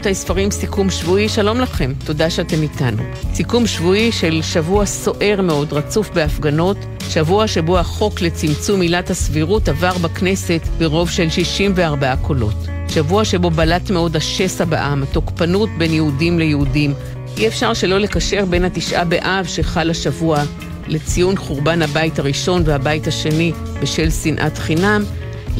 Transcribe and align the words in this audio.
רבותיי, 0.00 0.14
ספרים, 0.14 0.50
סיכום 0.50 0.90
שבועי, 0.90 1.28
שלום 1.28 1.60
לכם, 1.60 1.92
תודה 2.04 2.30
שאתם 2.30 2.62
איתנו. 2.62 3.02
סיכום 3.34 3.66
שבועי 3.66 4.12
של 4.12 4.42
שבוע 4.42 4.86
סוער 4.86 5.40
מאוד, 5.42 5.72
רצוף 5.72 6.10
בהפגנות, 6.10 6.76
שבוע 7.08 7.46
שבו 7.46 7.78
החוק 7.78 8.20
לצמצום 8.20 8.80
עילת 8.80 9.10
הסבירות 9.10 9.68
עבר 9.68 9.98
בכנסת 9.98 10.60
ברוב 10.78 11.10
של 11.10 11.30
64 11.30 12.16
קולות. 12.16 12.54
שבוע 12.88 13.24
שבו 13.24 13.50
בלט 13.50 13.90
מאוד 13.90 14.16
השסע 14.16 14.64
בעם, 14.64 15.02
התוקפנות 15.02 15.68
בין 15.78 15.92
יהודים 15.92 16.38
ליהודים. 16.38 16.94
אי 17.36 17.48
אפשר 17.48 17.74
שלא 17.74 17.98
לקשר 17.98 18.44
בין 18.44 18.64
התשעה 18.64 19.04
באב 19.04 19.46
שחל 19.46 19.90
השבוע 19.90 20.42
לציון 20.88 21.36
חורבן 21.36 21.82
הבית 21.82 22.18
הראשון 22.18 22.62
והבית 22.66 23.06
השני 23.06 23.52
בשל 23.82 24.10
שנאת 24.10 24.58
חינם, 24.58 25.04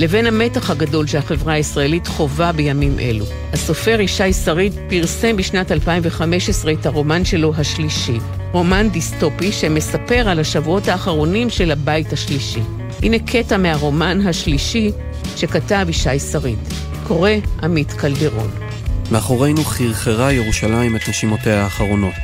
לבין 0.01 0.27
המתח 0.27 0.71
הגדול 0.71 1.07
שהחברה 1.07 1.53
הישראלית 1.53 2.07
חווה 2.07 2.53
בימים 2.53 2.99
אלו. 2.99 3.25
הסופר 3.53 4.01
ישי 4.01 4.33
שריד 4.33 4.73
פרסם 4.89 5.37
בשנת 5.37 5.73
2015 5.73 6.73
את 6.73 6.87
הרומן 6.87 7.25
שלו 7.25 7.53
השלישי, 7.57 8.19
רומן 8.53 8.89
דיסטופי 8.91 9.53
שמספר 9.53 10.29
על 10.29 10.41
השבועות 10.41 10.89
האחרונים 10.89 11.51
של 11.51 11.71
הבית 11.71 12.13
השלישי. 12.13 12.61
הנה 13.03 13.17
קטע 13.19 13.57
מהרומן 13.57 14.27
השלישי 14.27 14.91
שכתב 15.37 15.87
ישי 15.89 16.19
שריד. 16.19 16.59
קורא 17.07 17.31
עמית 17.63 17.93
קלדרון. 17.93 18.51
מאחורינו 19.11 19.65
חרחרה 19.65 20.33
ירושלים 20.33 20.97
את 20.97 21.09
נשימותיה 21.09 21.63
האחרונות. 21.63 22.15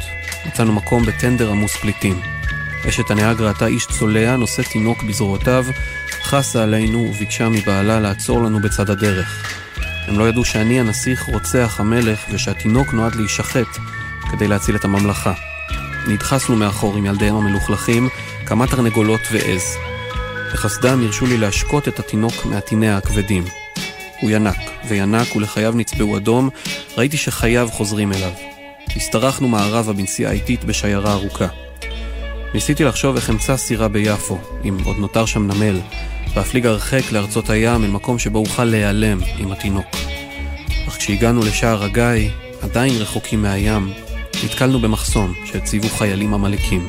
מצאנו 0.46 0.72
מקום 0.72 1.06
בטנדר 1.06 1.50
עמוס 1.50 1.76
פליטים. 1.76 2.35
אשת 2.88 3.10
הנהג 3.10 3.42
ראתה 3.42 3.66
איש 3.66 3.87
צולע 3.87 4.37
נושא 4.37 4.62
תינוק 4.62 5.02
בזרועותיו, 5.02 5.65
חסה 6.23 6.62
עלינו 6.62 6.98
וביקשה 6.98 7.48
מבעלה 7.48 8.01
לעצור 8.01 8.42
לנו 8.42 8.60
בצד 8.60 8.90
הדרך. 8.90 9.56
הם 10.09 10.18
לא 10.18 10.29
ידעו 10.29 10.45
שאני 10.45 10.80
הנסיך 10.80 11.23
רוצח 11.23 11.76
המלך 11.80 12.24
ושהתינוק 12.30 12.92
נועד 12.92 13.14
להישחט 13.14 13.79
כדי 14.32 14.48
להציל 14.48 14.76
את 14.76 14.84
הממלכה. 14.84 15.32
נדחסנו 16.09 16.57
מאחור 16.57 16.96
עם 16.96 17.07
ילדיהם 17.07 17.37
המלוכלכים, 17.37 18.09
כמה 18.46 18.66
תרנגולות 18.66 19.20
ועז. 19.32 19.76
בחסדם 20.52 21.04
הרשו 21.04 21.26
לי 21.26 21.37
להשקות 21.37 21.88
את 21.88 21.98
התינוק 21.98 22.45
מעטיניה 22.45 22.96
הכבדים. 22.96 23.45
הוא 24.20 24.30
ינק, 24.30 24.57
וינק 24.88 25.37
ולחייו 25.37 25.73
נצבעו 25.76 26.16
אדום, 26.16 26.48
ראיתי 26.96 27.16
שחייו 27.16 27.68
חוזרים 27.73 28.12
אליו. 28.12 28.32
השתרכנו 28.96 29.48
מערבה 29.48 29.92
בנסיעה 29.92 30.32
איטית 30.32 30.64
בשיירה 30.64 31.12
ארוכה. 31.12 31.65
ניסיתי 32.57 32.85
לחשוב 32.85 33.16
איך 33.16 33.30
אמצא 33.30 33.57
סירה 33.57 33.88
ביפו, 33.88 34.38
אם 34.65 34.76
עוד 34.85 34.96
נותר 34.99 35.26
שם 35.26 35.46
נמל, 35.46 35.80
ואפליג 36.35 36.66
הרחק 36.66 37.13
לארצות 37.13 37.51
הים 37.51 37.85
אל 37.85 37.90
מקום 37.90 38.18
שבו 38.18 38.38
אוכל 38.38 38.65
להיעלם 38.65 39.18
עם 39.38 39.52
התינוק. 39.52 39.87
אך 40.88 40.96
כשהגענו 40.96 41.40
לשער 41.40 41.85
הגיא, 41.85 42.30
עדיין 42.63 42.93
רחוקים 42.96 43.43
מהים, 43.43 43.93
נתקלנו 44.45 44.80
במחסום 44.80 45.32
שהציבו 45.45 45.88
חיילים 45.88 46.35
עמלקים. 46.35 46.88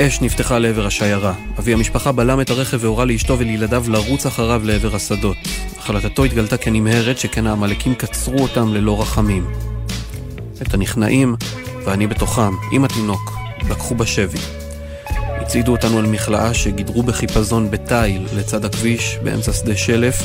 אש 0.00 0.20
נפתחה 0.20 0.58
לעבר 0.58 0.86
השיירה. 0.86 1.34
אבי 1.58 1.72
המשפחה 1.72 2.12
בלם 2.12 2.40
את 2.40 2.50
הרכב 2.50 2.78
והורה 2.80 3.04
לאשתו 3.04 3.38
ולילדיו 3.38 3.84
לרוץ 3.88 4.26
אחריו 4.26 4.62
לעבר 4.64 4.96
השדות. 4.96 5.36
החלטתו 5.78 6.24
התגלתה 6.24 6.56
כנמהרת, 6.56 7.18
שכן 7.18 7.46
העמלקים 7.46 7.94
קצרו 7.94 8.38
אותם 8.38 8.74
ללא 8.74 9.00
רחמים. 9.00 9.50
את 10.62 10.74
הנכנעים, 10.74 11.36
ואני 11.84 12.06
בתוכם, 12.06 12.52
עם 12.72 12.84
התינוק, 12.84 13.32
לקחו 13.70 13.94
בשבי. 13.94 14.59
הצעידו 15.50 15.72
אותנו 15.72 16.00
אל 16.00 16.06
מכלאה 16.06 16.54
שגידרו 16.54 17.02
בחיפזון 17.02 17.70
בתיל 17.70 18.26
לצד 18.36 18.64
הכביש, 18.64 19.18
באמצע 19.22 19.52
שדה 19.52 19.76
שלף, 19.76 20.22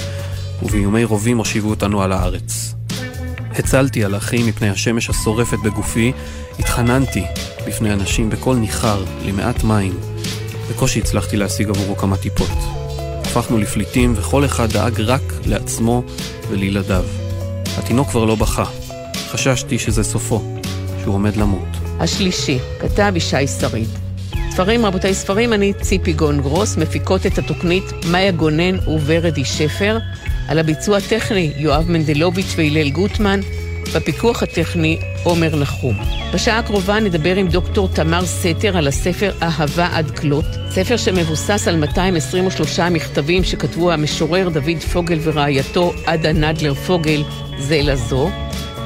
ובאיומי 0.63 1.03
רובים 1.03 1.38
הושיבו 1.38 1.69
אותנו 1.69 2.02
על 2.02 2.12
הארץ. 2.12 2.74
הצלתי 3.52 4.03
על 4.03 4.18
אחי 4.18 4.44
מפני 4.44 4.69
השמש 4.69 5.09
השורפת 5.09 5.58
בגופי, 5.64 6.12
התחננתי 6.59 7.24
בפני 7.68 7.94
אנשים 7.94 8.30
בקול 8.30 8.58
ניחר 8.58 9.03
למעט 9.25 9.64
מים. 9.64 9.94
בקושי 10.69 11.00
הצלחתי 11.00 11.38
להשיג 11.38 11.69
עבורו 11.69 11.97
כמה 11.97 12.18
טיפות. 12.18 12.58
הפכנו 13.22 13.58
לפליטים 13.58 14.14
וכל 14.16 14.46
אחד 14.46 14.72
דאג 14.72 15.02
רק 15.02 15.34
לעצמו 15.46 16.03
ולילדיו. 16.50 17.06
התינוק 17.78 18.09
כבר 18.09 18.25
לא 18.25 18.35
בכה. 18.35 18.66
חששתי 19.30 19.80
שזה 19.80 20.03
סופו, 20.03 20.41
שהוא 21.02 21.16
עומד 21.16 21.35
למות. 21.35 21.68
השלישי, 22.00 22.58
כתב 22.80 23.14
ישי 23.16 23.47
שריד. 23.47 24.04
ספרים, 24.55 24.85
רבותיי 24.85 25.13
ספרים, 25.13 25.53
אני 25.53 25.73
ציפי 25.73 26.13
גון 26.13 26.41
גרוס, 26.41 26.77
מפיקות 26.77 27.25
את 27.25 27.38
התוכנית 27.38 27.83
מאיה 28.11 28.31
גונן 28.31 28.75
וורדי 28.88 29.45
שפר, 29.45 29.97
על 30.47 30.59
הביצוע 30.59 30.97
הטכני 30.97 31.53
יואב 31.57 31.91
מנדלוביץ' 31.91 32.53
והלל 32.55 32.89
גוטמן, 32.89 33.39
בפיקוח 33.95 34.43
הטכני 34.43 34.99
עומר 35.23 35.55
נחום. 35.55 35.97
בשעה 36.33 36.59
הקרובה 36.59 36.99
נדבר 36.99 37.35
עם 37.35 37.47
דוקטור 37.47 37.88
תמר 37.88 38.25
סתר 38.25 38.77
על 38.77 38.88
הספר 38.88 39.31
אהבה 39.41 39.88
עד 39.93 40.11
כלות, 40.19 40.45
ספר 40.69 40.97
שמבוסס 40.97 41.67
על 41.67 41.75
223 41.75 42.79
מכתבים 42.79 43.43
שכתבו 43.43 43.91
המשורר 43.91 44.49
דוד 44.49 44.79
פוגל 44.93 45.19
ורעייתו 45.23 45.93
עדה 46.05 46.33
נדלר 46.33 46.73
פוגל 46.73 47.23
זה 47.59 47.81
לזו. 47.83 48.29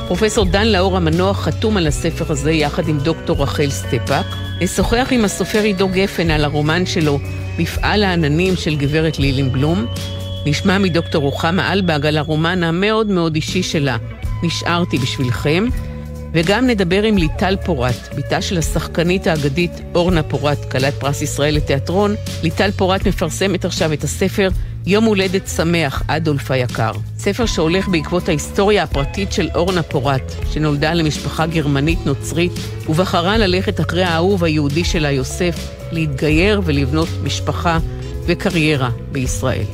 פרופסור 0.07 0.45
דן 0.45 0.67
לאור 0.67 0.97
המנוח 0.97 1.39
חתום 1.39 1.77
על 1.77 1.87
הספר 1.87 2.31
הזה 2.31 2.51
יחד 2.51 2.87
עם 2.87 2.99
דוקטור 2.99 3.43
רחל 3.43 3.69
סטפק. 3.69 4.48
נשוחח 4.61 5.07
עם 5.11 5.25
הסופר 5.25 5.59
עידו 5.59 5.87
גפן 5.87 6.31
על 6.31 6.43
הרומן 6.43 6.85
שלו, 6.85 7.19
מפעל 7.59 8.03
העננים 8.03 8.55
של 8.55 8.75
גברת 8.75 9.19
לילינבלום. 9.19 9.85
נשמע 10.45 10.77
מדוקטור 10.77 11.21
רוחמה 11.21 11.73
אלבג 11.73 12.05
על 12.05 12.17
הרומן 12.17 12.63
המאוד 12.63 13.07
מאוד 13.07 13.35
אישי 13.35 13.63
שלה, 13.63 13.97
נשארתי 14.43 14.97
בשבילכם. 14.97 15.65
וגם 16.33 16.67
נדבר 16.67 17.03
עם 17.03 17.17
ליטל 17.17 17.55
פורת, 17.65 18.15
בתה 18.17 18.41
של 18.41 18.57
השחקנית 18.57 19.27
האגדית 19.27 19.71
אורנה 19.95 20.23
פורת, 20.23 20.71
כלת 20.71 20.93
פרס 20.93 21.21
ישראל 21.21 21.55
לתיאטרון. 21.55 22.15
ליטל 22.43 22.71
פורת 22.71 23.07
מפרסמת 23.07 23.65
עכשיו 23.65 23.93
את 23.93 24.03
הספר 24.03 24.49
יום 24.85 25.03
הולדת 25.03 25.47
שמח, 25.47 26.03
אדולף 26.07 26.51
היקר. 26.51 26.91
ספר 27.17 27.45
שהולך 27.45 27.87
בעקבות 27.87 28.27
ההיסטוריה 28.27 28.83
הפרטית 28.83 29.31
של 29.31 29.49
אורנה 29.55 29.83
פורת, 29.83 30.31
שנולדה 30.51 30.93
למשפחה 30.93 31.45
גרמנית 31.45 31.99
נוצרית, 32.05 32.51
ובחרה 32.89 33.37
ללכת 33.37 33.79
אחרי 33.79 34.03
האהוב 34.03 34.43
היהודי 34.43 34.83
שלה, 34.83 35.11
יוסף, 35.11 35.55
להתגייר 35.91 36.61
ולבנות 36.65 37.09
משפחה 37.23 37.79
וקריירה 38.25 38.89
בישראל. 39.11 39.65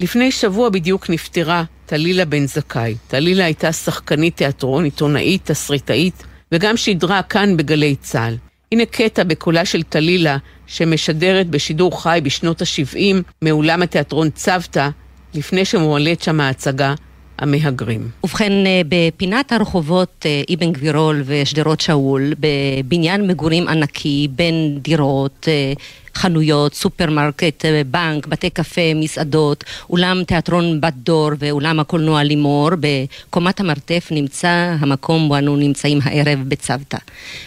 לפני 0.00 0.32
שבוע 0.32 0.68
בדיוק 0.68 1.10
נפטרה 1.10 1.64
טלילה 1.86 2.24
בן 2.24 2.46
זכאי. 2.46 2.94
טלילה 3.08 3.44
הייתה 3.44 3.72
שחקנית 3.72 4.36
תיאטרון, 4.36 4.84
עיתונאית, 4.84 5.50
תסריטאית, 5.50 6.24
וגם 6.52 6.76
שידרה 6.76 7.22
כאן 7.22 7.56
בגלי 7.56 7.96
צה"ל. 7.96 8.47
הנה 8.72 8.86
קטע 8.86 9.24
בקולה 9.24 9.64
של 9.64 9.82
טלילה, 9.82 10.36
שמשדרת 10.66 11.46
בשידור 11.46 12.02
חי 12.02 12.20
בשנות 12.22 12.62
ה-70 12.62 13.16
מאולם 13.42 13.82
התיאטרון 13.82 14.30
צוותא, 14.30 14.88
לפני 15.34 15.64
שמועלית 15.64 16.22
שם 16.22 16.40
ההצגה 16.40 16.94
המהגרים. 17.38 18.08
ובכן, 18.24 18.52
אה, 18.66 18.80
בפינת 18.88 19.52
הרחובות 19.52 20.26
אה, 20.26 20.42
אבן 20.54 20.72
גבירול 20.72 21.22
ושדרות 21.26 21.80
שאול, 21.80 22.32
בבניין 22.40 23.26
מגורים 23.26 23.68
ענקי 23.68 24.28
בין 24.30 24.78
דירות, 24.82 25.48
אה, 25.48 25.72
חנויות, 26.14 26.74
סופרמרקט, 26.74 27.64
בנק, 27.90 28.26
בתי 28.26 28.50
קפה, 28.50 28.94
מסעדות, 28.94 29.64
אולם 29.90 30.24
תיאטרון 30.24 30.80
בת 30.80 30.94
דור 30.94 31.30
ואולם 31.38 31.80
הקולנוע 31.80 32.22
לימור, 32.22 32.70
בקומת 32.80 33.60
המרתף 33.60 34.08
נמצא 34.10 34.76
המקום 34.80 35.28
בו 35.28 35.38
אנו 35.38 35.56
נמצאים 35.56 35.98
הערב 36.02 36.38
בצוותא. 36.48 36.98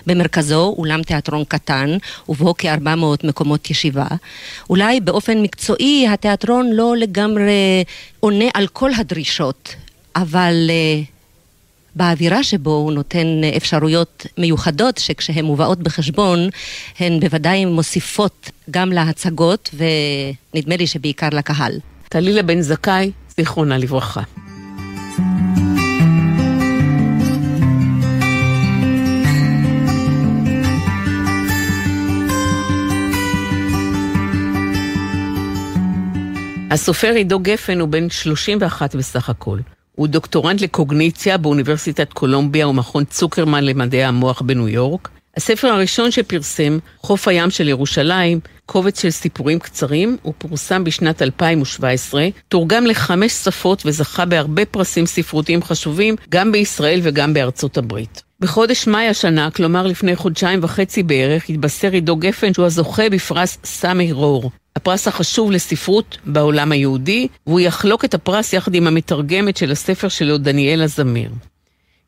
במרכזו 0.07 0.75
אולם 0.77 1.03
תיאטרון 1.03 1.43
קטן, 1.47 1.97
ובו 2.29 2.53
כ-400 2.57 3.27
מקומות 3.27 3.69
ישיבה. 3.69 4.07
אולי 4.69 4.99
באופן 4.99 5.41
מקצועי 5.41 6.07
התיאטרון 6.07 6.69
לא 6.73 6.97
לגמרי 6.97 7.83
עונה 8.19 8.45
על 8.53 8.67
כל 8.67 8.89
הדרישות, 8.97 9.75
אבל... 10.15 10.53
באווירה 11.95 12.43
שבו 12.43 12.71
הוא 12.71 12.91
נותן 12.91 13.27
אפשרויות 13.57 14.25
מיוחדות 14.37 14.97
שכשהן 14.97 15.45
מובאות 15.45 15.79
בחשבון 15.79 16.49
הן 16.99 17.19
בוודאי 17.19 17.65
מוסיפות 17.65 18.51
גם 18.71 18.91
להצגות 18.91 19.69
ונדמה 20.53 20.77
לי 20.77 20.87
שבעיקר 20.87 21.29
לקהל. 21.31 21.79
טלילה 22.09 22.43
בן 22.43 22.61
זכאי, 22.61 23.11
זיכרונה 23.37 23.77
לברכה. 23.77 24.21
הסופר 36.71 37.13
עידו 37.13 37.39
גפן 37.39 37.79
הוא 37.79 37.89
בן 37.89 38.09
31 38.09 38.95
בסך 38.95 39.29
הכל. 39.29 39.59
הוא 39.95 40.07
דוקטורנט 40.07 40.61
לקוגניציה 40.61 41.37
באוניברסיטת 41.37 42.13
קולומביה 42.13 42.67
ומכון 42.67 43.05
צוקרמן 43.05 43.63
למדעי 43.63 44.03
המוח 44.03 44.41
בניו 44.41 44.67
יורק. 44.67 45.09
הספר 45.37 45.67
הראשון 45.67 46.11
שפרסם, 46.11 46.77
חוף 46.97 47.27
הים 47.27 47.49
של 47.49 47.69
ירושלים, 47.69 48.39
קובץ 48.65 49.01
של 49.01 49.09
סיפורים 49.09 49.59
קצרים, 49.59 50.17
הוא 50.21 50.33
פורסם 50.37 50.83
בשנת 50.83 51.21
2017, 51.21 52.27
תורגם 52.47 52.85
לחמש 52.85 53.31
שפות 53.31 53.83
וזכה 53.85 54.25
בהרבה 54.25 54.65
פרסים 54.65 55.05
ספרותיים 55.05 55.63
חשובים, 55.63 56.15
גם 56.29 56.51
בישראל 56.51 56.99
וגם 57.03 57.33
בארצות 57.33 57.77
הברית. 57.77 58.23
בחודש 58.39 58.87
מאי 58.87 59.07
השנה, 59.07 59.51
כלומר 59.51 59.87
לפני 59.87 60.15
חודשיים 60.15 60.59
וחצי 60.63 61.03
בערך, 61.03 61.49
התבשר 61.49 61.91
עידו 61.91 62.15
גפן 62.15 62.53
שהוא 62.53 62.65
הזוכה 62.65 63.09
בפרס 63.09 63.57
סמי 63.63 64.11
רור. 64.11 64.51
הפרס 64.75 65.07
החשוב 65.07 65.51
לספרות 65.51 66.17
בעולם 66.25 66.71
היהודי, 66.71 67.27
והוא 67.47 67.59
יחלוק 67.59 68.05
את 68.05 68.13
הפרס 68.13 68.53
יחד 68.53 68.75
עם 68.75 68.87
המתרגמת 68.87 69.57
של 69.57 69.71
הספר 69.71 70.07
שלו, 70.07 70.37
דניאלה 70.37 70.87
זמיר. 70.87 71.31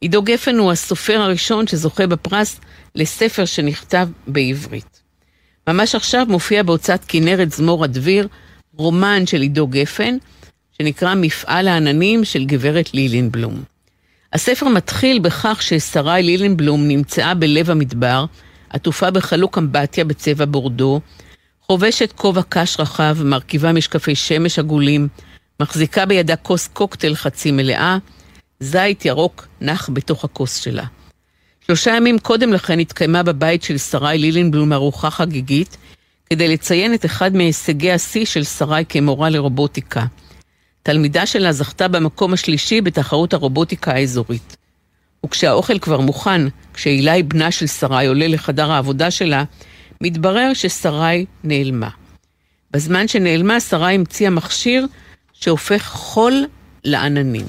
עידו 0.01 0.21
גפן 0.21 0.57
הוא 0.57 0.71
הסופר 0.71 1.21
הראשון 1.21 1.67
שזוכה 1.67 2.07
בפרס 2.07 2.59
לספר 2.95 3.45
שנכתב 3.45 4.07
בעברית. 4.27 5.01
ממש 5.67 5.95
עכשיו 5.95 6.25
מופיע 6.29 6.63
בהוצאת 6.63 7.05
כנרת 7.07 7.51
זמור 7.51 7.83
הדביר 7.83 8.27
רומן 8.77 9.25
של 9.25 9.41
עידו 9.41 9.67
גפן, 9.67 10.17
שנקרא 10.77 11.15
מפעל 11.15 11.67
העננים 11.67 12.25
של 12.25 12.45
גברת 12.45 12.93
לילינבלום. 12.93 13.63
הספר 14.33 14.67
מתחיל 14.67 15.19
בכך 15.19 15.61
ששרי 15.61 16.23
לילינבלום 16.23 16.87
נמצאה 16.87 17.33
בלב 17.33 17.69
המדבר, 17.69 18.25
עטופה 18.69 19.11
בחלוק 19.11 19.57
אמבטיה 19.57 20.05
בצבע 20.05 20.45
בורדו, 20.45 21.01
חובשת 21.67 22.13
כובע 22.15 22.41
קש 22.49 22.79
רחב, 22.79 23.17
מרכיבה 23.23 23.71
משקפי 23.71 24.15
שמש 24.15 24.59
עגולים, 24.59 25.07
מחזיקה 25.59 26.05
בידה 26.05 26.35
כוס 26.35 26.67
קוקטייל 26.67 27.15
חצי 27.15 27.51
מלאה, 27.51 27.97
זית 28.59 29.05
ירוק 29.05 29.47
נח 29.61 29.89
בתוך 29.93 30.23
הכוס 30.23 30.55
שלה. 30.55 30.83
שלושה 31.65 31.91
ימים 31.91 32.19
קודם 32.19 32.53
לכן 32.53 32.79
התקיימה 32.79 33.23
בבית 33.23 33.63
של 33.63 33.77
שרי 33.77 34.17
לילינבלום 34.17 34.73
ארוחה 34.73 35.09
חגיגית, 35.09 35.77
כדי 36.29 36.47
לציין 36.47 36.93
את 36.93 37.05
אחד 37.05 37.35
מהישגי 37.35 37.91
השיא 37.91 38.25
של 38.25 38.43
שרי 38.43 38.83
כמורה 38.89 39.29
לרובוטיקה. 39.29 40.05
תלמידה 40.83 41.25
שלה 41.25 41.51
זכתה 41.51 41.87
במקום 41.87 42.33
השלישי 42.33 42.81
בתחרות 42.81 43.33
הרובוטיקה 43.33 43.91
האזורית. 43.91 44.57
וכשהאוכל 45.25 45.79
כבר 45.79 45.99
מוכן, 45.99 46.41
כשאילי 46.73 47.23
בנה 47.23 47.51
של 47.51 47.67
שרי 47.67 48.05
עולה 48.07 48.27
לחדר 48.27 48.71
העבודה 48.71 49.11
שלה, 49.11 49.43
מתברר 50.03 50.53
ששרי 50.53 51.25
נעלמה. 51.43 51.89
בזמן 52.71 53.07
שנעלמה, 53.07 53.59
שרי 53.59 53.93
המציאה 53.93 54.29
מכשיר 54.29 54.85
שהופך 55.33 55.83
חול 55.83 56.33
לעננים. 56.85 57.45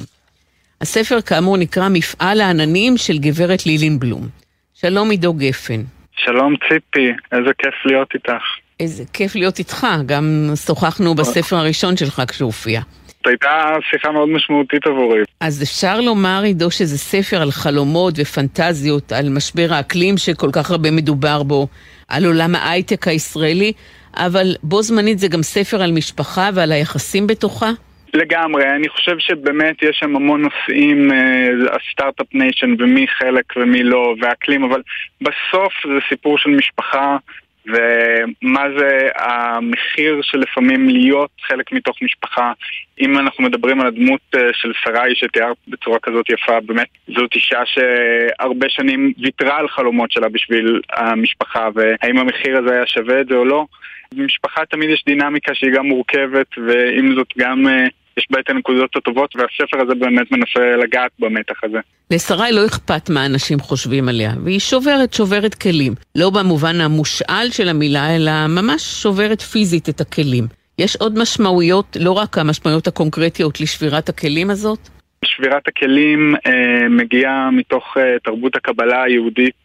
הספר 0.80 1.20
כאמור 1.20 1.56
נקרא 1.56 1.88
מפעל 1.88 2.40
העננים 2.40 2.96
של 2.96 3.18
גברת 3.18 3.66
לילינבלום. 3.66 4.28
שלום 4.74 5.10
עידו 5.10 5.34
גפן. 5.34 5.82
שלום 6.16 6.54
ציפי, 6.56 7.12
איזה 7.32 7.50
כיף 7.58 7.74
להיות 7.84 8.08
איתך. 8.14 8.42
איזה 8.80 9.04
כיף 9.12 9.34
להיות 9.34 9.58
איתך, 9.58 9.86
גם 10.06 10.50
שוחחנו 10.66 11.14
בספר 11.14 11.56
הראשון 11.56 11.96
שלך 11.96 12.22
כשהופיע. 12.28 12.80
זאת 13.24 13.30
הייתה 13.30 13.76
שיחה 13.90 14.12
מאוד 14.12 14.28
משמעותית 14.28 14.86
עבורי. 14.86 15.20
אז 15.40 15.62
אפשר 15.62 16.00
לומר, 16.00 16.40
עידו, 16.44 16.70
שזה 16.70 16.98
ספר 16.98 17.42
על 17.42 17.50
חלומות 17.50 18.14
ופנטזיות, 18.18 19.12
על 19.12 19.28
משבר 19.30 19.66
האקלים 19.70 20.16
שכל 20.16 20.48
כך 20.52 20.70
הרבה 20.70 20.90
מדובר 20.90 21.42
בו, 21.42 21.66
על 22.08 22.24
עולם 22.24 22.54
ההייטק 22.54 23.08
הישראלי, 23.08 23.72
אבל 24.16 24.46
בו 24.62 24.82
זמנית 24.82 25.18
זה 25.18 25.28
גם 25.28 25.42
ספר 25.42 25.82
על 25.82 25.92
משפחה 25.92 26.50
ועל 26.54 26.72
היחסים 26.72 27.26
בתוכה? 27.26 27.70
לגמרי, 28.14 28.70
אני 28.76 28.88
חושב 28.88 29.18
שבאמת 29.18 29.82
יש 29.82 29.96
שם 30.00 30.16
המון 30.16 30.42
נושאים, 30.42 31.12
אה, 31.12 31.48
ה 31.76 31.82
start-up 31.82 32.26
nation 32.34 32.74
ומי 32.78 33.06
חלק 33.08 33.44
ומי 33.56 33.82
לא, 33.82 34.14
ואקלים, 34.20 34.64
אבל 34.64 34.82
בסוף 35.20 35.72
זה 35.84 35.98
סיפור 36.08 36.38
של 36.38 36.50
משפחה 36.50 37.16
ומה 37.66 38.64
זה 38.78 39.08
המחיר 39.16 40.20
של 40.22 40.38
לפעמים 40.38 40.88
להיות 40.88 41.30
חלק 41.48 41.72
מתוך 41.72 41.96
משפחה. 42.02 42.52
אם 43.00 43.18
אנחנו 43.18 43.44
מדברים 43.44 43.80
על 43.80 43.86
הדמות 43.86 44.20
אה, 44.34 44.40
של 44.52 44.72
שרי 44.74 45.14
שתיארת 45.14 45.56
בצורה 45.68 45.98
כזאת 45.98 46.30
יפה, 46.30 46.60
באמת 46.60 46.88
זאת 47.16 47.34
אישה 47.34 47.60
שהרבה 47.66 48.66
שנים 48.68 49.12
ויתרה 49.18 49.56
על 49.56 49.68
חלומות 49.68 50.12
שלה 50.12 50.28
בשביל 50.28 50.80
המשפחה, 50.92 51.68
והאם 51.74 52.18
המחיר 52.18 52.58
הזה 52.58 52.74
היה 52.74 52.86
שווה 52.86 53.20
את 53.20 53.26
זה 53.28 53.34
או 53.34 53.44
לא. 53.44 53.66
במשפחה 54.14 54.64
תמיד 54.66 54.90
יש 54.90 55.04
דינמיקה 55.06 55.54
שהיא 55.54 55.72
גם 55.72 55.86
מורכבת, 55.86 56.58
ועם 56.66 57.14
זאת 57.14 57.28
גם 57.38 57.68
אה, 57.68 57.86
יש 58.18 58.26
בה 58.30 58.40
את 58.40 58.50
הנקודות 58.50 58.96
הטובות, 58.96 59.36
והספר 59.36 59.80
הזה 59.82 59.94
באמת 59.94 60.32
מנסה 60.32 60.76
לגעת 60.76 61.10
במתח 61.18 61.64
הזה. 61.64 61.78
לשרי 62.10 62.52
לא 62.52 62.66
אכפת 62.66 63.10
מה 63.10 63.26
אנשים 63.26 63.58
חושבים 63.58 64.08
עליה, 64.08 64.30
והיא 64.44 64.60
שוברת, 64.60 65.12
שוברת 65.12 65.54
כלים. 65.54 65.92
לא 66.14 66.30
במובן 66.30 66.80
המושאל 66.80 67.50
של 67.50 67.68
המילה, 67.68 68.16
אלא 68.16 68.32
ממש 68.48 68.82
שוברת 69.02 69.40
פיזית 69.40 69.88
את 69.88 70.00
הכלים. 70.00 70.44
יש 70.78 70.96
עוד 70.96 71.18
משמעויות, 71.18 71.96
לא 72.00 72.12
רק 72.12 72.38
המשמעויות 72.38 72.86
הקונקרטיות 72.86 73.60
לשבירת 73.60 74.08
הכלים 74.08 74.50
הזאת? 74.50 74.78
שבירת 75.24 75.68
הכלים 75.68 76.34
אה, 76.46 76.88
מגיעה 76.88 77.50
מתוך 77.50 77.96
אה, 77.96 78.18
תרבות 78.24 78.56
הקבלה 78.56 79.02
היהודית, 79.02 79.62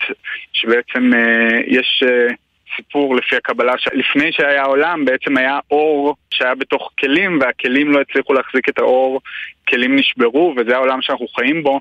שבעצם 0.53 1.13
אה, 1.13 1.59
יש... 1.67 2.03
אה, 2.07 2.33
סיפור 2.75 3.15
לפי 3.15 3.35
הקבלה 3.35 3.73
שלפני 3.77 4.31
שהיה 4.31 4.63
עולם 4.63 5.05
בעצם 5.05 5.37
היה 5.37 5.59
אור 5.71 6.15
שהיה 6.31 6.55
בתוך 6.55 6.91
כלים 6.99 7.39
והכלים 7.41 7.91
לא 7.91 8.01
הצליחו 8.01 8.33
להחזיק 8.33 8.69
את 8.69 8.79
האור, 8.79 9.21
כלים 9.69 9.95
נשברו 9.95 10.53
וזה 10.57 10.75
העולם 10.75 11.01
שאנחנו 11.01 11.27
חיים 11.27 11.63
בו. 11.63 11.79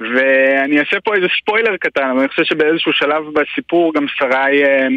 ואני 0.00 0.80
אעשה 0.80 1.00
פה 1.00 1.14
איזה 1.14 1.26
ספוילר 1.40 1.76
קטן, 1.76 2.08
אבל 2.10 2.18
אני 2.18 2.28
חושב 2.28 2.44
שבאיזשהו 2.44 2.92
שלב 2.92 3.24
בסיפור 3.32 3.94
גם 3.94 4.06
שרי 4.08 4.64
אה, 4.64 4.88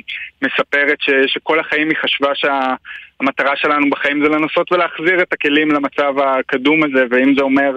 מספרת 0.42 0.98
ש, 1.02 1.10
שכל 1.28 1.60
החיים 1.60 1.90
היא 1.90 1.98
חשבה 1.98 2.32
שהמטרה 2.36 3.56
שלנו 3.56 3.90
בחיים 3.90 4.24
זה 4.24 4.30
לנסות 4.30 4.72
ולהחזיר 4.72 5.22
את 5.22 5.34
הכלים 5.34 5.72
למצב 5.72 6.14
הקדום 6.20 6.84
הזה 6.84 7.06
ואם 7.10 7.36
זה 7.36 7.42
אומר 7.42 7.72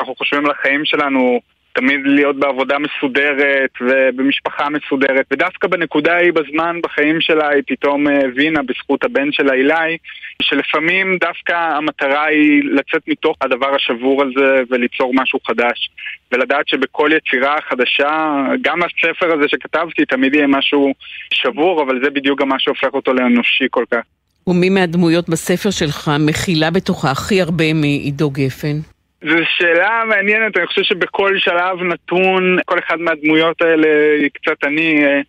אנחנו 0.00 0.14
חושבים 0.14 0.46
על 0.46 0.50
החיים 0.50 0.84
שלנו 0.84 1.40
תמיד 1.72 2.00
להיות 2.04 2.36
בעבודה 2.36 2.76
מסודרת 2.78 3.70
ובמשפחה 3.80 4.68
מסודרת 4.70 5.26
ודווקא 5.30 5.68
בנקודה 5.68 6.14
ההיא 6.14 6.32
בזמן 6.32 6.78
בחיים 6.82 7.20
שלה 7.20 7.48
היא 7.48 7.62
פתאום 7.66 8.06
הבינה 8.06 8.60
בזכות 8.62 9.04
הבן 9.04 9.32
שלה 9.32 9.52
אילי 9.52 9.96
שלפעמים 10.42 11.18
דווקא 11.20 11.52
המטרה 11.52 12.24
היא 12.24 12.62
לצאת 12.64 13.02
מתוך 13.08 13.36
הדבר 13.40 13.74
השבור 13.74 14.22
הזה 14.22 14.62
וליצור 14.70 15.12
משהו 15.14 15.38
חדש 15.46 15.90
ולדעת 16.32 16.68
שבכל 16.68 17.10
יצירה 17.16 17.56
חדשה, 17.68 18.34
גם 18.62 18.80
הספר 18.82 19.32
הזה 19.32 19.44
שכתבתי 19.48 20.04
תמיד 20.04 20.34
יהיה 20.34 20.46
משהו 20.46 20.94
שבור 21.34 21.82
אבל 21.82 22.00
זה 22.04 22.10
בדיוק 22.10 22.40
גם 22.40 22.48
מה 22.48 22.56
שהופך 22.58 22.94
אותו 22.94 23.12
לאנושי 23.12 23.64
כל 23.70 23.84
כך. 23.90 24.00
ומי 24.46 24.70
מהדמויות 24.70 25.28
בספר 25.28 25.70
שלך 25.70 26.10
מכילה 26.26 26.70
בתוכה 26.70 27.10
הכי 27.10 27.40
הרבה 27.42 27.74
מעידו 27.74 28.30
גפן? 28.30 28.91
זו 29.24 29.36
שאלה 29.56 30.02
מעניינת, 30.08 30.56
אני 30.56 30.66
חושב 30.66 30.82
שבכל 30.82 31.38
שלב 31.38 31.82
נתון, 31.82 32.58
כל 32.64 32.78
אחד 32.78 33.00
מהדמויות 33.00 33.62
האלה 33.62 33.88
היא 34.20 34.30
קצת 34.34 34.64
אני. 34.64 35.04
אה, 35.04 35.20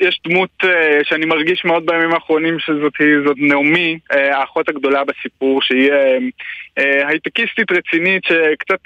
יש 0.00 0.20
דמות 0.26 0.50
אה, 0.64 0.98
שאני 1.02 1.26
מרגיש 1.26 1.64
מאוד 1.64 1.86
בימים 1.86 2.12
האחרונים 2.12 2.58
שזאת 2.58 2.92
זאת 3.26 3.36
נעמי, 3.38 3.98
אה, 4.12 4.38
האחות 4.38 4.68
הגדולה 4.68 5.04
בסיפור, 5.04 5.62
שהיא 5.62 5.90
הייטקיסטית 6.76 7.72
רצינית 7.72 8.24
שקצת 8.24 8.80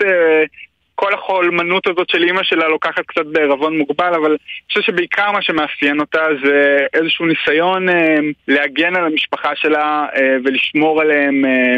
כל 1.17 1.35
החולמנות 1.35 1.87
הזאת 1.87 2.11
של 2.11 2.23
אימא 2.23 2.43
שלה 2.43 2.69
לוקחת 2.69 3.07
קצת 3.07 3.27
בערבון 3.27 3.79
מוגבל, 3.79 4.15
אבל 4.15 4.31
אני 4.31 4.39
חושב 4.69 4.81
שבעיקר 4.81 5.33
מה 5.33 5.43
שמאפיין 5.43 6.01
אותה 6.01 6.27
זה 6.45 6.79
איזשהו 6.95 7.27
ניסיון 7.27 7.89
אה, 7.89 8.17
להגן 8.49 8.97
על 8.97 9.05
המשפחה 9.05 9.51
שלה 9.55 10.07
אה, 10.17 10.37
ולשמור 10.45 11.01
עליהם 11.01 11.45
אה, 11.45 11.77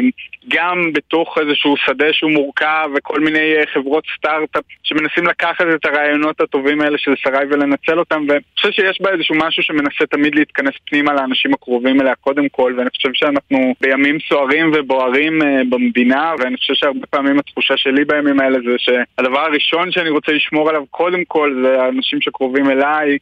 גם 0.49 0.93
בתוך 0.93 1.39
איזשהו 1.39 1.75
שדה 1.77 2.13
שהוא 2.13 2.31
מורכב 2.31 2.91
וכל 2.97 3.21
מיני 3.21 3.57
אה, 3.57 3.63
חברות 3.75 4.05
סטארט-אפ 4.17 4.65
שמנסים 4.83 5.27
לקחת 5.27 5.65
את 5.75 5.85
הרעיונות 5.87 6.41
הטובים 6.41 6.81
האלה 6.81 6.99
של 6.99 7.15
שרי 7.17 7.45
ולנצל 7.51 7.99
אותם, 7.99 8.25
ואני 8.29 8.41
חושב 8.57 8.71
שיש 8.71 8.99
בה 9.01 9.11
איזשהו 9.11 9.35
משהו 9.35 9.63
שמנסה 9.63 10.07
תמיד 10.11 10.35
להתכנס 10.35 10.75
פנימה 10.91 11.13
לאנשים 11.15 11.55
הקרובים 11.55 12.01
אליה 12.01 12.15
קודם 12.15 12.49
כל, 12.49 12.75
ואני 12.77 12.91
חושב 12.91 13.09
שאנחנו 13.13 13.75
בימים 13.81 14.19
סוערים 14.29 14.71
ובוערים 14.75 15.43
אה, 15.43 15.63
במדינה, 15.71 16.33
ואני 16.39 16.57
חושב 16.57 16.75
שהרבה 16.75 17.07
פעמים 17.07 17.39
התחושה 17.39 17.77
שלי 17.77 18.05
בימים 18.05 18.41
האלה 18.41 18.59
זה 18.65 18.79
ש... 18.79 18.89
הדבר 19.29 19.41
הראשון 19.41 19.93
שאני 19.93 20.11
רוצה 20.11 20.33
לשמור 20.33 20.69
עליו 20.69 20.83
קודם 20.91 21.25
כל 21.29 21.63
זה 21.65 21.83
האנשים 21.83 22.21
שקרובים 22.21 22.71
אליי 22.71 23.19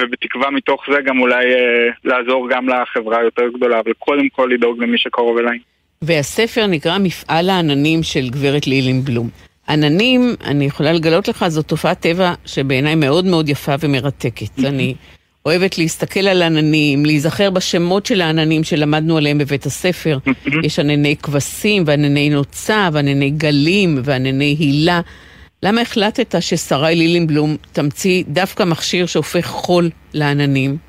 ובתקווה 0.00 0.50
מתוך 0.50 0.82
זה 0.92 0.98
גם 1.04 1.20
אולי 1.20 1.44
אה, 1.54 1.88
לעזור 2.04 2.48
גם 2.50 2.68
לחברה 2.68 3.18
היותר 3.18 3.42
גדולה, 3.56 3.80
אבל 3.80 3.92
קודם 3.98 4.28
כל 4.28 4.50
לדאוג 4.52 4.82
למי 4.82 4.98
שקרוב 4.98 5.38
אליי. 5.38 5.58
והספר 6.02 6.66
נקרא 6.66 6.98
מפעל 6.98 7.50
העננים 7.50 8.02
של 8.02 8.28
גברת 8.30 8.66
לילינבלום. 8.66 9.28
עננים, 9.68 10.34
אני 10.44 10.64
יכולה 10.64 10.92
לגלות 10.92 11.28
לך, 11.28 11.48
זו 11.48 11.62
תופעת 11.62 12.00
טבע 12.00 12.32
שבעיניי 12.46 12.94
מאוד 12.94 13.24
מאוד 13.24 13.48
יפה 13.48 13.74
ומרתקת. 13.80 14.58
אני 14.68 14.94
אוהבת 15.46 15.78
להסתכל 15.78 16.28
על 16.28 16.42
עננים, 16.42 17.06
להיזכר 17.06 17.50
בשמות 17.50 18.06
של 18.06 18.20
העננים 18.20 18.64
שלמדנו 18.64 19.16
עליהם 19.16 19.38
בבית 19.38 19.66
הספר. 19.66 20.18
יש 20.66 20.78
ענני 20.78 21.16
כבשים 21.16 21.82
וענני 21.86 22.30
נוצה 22.30 22.88
וענני 22.92 23.30
גלים 23.30 23.98
וענני 24.04 24.56
הילה. 24.58 25.00
למה 25.62 25.80
החלטת 25.80 26.34
ששרי 26.40 26.94
לילינבלום 26.96 27.56
תמציא 27.72 28.24
דווקא 28.28 28.62
מכשיר 28.62 29.06
שהופך 29.06 29.46
חול 29.46 29.90
לעננים? 30.14 30.87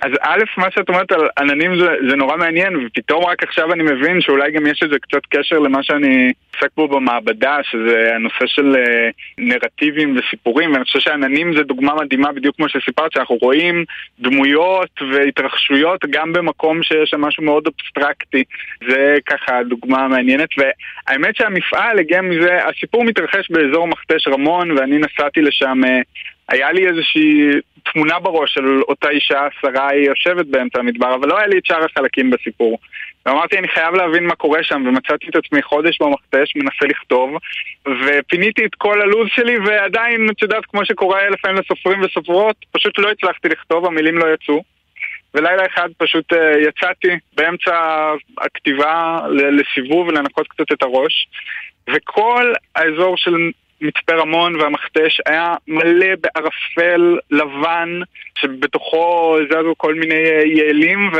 אז 0.00 0.12
א', 0.20 0.42
מה 0.56 0.70
שאת 0.70 0.88
אומרת 0.88 1.12
על 1.12 1.28
עננים 1.38 1.80
זה, 1.80 1.86
זה 2.08 2.16
נורא 2.16 2.36
מעניין, 2.36 2.86
ופתאום 2.86 3.24
רק 3.24 3.42
עכשיו 3.42 3.72
אני 3.72 3.82
מבין 3.82 4.20
שאולי 4.20 4.52
גם 4.52 4.66
יש 4.66 4.82
לזה 4.82 4.98
קצת 4.98 5.26
קשר 5.30 5.58
למה 5.58 5.82
שאני 5.82 6.32
עוסק 6.54 6.70
בו 6.76 6.88
במעבדה, 6.88 7.56
שזה 7.62 8.14
הנושא 8.14 8.46
של 8.46 8.74
uh, 8.74 9.12
נרטיבים 9.38 10.16
וסיפורים, 10.16 10.72
ואני 10.72 10.84
חושב 10.84 11.00
שעננים 11.00 11.56
זה 11.56 11.62
דוגמה 11.62 11.94
מדהימה, 11.94 12.32
בדיוק 12.32 12.56
כמו 12.56 12.68
שסיפרת, 12.68 13.12
שאנחנו 13.12 13.36
רואים 13.36 13.84
דמויות 14.18 15.02
והתרחשויות 15.12 16.04
גם 16.10 16.32
במקום 16.32 16.82
שיש 16.82 17.10
שם 17.10 17.20
משהו 17.20 17.44
מאוד 17.44 17.66
אבסטרקטי. 17.66 18.44
זה 18.88 19.16
ככה 19.26 19.62
דוגמה 19.62 20.08
מעניינת, 20.08 20.48
והאמת 20.58 21.36
שהמפעל 21.36 21.98
הגיע 21.98 22.20
מזה, 22.20 22.58
הסיפור 22.64 23.04
מתרחש 23.04 23.50
באזור 23.50 23.86
מכתש 23.88 24.28
רמון, 24.28 24.70
ואני 24.70 24.98
נסעתי 24.98 25.40
לשם... 25.42 25.80
Uh, 25.84 26.34
היה 26.48 26.72
לי 26.72 26.88
איזושהי 26.88 27.50
תמונה 27.92 28.18
בראש 28.18 28.54
של 28.54 28.82
אותה 28.88 29.08
אישה, 29.10 29.46
שרה 29.60 29.88
היא 29.88 30.06
יושבת 30.06 30.46
באמצע 30.46 30.78
המדבר, 30.78 31.14
אבל 31.14 31.28
לא 31.28 31.38
היה 31.38 31.46
לי 31.46 31.58
את 31.58 31.66
שאר 31.66 31.84
החלקים 31.84 32.30
בסיפור. 32.30 32.78
ואמרתי, 33.26 33.58
אני 33.58 33.68
חייב 33.68 33.94
להבין 33.94 34.26
מה 34.26 34.34
קורה 34.34 34.62
שם, 34.62 34.82
ומצאתי 34.86 35.26
את 35.28 35.36
עצמי 35.36 35.62
חודש 35.62 35.98
במכתש, 36.00 36.56
מנסה 36.56 36.86
לכתוב, 36.88 37.30
ופיניתי 37.86 38.64
את 38.64 38.74
כל 38.74 39.00
הלו"ז 39.00 39.28
שלי, 39.34 39.58
ועדיין, 39.58 40.28
את 40.30 40.42
יודעת, 40.42 40.66
כמו 40.66 40.84
שקורה 40.84 41.30
לפעמים 41.30 41.56
לסופרים 41.56 42.00
וסופרות, 42.02 42.56
פשוט 42.72 42.98
לא 42.98 43.10
הצלחתי 43.10 43.48
לכתוב, 43.48 43.86
המילים 43.86 44.18
לא 44.18 44.26
יצאו. 44.34 44.62
ולילה 45.34 45.66
אחד 45.66 45.88
פשוט 45.98 46.32
uh, 46.32 46.36
יצאתי 46.68 47.08
באמצע 47.36 47.74
הכתיבה 48.38 49.18
לסיבוב, 49.30 50.10
לנקות 50.10 50.48
קצת 50.48 50.72
את 50.72 50.82
הראש, 50.82 51.28
וכל 51.90 52.52
האזור 52.74 53.16
של 53.16 53.50
מצפה 53.84 54.12
רמון 54.14 54.60
והמכתש 54.60 55.20
היה 55.26 55.54
מלא 55.68 56.06
בערפל 56.20 57.18
לבן 57.30 58.00
שבתוכו 58.38 59.36
זזו 59.50 59.74
כל 59.76 59.94
מיני 59.94 60.14
אה, 60.14 60.42
יעלים 60.46 61.10
ו... 61.14 61.18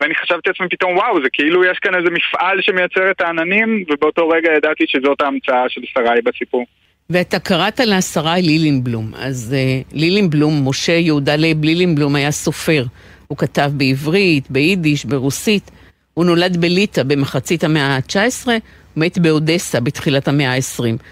ואני 0.00 0.14
חשבתי 0.14 0.48
לעצמי 0.50 0.68
פתאום 0.68 0.96
וואו 0.96 1.22
זה 1.22 1.28
כאילו 1.32 1.64
יש 1.64 1.78
כאן 1.78 1.94
איזה 1.94 2.10
מפעל 2.10 2.62
שמייצר 2.62 3.10
את 3.10 3.20
העננים 3.20 3.84
ובאותו 3.88 4.28
רגע 4.28 4.52
ידעתי 4.56 4.84
שזאת 4.86 5.20
ההמצאה 5.20 5.68
של 5.68 5.80
שרי 5.84 6.22
בסיפור. 6.24 6.66
ואתה 7.10 7.38
קראת 7.38 7.80
לה 7.80 8.00
שרי 8.00 8.42
לילינבלום, 8.42 9.12
אז 9.18 9.54
אה, 9.54 9.94
לילינבלום, 9.96 10.68
משה 10.68 10.92
יהודה 10.92 11.36
לייב 11.36 11.64
לילינבלום 11.64 12.16
היה 12.16 12.30
סופר. 12.30 12.84
הוא 13.28 13.38
כתב 13.38 13.70
בעברית, 13.74 14.50
ביידיש, 14.50 15.04
ברוסית. 15.04 15.70
הוא 16.14 16.24
נולד 16.24 16.56
בליטא 16.56 17.02
במחצית 17.02 17.64
המאה 17.64 17.96
ה-19, 17.96 18.48
מת 18.96 19.18
באודסה 19.18 19.80
בתחילת 19.80 20.28
המאה 20.28 20.54
ה-20. 20.54 21.02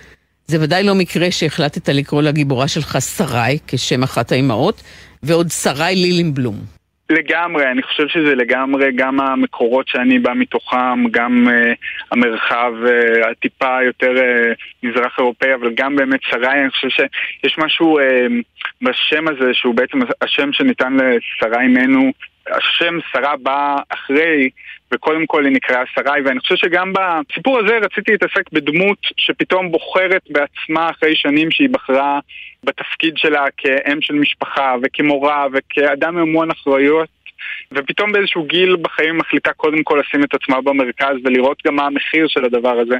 זה 0.46 0.56
ודאי 0.60 0.82
לא 0.82 0.94
מקרה 0.94 1.30
שהחלטת 1.30 1.88
לקרוא 1.88 2.22
לגיבורה 2.22 2.68
שלך 2.68 2.98
שרי, 3.00 3.58
כשם 3.66 4.02
אחת 4.02 4.32
האימהות, 4.32 4.82
ועוד 5.22 5.48
שרי 5.48 5.94
לילינבלום. 5.94 6.56
לגמרי, 7.10 7.70
אני 7.70 7.82
חושב 7.82 8.08
שזה 8.08 8.34
לגמרי 8.34 8.92
גם 8.96 9.20
המקורות 9.20 9.88
שאני 9.88 10.18
בא 10.18 10.34
מתוכם, 10.34 11.08
גם 11.10 11.48
uh, 11.48 11.74
המרחב 12.10 12.72
uh, 12.84 13.30
הטיפה 13.30 13.78
יותר 13.84 14.12
uh, 14.16 14.54
מזרח 14.82 15.18
אירופאי, 15.18 15.54
אבל 15.54 15.70
גם 15.74 15.96
באמת 15.96 16.20
שרי, 16.22 16.60
אני 16.60 16.70
חושב 16.70 16.88
שיש 16.88 17.58
משהו 17.58 17.98
uh, 17.98 18.02
בשם 18.82 19.28
הזה 19.28 19.50
שהוא 19.52 19.74
בעצם 19.74 19.98
השם 20.22 20.52
שניתן 20.52 20.92
לשרי 20.92 21.62
אימנו, 21.62 22.12
השם 22.50 22.98
שרה 23.12 23.36
בא 23.36 23.76
אחרי 23.88 24.50
וקודם 24.92 25.26
כל 25.26 25.44
היא 25.44 25.54
נקראה 25.54 25.82
שרי, 25.94 26.20
ואני 26.24 26.40
חושב 26.40 26.56
שגם 26.56 26.92
בסיפור 26.92 27.58
הזה 27.58 27.78
רציתי 27.82 28.12
להתעסק 28.12 28.52
בדמות 28.52 28.98
שפתאום 29.16 29.72
בוחרת 29.72 30.22
בעצמה 30.30 30.90
אחרי 30.90 31.16
שנים 31.16 31.50
שהיא 31.50 31.68
בחרה 31.70 32.20
בתפקיד 32.64 33.16
שלה 33.16 33.44
כאם 33.56 34.00
של 34.00 34.14
משפחה 34.14 34.74
וכמורה 34.82 35.46
וכאדם 35.52 36.16
עם 36.16 36.22
המון 36.22 36.50
אחריות 36.50 37.23
ופתאום 37.72 38.12
באיזשהו 38.12 38.44
גיל 38.44 38.76
בחיים 38.76 39.18
מחליטה 39.18 39.52
קודם 39.52 39.82
כל 39.82 40.02
לשים 40.06 40.24
את 40.24 40.34
עצמה 40.34 40.60
במרכז 40.60 41.16
ולראות 41.24 41.62
גם 41.66 41.76
מה 41.76 41.86
המחיר 41.86 42.28
של 42.28 42.44
הדבר 42.44 42.80
הזה. 42.80 42.96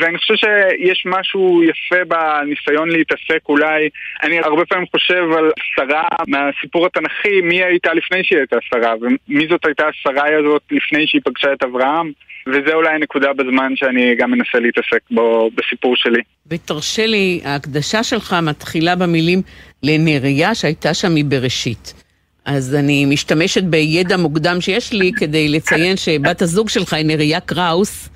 ואני 0.00 0.18
חושב 0.18 0.34
שיש 0.34 1.02
משהו 1.06 1.62
יפה 1.62 2.04
בניסיון 2.04 2.88
להתעסק 2.88 3.48
אולי, 3.48 3.88
אני 4.22 4.38
הרבה 4.38 4.64
פעמים 4.64 4.86
חושב 4.92 5.22
על 5.38 5.50
שרה 5.74 6.08
מהסיפור 6.26 6.86
התנ"כי, 6.86 7.40
מי 7.40 7.62
הייתה 7.64 7.94
לפני 7.94 8.24
שהיא 8.24 8.38
הייתה 8.38 8.56
שרה, 8.60 8.94
ומי 9.00 9.46
זאת 9.50 9.66
הייתה 9.66 9.84
השרה 9.88 10.24
הזאת 10.38 10.62
לפני 10.70 11.06
שהיא 11.06 11.20
פגשה 11.24 11.52
את 11.52 11.62
אברהם. 11.62 12.12
וזה 12.46 12.74
אולי 12.74 12.94
הנקודה 12.94 13.32
בזמן 13.32 13.72
שאני 13.76 14.14
גם 14.18 14.30
מנסה 14.30 14.58
להתעסק 14.58 15.00
בו 15.10 15.50
בסיפור 15.54 15.96
שלי. 15.96 16.22
ותרשה 16.46 17.06
לי, 17.06 17.40
ההקדשה 17.44 18.02
שלך 18.02 18.36
מתחילה 18.42 18.96
במילים 18.96 19.42
לנריה 19.82 20.54
שהייתה 20.54 20.94
שם 20.94 21.14
מבראשית. 21.14 22.07
אז 22.48 22.74
אני 22.74 23.04
משתמשת 23.04 23.62
בידע 23.62 24.16
מוקדם 24.16 24.60
שיש 24.60 24.92
לי 24.92 25.12
כדי 25.16 25.48
לציין 25.48 25.96
שבת 25.96 26.42
הזוג 26.42 26.68
שלך 26.68 26.92
היא 26.92 27.06
נריה 27.06 27.40
קראוס, 27.40 28.08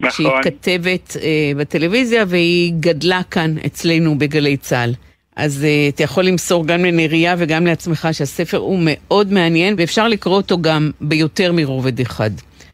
נכון. 0.00 0.10
שהיא 0.10 0.42
כתבת 0.42 1.16
אה, 1.22 1.52
בטלוויזיה 1.56 2.24
והיא 2.28 2.72
גדלה 2.80 3.20
כאן 3.30 3.54
אצלנו 3.66 4.18
בגלי 4.18 4.56
צה"ל. 4.56 4.92
אז 5.36 5.64
אה, 5.64 5.88
אתה 5.88 6.02
יכול 6.02 6.24
למסור 6.24 6.66
גם 6.66 6.84
לנריה 6.84 7.34
וגם 7.38 7.66
לעצמך 7.66 8.08
שהספר 8.12 8.56
הוא 8.56 8.78
מאוד 8.82 9.32
מעניין 9.32 9.74
ואפשר 9.78 10.08
לקרוא 10.08 10.36
אותו 10.36 10.62
גם 10.62 10.90
ביותר 11.00 11.52
מרובד 11.52 12.00
אחד. 12.00 12.30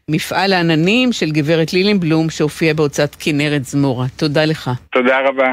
מפעל 0.09 0.53
העננים 0.53 1.11
של 1.11 1.31
גברת 1.31 1.73
לילינבלום 1.73 2.29
שהופיע 2.29 2.73
בהוצאת 2.73 3.15
כנרת 3.19 3.65
זמורה. 3.65 4.05
תודה 4.15 4.45
לך. 4.45 4.71
תודה 4.91 5.17
רבה. 5.27 5.51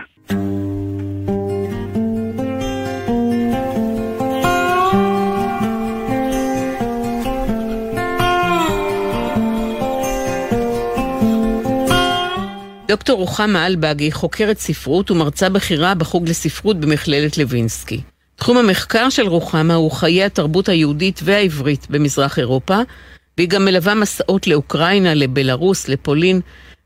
דוקטור 12.92 13.18
רוחמה 13.18 13.66
אלבג 13.66 14.10
חוקרת 14.10 14.58
ספרות 14.58 15.10
ומרצה 15.10 15.48
בכירה 15.48 15.94
בחוג 15.94 16.28
לספרות 16.28 16.80
במכללת 16.80 17.38
לוינסקי. 17.38 18.00
תחום 18.36 18.56
המחקר 18.56 19.08
של 19.10 19.28
רוחמה 19.28 19.74
הוא 19.74 19.90
חיי 19.90 20.24
התרבות 20.24 20.68
היהודית 20.68 21.20
והעברית 21.24 21.86
במזרח 21.90 22.38
אירופה, 22.38 22.78
והיא 23.38 23.48
גם 23.48 23.64
מלווה 23.64 23.94
מסעות 23.94 24.46
לאוקראינה, 24.46 25.14
לבלארוס, 25.14 25.88
לפולין, 25.88 26.40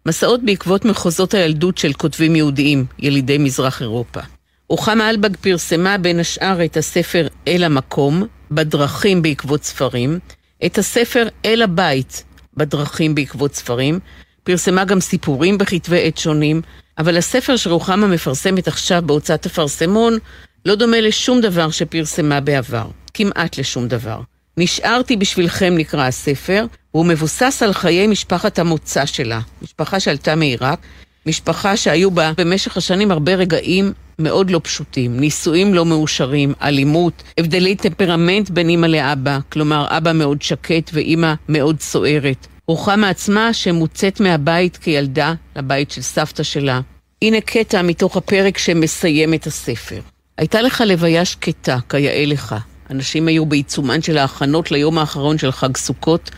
מסעות 0.07 0.41
בעקבות 0.45 0.85
מחוזות 0.85 1.35
הילדות 1.35 1.79
של 1.79 1.93
כותבים 1.93 2.37
יהודיים, 2.37 2.87
ילידי 2.99 3.39
מזרח 3.39 3.83
אירופה. 3.83 4.21
רוחמה 4.69 5.11
אלבג 5.11 5.37
פרסמה 5.37 5.99
בין 5.99 6.21
השאר 6.21 6.65
את 6.65 6.77
הספר 6.77 7.27
"אל 7.49 7.65
המקום", 7.65 8.27
בדרכים 8.51 9.23
בעקבות 9.23 9.65
ספרים, 9.65 10.19
את 10.67 10.79
הספר 10.79 11.29
"אל 11.45 11.63
הבית", 11.63 12.25
בדרכים 12.57 13.15
בעקבות 13.15 13.55
ספרים, 13.55 14.01
פרסמה 14.47 14.85
גם 14.85 15.01
סיפורים 15.01 15.59
בכתבי 15.59 16.07
עת 16.07 16.19
שונים, 16.19 16.63
אבל 16.99 17.17
הספר 17.17 17.57
שרוחמה 17.57 18.07
מפרסמת 18.07 18.69
עכשיו 18.69 19.03
בהוצאת 19.07 19.47
אפרסמון 19.47 20.19
לא 20.67 20.75
דומה 20.75 21.01
לשום 21.01 21.41
דבר 21.41 21.71
שפרסמה 21.71 22.41
בעבר. 22.41 22.87
כמעט 23.15 23.59
לשום 23.59 23.89
דבר. 23.89 24.21
נשארתי 24.57 25.17
בשבילכם 25.17 25.75
נקרא 25.77 26.07
הספר, 26.07 26.67
והוא 26.95 27.07
מבוסס 27.07 27.63
על 27.63 27.73
חיי 27.73 28.07
משפחת 28.07 28.59
המוצא 28.59 29.07
שלה. 29.07 29.41
משפחה 29.63 30.01
שעלתה 30.01 30.35
מעיראק, 30.35 30.79
משפחה 31.27 31.77
שהיו 31.77 32.11
בה 32.11 32.33
במשך 32.39 32.77
השנים 32.77 33.11
הרבה 33.11 33.35
רגעים 33.35 33.93
מאוד 34.19 34.51
לא 34.51 34.61
פשוטים, 34.65 35.21
נישואים 35.21 35.75
לא 35.75 35.85
מאושרים, 35.85 36.53
אלימות, 36.63 37.23
הבדלי 37.39 37.77
טמפרמנט 37.77 38.51
בין 38.51 38.69
אימא 38.69 38.87
לאבא, 38.87 39.39
כלומר 39.53 39.87
אבא 39.91 40.13
מאוד 40.13 40.43
שקט 40.43 40.91
ואימא 40.93 41.35
מאוד 41.49 41.81
סוערת. 41.81 42.47
רוחמה 42.69 43.09
עצמה 43.09 43.53
שמוצאת 43.53 44.21
מהבית 44.21 44.77
כילדה 44.77 45.35
לבית 45.57 45.91
של 45.91 46.03
סבתא 46.03 46.43
שלה. 46.43 46.81
הנה 47.23 47.41
קטע 47.41 47.83
מתוך 47.83 48.17
הפרק 48.17 48.59
שמסיים 48.59 49.35
את 49.35 49.47
הספר. 49.47 50.01
הייתה 50.39 50.63
לך 50.63 50.83
לוויה 50.87 51.25
שקטה, 51.25 51.79
כיאה 51.89 52.25
לך. 52.27 52.55
אנשים 52.91 53.29
היו 53.29 53.47
בעיצומן 53.47 54.03
של 54.03 54.19
ההכנות 54.19 54.71
ליום 54.71 54.99
האחרון 54.99 55.39
של 55.39 55.53
חג 55.53 55.77
סוכות, 55.77 56.31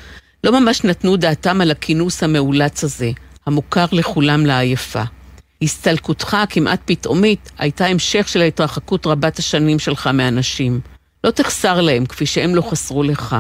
לא 0.45 0.61
ממש 0.61 0.85
נתנו 0.85 1.17
דעתם 1.17 1.61
על 1.61 1.71
הכינוס 1.71 2.23
המאולץ 2.23 2.85
הזה, 2.85 3.11
המוכר 3.47 3.87
לכולם 3.93 4.47
לעייפה. 4.47 5.03
הסתלקותך 5.63 6.35
הכמעט 6.35 6.81
פתאומית 6.85 7.51
הייתה 7.59 7.87
המשך 7.87 8.29
של 8.29 8.41
ההתרחקות 8.41 9.07
רבת 9.07 9.39
השנים 9.39 9.79
שלך 9.79 10.07
מאנשים. 10.07 10.81
לא 11.25 11.31
תחסר 11.31 11.81
להם 11.81 12.07
כפי 12.07 12.27
שהם 12.27 12.55
לא 12.55 12.63
חסרו 12.63 13.03
לך. 13.03 13.37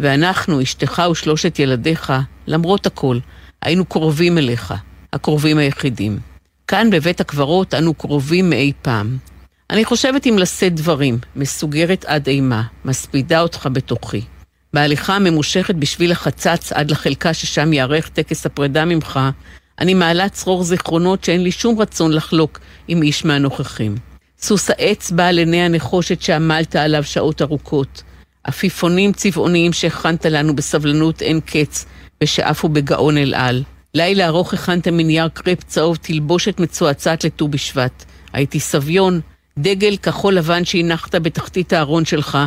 ואנחנו, 0.00 0.62
אשתך 0.62 1.02
ושלושת 1.10 1.58
ילדיך, 1.58 2.12
למרות 2.46 2.86
הכל, 2.86 3.18
היינו 3.62 3.84
קרובים 3.84 4.38
אליך, 4.38 4.74
הקרובים 5.12 5.58
היחידים. 5.58 6.18
כאן 6.66 6.90
בבית 6.90 7.20
הקברות 7.20 7.74
אנו 7.74 7.94
קרובים 7.94 8.50
מאי 8.50 8.72
פעם. 8.82 9.16
אני 9.70 9.84
חושבת 9.84 10.26
אם 10.26 10.38
לשאת 10.38 10.74
דברים, 10.74 11.18
מסוגרת 11.36 12.04
עד 12.04 12.26
אימה, 12.26 12.62
מספידה 12.84 13.40
אותך 13.40 13.68
בתוכי. 13.72 14.22
בהליכה 14.72 15.16
הממושכת 15.16 15.74
בשביל 15.74 16.12
החצץ 16.12 16.72
עד 16.72 16.90
לחלקה 16.90 17.34
ששם 17.34 17.72
ייערך 17.72 18.08
טקס 18.08 18.46
הפרידה 18.46 18.84
ממך, 18.84 19.20
אני 19.78 19.94
מעלה 19.94 20.28
צרור 20.28 20.64
זיכרונות 20.64 21.24
שאין 21.24 21.42
לי 21.42 21.50
שום 21.50 21.78
רצון 21.80 22.12
לחלוק 22.12 22.60
עם 22.88 23.02
איש 23.02 23.24
מהנוכחים. 23.24 23.94
סוס 24.38 24.70
העץ 24.70 25.10
בעל 25.10 25.38
עיני 25.38 25.62
הנחושת 25.62 26.22
שעמלת 26.22 26.76
עליו 26.76 27.04
שעות 27.04 27.42
ארוכות. 27.42 28.02
עפיפונים 28.46 29.12
צבעוניים 29.12 29.72
שהכנת 29.72 30.26
לנו 30.26 30.56
בסבלנות 30.56 31.22
אין 31.22 31.40
קץ, 31.40 31.86
ושעפו 32.22 32.68
בגאון 32.68 33.18
אל 33.18 33.34
על. 33.34 33.62
לילה 33.94 34.26
ארוך 34.26 34.54
הכנת 34.54 34.88
מנייר 34.88 35.28
קרפ 35.28 35.62
צהוב 35.62 35.96
תלבושת 35.96 36.60
מצועצעת 36.60 37.24
לט"ו 37.24 37.48
בשבט. 37.48 38.04
הייתי 38.32 38.60
סביון, 38.60 39.20
דגל 39.58 39.96
כחול 39.96 40.34
לבן 40.34 40.64
שהנחת 40.64 41.14
בתחתית 41.14 41.72
הארון 41.72 42.04
שלך, 42.04 42.38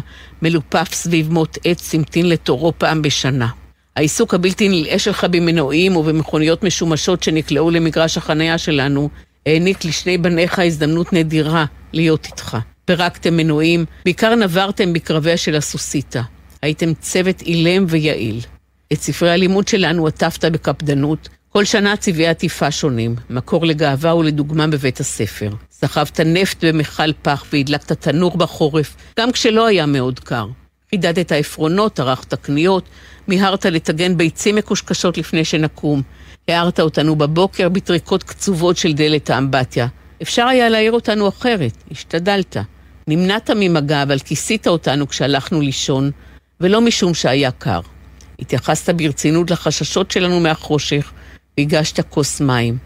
מלופף 0.41 0.94
סביב 0.94 1.32
מוט 1.32 1.58
עץ 1.63 1.82
סמטין 1.82 2.29
לתורו 2.29 2.74
פעם 2.77 3.01
בשנה. 3.01 3.48
העיסוק 3.96 4.34
הבלתי 4.34 4.70
נלאה 4.70 5.00
שלך 5.00 5.24
במנועים 5.24 5.98
ובמכוניות 5.98 6.63
משומשות 6.63 7.24
שנקלעו 7.24 7.72
למגרש 7.72 8.18
החניה 8.18 8.58
שלנו, 8.58 9.10
העניק 9.46 9.86
לשני 9.86 10.18
בניך 10.18 10.60
הזדמנות 10.60 11.13
נדירה 11.13 11.65
להיות 11.94 12.25
איתך. 12.25 12.58
פירקתם 12.89 13.38
מנועים, 13.38 13.86
בעיקר 14.05 14.36
נברתם 14.36 14.93
בקרביה 14.93 15.38
של 15.38 15.55
הסוסיתא. 15.55 16.22
הייתם 16.62 16.93
צוות 16.93 17.41
אילם 17.41 17.86
ויעיל. 17.89 18.39
את 18.93 19.01
ספרי 19.01 19.31
הלימוד 19.31 19.67
שלנו 19.67 20.08
עטפת 20.08 20.46
בקפדנות, 20.46 21.29
כל 21.50 21.65
שנה 21.65 21.98
צבעי 21.98 22.27
עטיפה 22.27 22.72
שונים, 22.72 23.15
מקור 23.29 23.65
לגאווה 23.65 24.15
ולדוגמה 24.15 24.67
בבית 24.67 25.00
הספר. 25.00 25.50
סחבת 25.72 26.19
נפט 26.19 26.63
במכל 26.63 27.13
פח 27.22 27.46
והדלקת 27.53 27.91
תנור 27.91 28.38
בחורף, 28.38 28.96
גם 29.19 29.31
כשלא 29.31 29.65
היה 29.65 29.86
מאוד 29.86 30.19
קר. 30.19 30.46
חידדת 30.89 31.31
עפרונות, 31.31 32.00
ערכת 32.00 32.34
קניות, 32.34 32.89
מיהרת 33.27 33.65
לטגן 33.65 34.17
ביצים 34.17 34.55
מקושקשות 34.55 35.17
לפני 35.17 35.46
שנקום. 35.46 36.01
הערת 36.48 36.79
אותנו 36.79 37.15
בבוקר 37.15 37.69
בטריקות 37.69 38.24
קצובות 38.24 38.77
של 38.77 38.93
דלת 38.93 39.29
האמבטיה. 39.29 39.88
אפשר 40.22 40.46
היה 40.46 40.69
להעיר 40.69 40.91
אותנו 40.91 41.27
אחרת, 41.27 41.84
השתדלת. 41.91 42.58
נמנעת 43.10 43.50
ממגע, 43.56 44.04
אבל 44.04 44.20
כיסית 44.20 44.68
אותנו 44.68 45.08
כשהלכנו 45.08 45.62
לישון, 45.62 46.12
ולא 46.62 46.82
משום 46.82 47.13
שהיה 47.13 47.51
קר. 47.51 47.80
התייחסת 48.39 48.89
ברצינות 48.96 49.51
לחששות 49.51 50.12
שלנו 50.12 50.39
מהחושך, 50.39 51.12
והגשת 51.58 52.00
כוס 52.10 52.42
מים. 52.42 52.78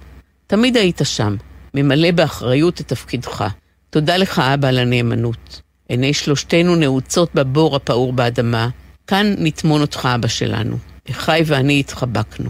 תמיד 0.47 0.77
היית 0.77 1.01
שם, 1.03 1.35
ממלא 1.73 2.11
באחריות 2.11 2.81
את 2.81 2.87
תפקידך. 2.87 3.45
תודה 3.89 4.17
לך, 4.17 4.39
אבא, 4.39 4.67
על 4.67 4.79
הנאמנות. 4.79 5.61
עיני 5.89 6.13
שלושתנו 6.13 6.75
נעוצות 6.75 7.35
בבור 7.35 7.75
הפעור 7.75 8.13
באדמה. 8.13 8.69
כאן 9.07 9.35
נטמון 9.37 9.81
אותך, 9.81 10.09
אבא 10.15 10.27
שלנו. 10.27 10.77
אחי 11.11 11.41
ואני 11.45 11.79
התחבקנו. 11.79 12.49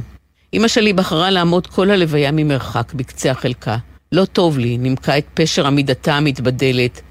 אמא 0.53 0.67
שלי 0.67 0.93
בחרה 0.93 1.31
לעמוד 1.31 1.67
כל 1.67 1.91
הלוויה 1.91 2.31
ממרחק 2.31 2.93
בקצה 2.93 3.31
החלקה. 3.31 3.77
לא 4.11 4.25
טוב 4.25 4.57
לי, 4.57 4.77
נימקה 4.77 5.17
את 5.17 5.25
פשר 5.33 5.67
עמידתה 5.67 6.15
המתבדלת, 6.15 7.01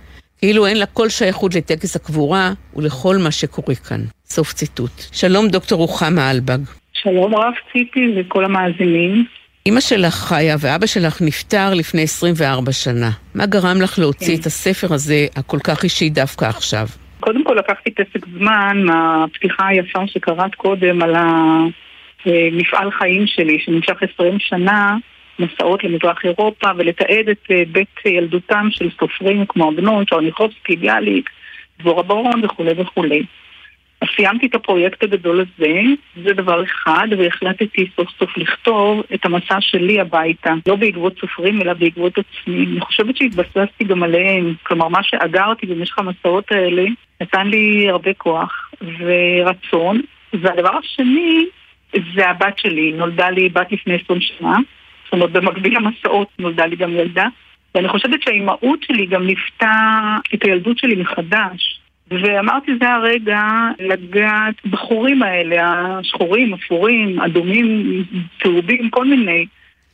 כאילו 0.44 0.66
אין 0.66 0.76
לה 0.76 0.86
כל 0.86 1.08
שייכות 1.08 1.54
לטקס 1.54 1.96
הקבורה 1.96 2.52
ולכל 2.76 3.16
מה 3.16 3.30
שקורה 3.30 3.74
כאן. 3.74 4.00
סוף 4.24 4.52
ציטוט. 4.52 4.90
שלום, 5.12 5.48
דוקטור 5.48 5.78
רוחמה 5.78 6.30
אלבג. 6.30 6.58
שלום 6.92 7.34
רב 7.34 7.52
ציפי 7.72 8.14
וכל 8.16 8.44
המאזינים. 8.44 9.24
אמא 9.66 9.80
שלך 9.80 10.14
חיה 10.14 10.56
ואבא 10.60 10.86
שלך 10.86 11.22
נפטר 11.22 11.74
לפני 11.74 12.02
24 12.02 12.72
שנה. 12.72 13.10
מה 13.34 13.46
גרם 13.46 13.80
לך 13.82 13.98
להוציא 13.98 14.34
כן. 14.36 14.40
את 14.40 14.46
הספר 14.46 14.94
הזה, 14.94 15.26
הכל 15.36 15.58
כך 15.64 15.84
אישי 15.84 16.10
דווקא 16.10 16.44
עכשיו? 16.44 16.86
קודם 17.20 17.44
כל 17.44 17.54
לקחתי 17.58 17.90
פסק 17.90 18.26
זמן 18.38 18.82
מהפתיחה 18.84 19.66
היפה 19.66 20.02
שקראת 20.06 20.54
קודם 20.54 21.02
על 21.02 21.14
המפעל 22.24 22.90
חיים 22.90 23.26
שלי, 23.26 23.58
שנמשך 23.64 23.96
20 24.14 24.38
שנה, 24.38 24.96
מסעות 25.38 25.84
למזרח 25.84 26.24
אירופה, 26.24 26.70
ולתעד 26.76 27.28
את 27.30 27.50
אה, 27.50 27.62
בית 27.72 27.96
ילדותם 28.06 28.68
של 28.70 28.90
סופרים 29.00 29.46
כמו 29.46 29.70
עגנון, 29.70 30.04
צ'רניחובסקי, 30.04 30.76
ביאליק, 30.76 31.30
דבורה 31.78 32.02
ברון 32.02 32.44
וכולי 32.44 32.72
וכולי. 32.76 33.22
אז 34.02 34.08
סיימתי 34.16 34.46
את 34.46 34.54
הפרויקט 34.54 35.02
הגדול 35.02 35.40
הזה, 35.40 35.80
זה 36.24 36.32
דבר 36.34 36.64
אחד, 36.64 37.08
והחלטתי 37.18 37.90
סוף 37.96 38.08
סוף 38.18 38.36
לכתוב 38.36 39.02
את 39.14 39.24
המסע 39.24 39.56
שלי 39.60 40.00
הביתה, 40.00 40.54
לא 40.66 40.76
בעקבות 40.76 41.18
סופרים 41.20 41.62
אלא 41.62 41.72
בעקבות 41.72 42.12
עצמי. 42.18 42.66
אני 42.66 42.80
חושבת 42.80 43.16
שהתבססתי 43.16 43.84
גם 43.84 44.02
עליהם, 44.02 44.54
כלומר 44.62 44.88
מה 44.88 45.02
שאגרתי 45.02 45.66
במשך 45.66 45.98
המסעות 45.98 46.52
האלה 46.52 46.84
נתן 47.20 47.46
לי 47.46 47.88
הרבה 47.90 48.14
כוח 48.14 48.70
ורצון. 48.98 50.00
והדבר 50.32 50.76
השני 50.76 51.46
זה 52.14 52.28
הבת 52.28 52.58
שלי, 52.58 52.92
נולדה 52.92 53.30
לי 53.30 53.48
בת 53.48 53.72
לפני 53.72 53.98
20 54.04 54.20
שנה, 54.20 54.56
זאת 55.12 55.20
אומרת 55.20 55.32
במקביל 55.32 55.76
למסעות 55.76 56.28
נולדה 56.38 56.66
לי 56.66 56.76
גם 56.76 56.90
ילדה, 56.90 57.26
ואני 57.74 57.88
חושבת 57.88 58.22
שהאימהות 58.22 58.82
שלי 58.82 59.06
גם 59.06 59.22
ליוותה 59.22 60.16
את 60.34 60.44
הילדות 60.44 60.78
שלי 60.78 60.94
מחדש. 60.94 61.80
ואמרתי, 62.10 62.72
זה 62.80 62.90
הרגע 62.90 63.42
לגעת 63.80 64.66
בחורים 64.66 65.22
האלה, 65.22 65.62
השחורים, 65.98 66.54
אפורים, 66.54 67.20
אדומים, 67.20 68.04
צהובים, 68.42 68.90
כל 68.90 69.04
מיני. 69.04 69.46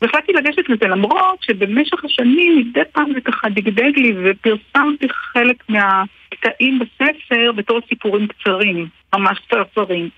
והחלטתי 0.02 0.32
לגשת 0.32 0.68
לזה 0.68 0.88
למרות 0.88 1.42
שבמשך 1.42 2.04
השנים 2.04 2.58
מדי 2.58 2.80
פעם 2.92 3.12
זה 3.14 3.20
ככה 3.20 3.48
דגדג 3.48 3.98
לי 3.98 4.14
ופרסמתי 4.22 5.08
חלק 5.08 5.64
מהקטעים 5.68 6.78
בספר 6.78 7.52
בתור 7.52 7.80
סיפורים 7.88 8.26
קצרים, 8.26 8.88
ממש 9.14 9.38
קצרצרים. 9.38 10.08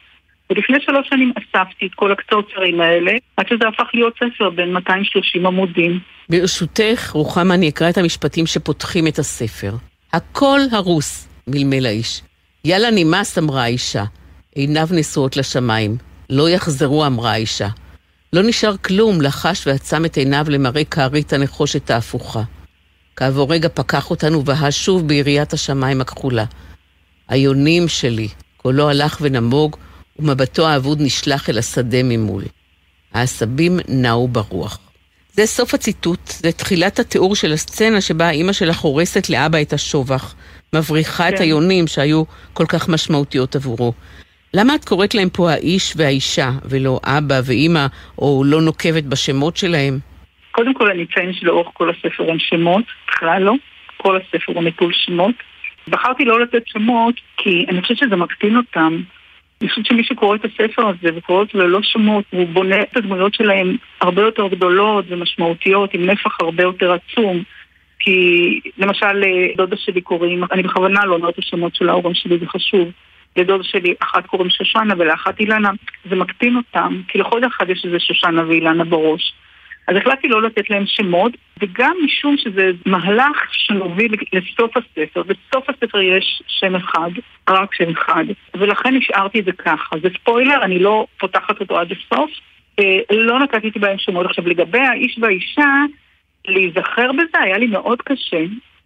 ולפני 0.51 0.77
שלוש 0.81 1.09
שנים 1.09 1.33
אספתי 1.39 1.87
את 1.87 1.95
כל 1.95 2.13
הקצרצרים 2.13 2.81
האלה, 2.81 3.13
עד 3.37 3.47
שזה 3.49 3.69
הפך 3.69 3.91
להיות 3.95 4.15
ספר 4.17 4.51
בין 4.51 4.73
230 4.73 5.47
עמודים. 5.47 6.01
ברשותך, 6.29 7.11
רוחמה, 7.13 7.55
אני 7.55 7.69
אקרא 7.69 7.91
את 7.91 7.99
המשפטים 7.99 8.47
שפותחים 8.47 9.07
את 9.07 9.19
הספר. 9.19 9.73
הכל 10.13 10.61
הרוס, 10.73 11.29
מלמל 11.47 11.87
האיש. 11.87 12.23
יאללה 12.65 12.89
נמאס, 12.91 13.39
אמרה 13.39 13.63
האישה. 13.63 14.05
עיניו 14.55 14.89
נשואות 14.93 15.37
לשמיים. 15.37 15.97
לא 16.31 16.51
יחזרו, 16.51 17.07
אמרה 17.07 17.33
האישה. 17.33 17.69
לא 18.33 18.43
נשאר 18.43 18.77
כלום, 18.77 19.21
לחש 19.21 19.67
ועצם 19.67 20.05
את 20.05 20.17
עיניו 20.17 20.45
למראה 20.49 20.85
כארית 20.85 21.33
הנחושת 21.33 21.91
ההפוכה. 21.91 22.43
כעבור 23.17 23.53
רגע 23.53 23.69
פקח 23.69 24.11
אותנו 24.11 24.45
והה 24.45 24.71
שוב 24.71 25.09
ביריית 25.09 25.53
השמיים 25.53 26.01
הכחולה. 26.01 26.45
היונים 27.29 27.89
שלי, 27.89 28.29
קולו 28.57 28.91
הלך 28.91 29.19
ונמוג, 29.21 29.77
ומבטו 30.21 30.69
האבוד 30.69 30.99
נשלח 31.01 31.51
אל 31.51 31.59
השדה 31.59 32.03
ממול. 32.05 32.43
העשבים 33.15 33.73
נעו 33.89 34.29
ברוח. 34.29 34.79
זה 35.33 35.47
סוף 35.47 35.75
הציטוט, 35.75 36.27
זה 36.27 36.53
תחילת 36.53 36.99
התיאור 36.99 37.35
של 37.35 37.53
הסצנה 37.53 38.01
שבה 38.01 38.31
אימא 38.31 38.53
שלך 38.53 38.79
הורסת 38.79 39.31
לאבא 39.31 39.63
את 39.63 39.73
השובח, 39.73 40.35
מבריחה 40.75 41.29
כן. 41.29 41.35
את 41.35 41.41
היונים 41.41 41.87
שהיו 41.87 42.23
כל 42.53 42.65
כך 42.69 42.89
משמעותיות 42.89 43.57
עבורו. 43.57 43.93
למה 44.55 44.75
את 44.75 44.85
קוראת 44.85 45.15
להם 45.15 45.29
פה 45.33 45.51
האיש 45.51 45.93
והאישה, 45.97 46.51
ולא 46.65 47.01
אבא 47.05 47.41
ואימא, 47.45 47.87
או 48.19 48.43
לא 48.47 48.61
נוקבת 48.61 49.05
בשמות 49.05 49.57
שלהם? 49.57 49.99
קודם 50.53 50.75
כל 50.75 50.91
אני 50.91 51.05
אציין 51.05 51.33
שלאורך 51.33 51.69
כל 51.73 51.91
הספר 51.91 52.25
אין 52.29 52.39
שמות, 52.39 52.85
בכלל 53.09 53.43
לא. 53.43 53.55
כל 53.97 54.17
הספר 54.17 54.53
הוא 54.53 54.63
נטול 54.63 54.93
שמות. 54.93 55.35
בחרתי 55.89 56.25
לא 56.25 56.41
לתת 56.41 56.63
שמות 56.67 57.15
כי 57.37 57.67
אני 57.69 57.83
חושבת 57.83 57.99
שזה 57.99 58.17
מקטין 58.17 58.57
אותם. 58.57 59.03
אני 59.61 59.69
חושבת 59.69 59.87
שמי 59.87 60.05
שקורא 60.05 60.37
את 60.37 60.45
הספר 60.45 60.87
הזה 60.89 61.09
וקורא 61.17 61.39
אותו 61.39 61.59
ללא 61.59 61.83
שמות, 61.83 62.25
הוא 62.31 62.47
בונה 62.47 62.83
את 62.83 62.97
הדמויות 62.97 63.35
שלהם 63.35 63.77
הרבה 64.01 64.23
יותר 64.23 64.49
גדולות 64.49 65.05
ומשמעותיות, 65.09 65.95
עם 65.95 66.11
נפח 66.11 66.41
הרבה 66.41 66.63
יותר 66.63 66.93
עצום. 66.93 67.43
כי 67.99 68.61
למשל 68.79 69.25
דודה 69.57 69.77
שלי 69.77 70.01
קוראים, 70.01 70.45
אני 70.53 70.63
בכוונה 70.63 71.05
לא 71.05 71.15
אומרת 71.15 71.35
את 71.35 71.39
השמות 71.39 71.75
של 71.75 71.89
ההורים 71.89 72.15
שלי, 72.15 72.39
זה 72.39 72.47
חשוב. 72.47 72.89
לדודה 73.37 73.65
שלי 73.65 73.95
אחת 74.01 74.27
קוראים 74.27 74.51
שושנה 74.51 74.95
ולאחת 74.99 75.41
אילנה, 75.41 75.71
זה 76.11 76.17
מקטין 76.17 76.57
אותם, 76.57 77.01
כי 77.09 77.19
לכל 77.19 77.41
אחד 77.47 77.71
יש 77.71 77.85
איזה 77.85 78.01
שושנה 78.01 78.47
ואילנה 78.49 78.85
בראש. 78.85 79.33
אז 79.91 79.97
החלטתי 79.97 80.29
לא 80.29 80.43
לתת 80.43 80.71
להם 80.71 80.85
שמות, 80.87 81.33
וגם 81.61 81.97
משום 82.05 82.37
שזה 82.37 82.71
מהלך 82.87 83.49
שמוביל 83.53 84.15
לסוף 84.33 84.77
הספר. 84.77 85.23
בסוף 85.23 85.71
הספר 85.71 86.01
יש 86.01 86.43
שם 86.47 86.75
אחד, 86.75 87.11
רק 87.49 87.75
שם 87.75 87.91
אחד, 87.91 88.25
ולכן 88.55 88.95
השארתי 88.97 89.41
את 89.41 89.45
זה 89.45 89.53
ככה. 89.53 89.97
זה 90.03 90.09
ספוילר, 90.21 90.63
אני 90.63 90.79
לא 90.79 91.07
פותחת 91.21 91.61
אותו 91.61 91.79
עד 91.79 91.93
הסוף. 91.93 92.31
לא 93.11 93.39
נתתי 93.39 93.79
בהם 93.79 93.99
שמות. 93.99 94.27
עכשיו, 94.27 94.49
לגבי 94.49 94.79
האיש 94.79 95.19
והאישה, 95.21 95.85
להיזכר 96.49 97.13
בזה 97.13 97.39
היה 97.41 97.59
לי 97.59 97.67
מאוד 97.67 98.03
קשה. 98.03 98.41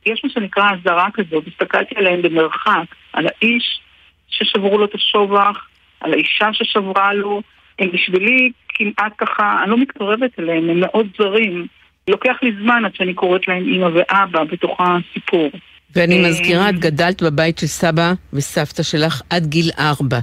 יש 0.07 0.21
מה 0.25 0.31
שנקרא 0.31 0.71
אזהרה 0.73 1.09
כזאת, 1.15 1.45
הסתכלתי 1.47 1.95
עליהם 1.99 2.23
במרחק, 2.23 2.85
על 3.13 3.27
האיש 3.27 3.81
ששברו 4.29 4.79
לו 4.79 4.85
את 4.85 4.95
השובח, 4.95 5.69
על 6.01 6.13
האישה 6.13 6.53
ששברה 6.53 7.15
לו, 7.15 7.43
הם 7.79 7.91
בשבילי 7.93 8.51
כמעט 8.75 9.13
ככה, 9.19 9.61
אני 9.63 9.71
לא 9.71 9.79
מתקרבת 9.79 10.39
אליהם, 10.39 10.71
הם 10.71 10.81
מאוד 10.81 11.07
זרים. 11.19 11.67
לוקח 12.09 12.37
לי 12.43 12.53
זמן 12.63 12.85
עד 12.85 12.95
שאני 12.95 13.15
קוראת 13.15 13.49
להם 13.49 13.63
אימא 13.63 13.89
ואבא 13.95 14.45
בתוך 14.45 14.81
הסיפור. 14.81 15.51
ואני 15.97 16.25
אה, 16.25 16.29
מזכירה, 16.29 16.71
את 16.71 16.79
גדלת 16.79 17.23
בבית 17.23 17.59
של 17.59 17.67
סבא 17.67 18.13
וסבתא 18.33 18.83
שלך 18.83 19.23
עד 19.31 19.47
גיל 19.47 19.71
ארבע. 19.79 20.19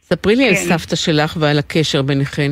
ספרי 0.00 0.36
לי 0.36 0.42
כן. 0.44 0.48
על 0.48 0.54
סבתא 0.54 0.96
שלך 0.96 1.36
ועל 1.40 1.58
הקשר 1.58 2.02
ביניכן. 2.02 2.50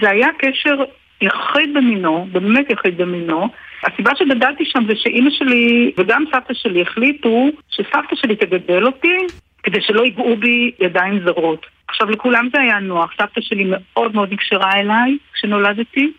זה 0.00 0.10
היה 0.10 0.28
קשר 0.38 0.74
יחיד 1.22 1.74
במינו, 1.74 2.26
באמת 2.32 2.70
יחיד 2.70 2.96
במינו. 2.96 3.48
הסיבה 3.84 4.10
שגדלתי 4.16 4.64
שם 4.64 4.84
זה 4.88 4.92
שאימא 4.96 5.30
שלי 5.30 5.92
וגם 5.98 6.24
סבתא 6.32 6.54
שלי 6.54 6.82
החליטו 6.82 7.48
שסבתא 7.68 8.16
שלי 8.16 8.36
תגדל 8.36 8.86
אותי 8.86 9.16
כדי 9.62 9.80
שלא 9.80 10.04
ייגעו 10.04 10.36
בי 10.36 10.70
ידיים 10.80 11.20
זרות. 11.24 11.66
עכשיו 11.94 12.10
לכולם 12.10 12.48
זה 12.52 12.60
היה 12.60 12.78
נוח, 12.78 13.12
סבתא 13.18 13.40
שלי 13.40 13.64
מאוד 13.66 14.14
מאוד 14.14 14.32
נקשרה 14.32 14.72
אליי 14.72 15.16
כשנולדתי 15.32 16.12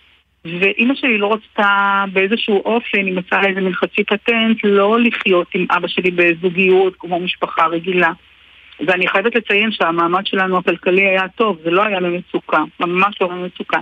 ואימא 0.46 0.96
שלי 0.96 1.18
לא 1.18 1.34
רצתה 1.34 2.04
באיזשהו 2.14 2.62
אופן, 2.66 3.06
היא 3.06 3.14
מצאה 3.14 3.46
איזה 3.46 3.62
מין 3.62 3.74
חצי 3.74 4.04
פטנט, 4.04 4.58
לא 4.64 5.00
לחיות 5.00 5.48
עם 5.54 5.66
אבא 5.72 5.88
שלי 5.88 6.12
בזוגיות 6.12 6.94
כמו 7.00 7.20
משפחה 7.20 7.66
רגילה. 7.66 8.12
ואני 8.88 9.08
חייבת 9.08 9.36
לציין 9.36 9.72
שהמעמד 9.72 10.26
שלנו 10.26 10.58
הכלכלי 10.58 11.08
היה 11.08 11.28
טוב, 11.36 11.58
זה 11.64 11.72
לא 11.72 11.84
היה 11.84 12.00
ממצוקה, 12.00 12.64
ממש 12.80 13.16
לא 13.22 13.30
ממצוקה. 13.30 13.80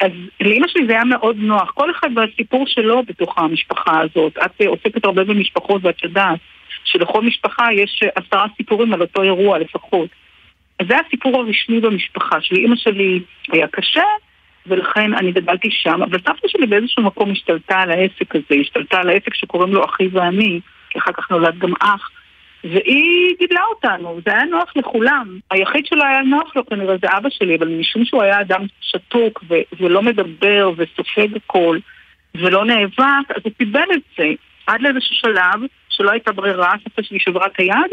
אז 0.00 0.10
לאמא 0.40 0.68
שלי 0.68 0.86
זה 0.86 0.92
היה 0.92 1.04
מאוד 1.04 1.36
נוח, 1.38 1.70
כל 1.70 1.90
אחד 1.90 2.08
והסיפור 2.16 2.64
שלו 2.66 3.02
בתוך 3.02 3.38
המשפחה 3.38 4.00
הזאת. 4.00 4.38
את 4.44 4.60
עוסקת 4.66 5.04
הרבה 5.04 5.24
במשפחות 5.24 5.84
ואת 5.84 6.04
יודעת 6.04 6.38
שלכל 6.84 7.22
משפחה 7.22 7.72
יש 7.72 8.00
עשרה 8.14 8.46
סיפורים 8.56 8.94
על 8.94 9.00
אותו 9.00 9.22
אירוע 9.22 9.58
לפחות. 9.58 10.08
אז 10.78 10.86
זה 10.88 10.94
הסיפור 11.06 11.40
הרשמי 11.40 11.80
במשפחה 11.80 12.40
שלי. 12.40 12.64
אמא 12.64 12.76
שלי 12.76 13.20
היה 13.52 13.66
קשה, 13.68 14.04
ולכן 14.66 15.14
אני 15.14 15.32
גדלתי 15.32 15.68
שם, 15.70 16.02
אבל 16.02 16.18
סבתא 16.18 16.48
שלי 16.48 16.66
באיזשהו 16.66 17.02
מקום 17.02 17.30
השתלטה 17.30 17.78
על 17.78 17.90
העסק 17.90 18.34
הזה, 18.36 18.54
השתלטה 18.60 18.98
על 18.98 19.08
העסק 19.08 19.34
שקוראים 19.34 19.74
לו 19.74 19.84
אחי 19.84 20.08
ואני, 20.12 20.60
כי 20.90 20.98
אחר 20.98 21.12
כך 21.12 21.30
נולד 21.30 21.58
גם 21.58 21.72
אח. 21.80 22.10
והיא 22.64 23.36
גידלה 23.38 23.60
אותנו, 23.70 24.20
זה 24.24 24.32
היה 24.32 24.44
נוח 24.44 24.72
לכולם. 24.76 25.38
היחיד 25.50 25.86
שלא 25.86 26.04
היה 26.04 26.22
נוח 26.22 26.56
לו 26.56 26.66
כנראה 26.66 26.96
זה 27.02 27.06
אבא 27.16 27.28
שלי, 27.30 27.56
אבל 27.56 27.68
משום 27.68 28.04
שהוא 28.04 28.22
היה 28.22 28.40
אדם 28.40 28.60
שתוק 28.80 29.44
ו- 29.48 29.76
ולא 29.80 30.02
מדבר 30.02 30.70
וסופג 30.76 31.36
הכל 31.36 31.78
ולא 32.34 32.64
נאבק, 32.64 33.30
אז 33.36 33.42
הוא 33.44 33.52
קיבל 33.58 33.88
את 33.94 34.02
זה 34.18 34.24
עד 34.66 34.80
לאיזשהו 34.80 35.14
שלב 35.14 35.60
שלא 35.88 36.10
הייתה 36.10 36.32
ברירה, 36.32 36.74
סבתא 36.84 37.02
שלי 37.02 37.18
שברה 37.20 37.46
את 37.46 37.58
היד, 37.58 37.92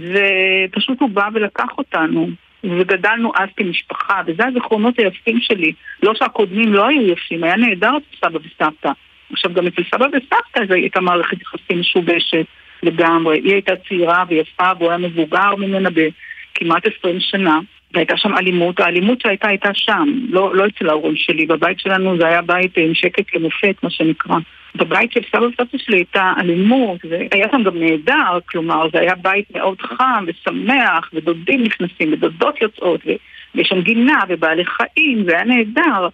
ופשוט 0.00 1.00
הוא 1.00 1.10
בא 1.10 1.28
ולקח 1.34 1.78
אותנו. 1.78 2.28
וגדלנו 2.64 3.32
אז 3.36 3.48
כמשפחה, 3.56 4.22
וזה 4.26 4.46
הזיכרונות 4.46 4.98
היפים 4.98 5.40
שלי. 5.40 5.72
לא 6.02 6.14
שהקודמים 6.14 6.72
לא 6.72 6.86
היו 6.86 7.12
יפים, 7.12 7.44
היה 7.44 7.56
נהדר 7.56 7.90
אצל 7.96 8.26
סבא 8.26 8.38
וסבתא. 8.38 8.90
עכשיו 9.32 9.54
גם 9.54 9.66
אצל 9.66 9.82
סבא 9.94 10.04
וסבתא 10.04 10.66
זו 10.68 10.74
הייתה 10.74 11.00
מערכת 11.00 11.42
יחסים 11.42 11.80
משובשת. 11.80 12.46
לגמרי. 12.82 13.40
היא 13.44 13.52
הייתה 13.52 13.72
צעירה 13.88 14.24
ויפה 14.28 14.72
והוא 14.78 14.88
היה 14.88 14.98
מבוגר 14.98 15.54
ממנה 15.58 15.88
בכמעט 15.90 16.82
עשרים 16.86 17.20
שנה. 17.20 17.58
והייתה 17.94 18.16
שם 18.16 18.34
אלימות, 18.34 18.80
האלימות 18.80 19.20
שהייתה 19.20 19.48
הייתה 19.48 19.70
שם, 19.74 20.08
לא, 20.30 20.54
לא 20.54 20.66
אצל 20.66 20.88
ההורים 20.88 21.16
שלי, 21.16 21.46
בבית 21.46 21.80
שלנו 21.80 22.18
זה 22.18 22.26
היה 22.26 22.42
בית 22.42 22.76
עם 22.76 22.94
שקט 22.94 23.34
למופת, 23.34 23.82
מה 23.82 23.90
שנקרא. 23.90 24.36
בבית 24.76 25.12
של 25.12 25.20
סבא 25.32 25.44
וסבתא 25.44 25.78
שלי 25.78 25.96
הייתה 25.96 26.32
אלימות, 26.38 27.00
והיה 27.04 27.46
שם 27.52 27.62
גם 27.62 27.78
נהדר, 27.78 28.38
כלומר 28.46 28.88
זה 28.92 29.00
היה 29.00 29.14
בית 29.14 29.50
מאוד 29.56 29.80
חם 29.80 30.24
ושמח, 30.26 31.10
ודודים 31.14 31.62
נכנסים, 31.62 32.12
ודודות 32.12 32.62
יוצאות, 32.62 33.00
ויש 33.54 33.68
שם 33.68 33.80
גינה 33.80 34.18
ובעלי 34.28 34.64
חיים, 34.64 35.24
זה 35.24 35.32
היה 35.32 35.44
נהדר. 35.44 36.08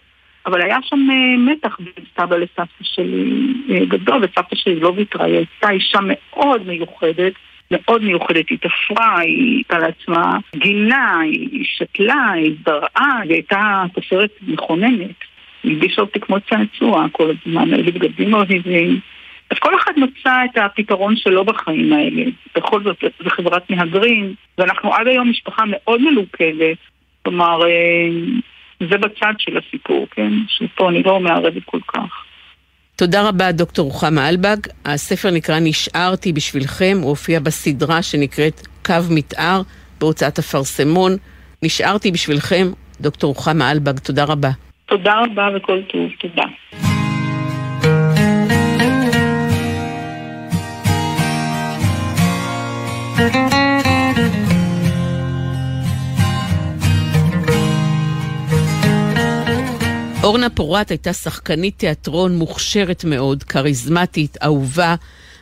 אבל 0.45 0.61
היה 0.61 0.77
שם 0.83 1.07
אה, 1.11 1.37
מתח 1.37 1.77
בין 1.79 2.05
סבא 2.17 2.35
לסבתא 2.37 2.83
שלי 2.83 3.53
אה, 3.69 3.85
גדול, 3.85 4.23
וסבתא 4.23 4.55
שלי 4.55 4.79
לא 4.79 4.93
ויתרה, 4.95 5.25
היא 5.25 5.35
הייתה 5.35 5.69
אישה 5.69 5.99
מאוד 6.03 6.67
מיוחדת, 6.67 7.33
מאוד 7.71 8.03
מיוחדת, 8.03 8.49
היא 8.49 8.57
תפרה, 8.57 9.19
היא 9.19 9.55
הייתה 9.55 9.79
לעצמה 9.79 10.37
גינה, 10.55 11.19
היא 11.19 11.65
שתלה, 11.65 12.31
היא 12.31 12.55
זרעה, 12.65 13.19
היא 13.23 13.33
הייתה 13.33 13.83
תופרת 13.93 14.31
מכוננת. 14.47 15.15
הלבישה 15.65 16.01
אותי 16.01 16.19
כמו 16.19 16.37
צעצוע 16.49 17.05
כל 17.11 17.31
הזמן, 17.31 17.73
היו 17.73 17.83
לי 17.83 17.91
בגדים 17.91 18.33
אוהבים. 18.33 18.99
אז 19.51 19.57
כל 19.59 19.75
אחד 19.75 19.91
מצא 19.97 20.31
את 20.45 20.57
הפתרון 20.57 21.15
שלו 21.17 21.45
בחיים 21.45 21.93
האלה. 21.93 22.23
בכל 22.55 22.83
זאת, 22.83 23.03
זו 23.23 23.29
חברת 23.29 23.69
מהגרים, 23.69 24.33
ואנחנו 24.57 24.93
עד 24.93 25.07
היום 25.07 25.29
משפחה 25.29 25.63
מאוד 25.67 26.01
מלוכדת. 26.01 26.77
כלומר, 27.23 27.65
אה, 27.65 28.09
זה 28.89 28.97
בצד 28.97 29.33
של 29.37 29.57
הסיפור, 29.57 30.07
כן? 30.11 30.31
שפה 30.47 30.89
אני 30.89 31.03
לא 31.03 31.19
מערבת 31.19 31.63
כל 31.65 31.79
כך. 31.87 32.23
תודה 32.95 33.29
רבה, 33.29 33.51
דוקטור 33.51 33.85
רוחמה 33.85 34.29
אלבג. 34.29 34.57
הספר 34.85 35.31
נקרא 35.31 35.59
נשארתי 35.61 36.33
בשבילכם, 36.33 36.97
הוא 37.01 37.09
הופיע 37.09 37.39
בסדרה 37.39 38.03
שנקראת 38.03 38.67
קו 38.85 38.93
מתאר 39.09 39.61
בהוצאת 39.99 40.39
אפרסמון. 40.39 41.11
נשארתי 41.63 42.11
בשבילכם, 42.11 42.67
דוקטור 43.01 43.33
רוחמה 43.33 43.71
אלבג, 43.71 43.99
תודה 43.99 44.23
רבה. 44.23 44.64
תודה 44.85 45.13
רבה 45.23 45.49
וכל 45.57 45.81
טוב, 45.81 46.09
תודה. 46.19 46.43
אורנה 60.23 60.49
פורת 60.49 60.89
הייתה 60.89 61.13
שחקנית 61.13 61.77
תיאטרון 61.77 62.35
מוכשרת 62.35 63.05
מאוד, 63.05 63.43
כריזמטית, 63.43 64.37
אהובה, 64.43 64.95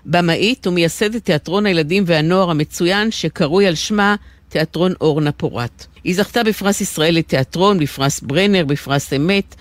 במאית 0.06 0.68
ומייסדת 0.68 1.26
תיאטרון 1.26 1.66
הילדים 1.66 2.04
והנוער 2.08 2.50
המצוין 2.50 3.12
שקרוי 3.12 3.68
על 3.68 3.76
שמה 3.76 4.16
תיאטרון 4.54 4.94
אורנה 5.02 5.32
פורת. 5.32 5.86
היא 6.04 6.16
זכתה 6.16 6.44
בפרס 6.44 6.82
ישראל 6.82 7.16
לתיאטרון, 7.16 7.80
בפרס 7.80 8.22
ברנר, 8.22 8.66
בפרס 8.66 9.14
אמת. 9.14 9.56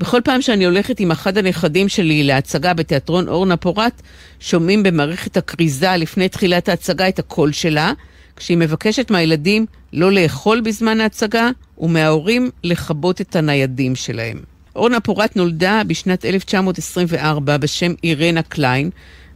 בכל 0.00 0.20
פעם 0.24 0.42
שאני 0.42 0.64
הולכת 0.64 1.00
עם 1.00 1.10
אחד 1.10 1.38
הנכדים 1.38 1.88
שלי 1.88 2.22
להצגה 2.22 2.74
בתיאטרון 2.74 3.28
אורנה 3.28 3.56
פורת, 3.56 4.02
שומעים 4.40 4.82
במערכת 4.82 5.36
הכריזה 5.36 5.96
לפני 5.96 6.28
תחילת 6.28 6.68
ההצגה 6.68 7.08
את 7.08 7.18
הקול 7.18 7.52
שלה, 7.52 7.92
כשהיא 8.36 8.58
מבקשת 8.58 9.10
מהילדים 9.10 9.66
לא 9.92 10.12
לאכול 10.12 10.60
בזמן 10.60 11.00
ההצגה, 11.00 11.50
ומההורים 11.78 12.50
לכבות 12.64 13.20
את 13.20 13.36
הניידים 13.36 13.94
שלהם. 13.94 14.38
אורנה 14.76 15.00
פורת 15.00 15.36
נולדה 15.36 15.82
בשנת 15.86 16.24
1924 16.24 17.56
בשם 17.56 17.94
אירנה 18.04 18.42
קליין, 18.42 18.90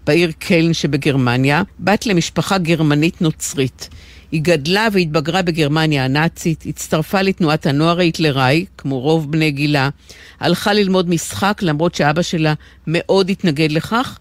בעיר 0.07 0.33
קלן 0.39 0.73
שבגרמניה, 0.73 1.63
בת 1.81 2.07
למשפחה 2.07 2.59
גרמנית 2.59 3.21
נוצרית. 3.21 3.89
היא 4.33 4.41
גדלה 4.43 4.89
והתבגרה 4.93 5.43
בגרמניה 5.43 6.05
הנאצית, 6.05 6.65
הצטרפה 6.67 7.23
לתנועת 7.23 7.67
הנוער 7.67 7.99
ההיטלראי, 7.99 8.65
כמו 8.79 9.01
רוב 9.01 9.33
בני 9.33 9.51
גילה, 9.51 9.89
הלכה 10.41 10.73
ללמוד 10.73 11.09
משחק 11.09 11.59
למרות 11.63 11.95
שאבא 11.95 12.23
שלה 12.23 12.55
מאוד 12.87 13.31
התנגד 13.31 13.73
לכך, 13.73 14.19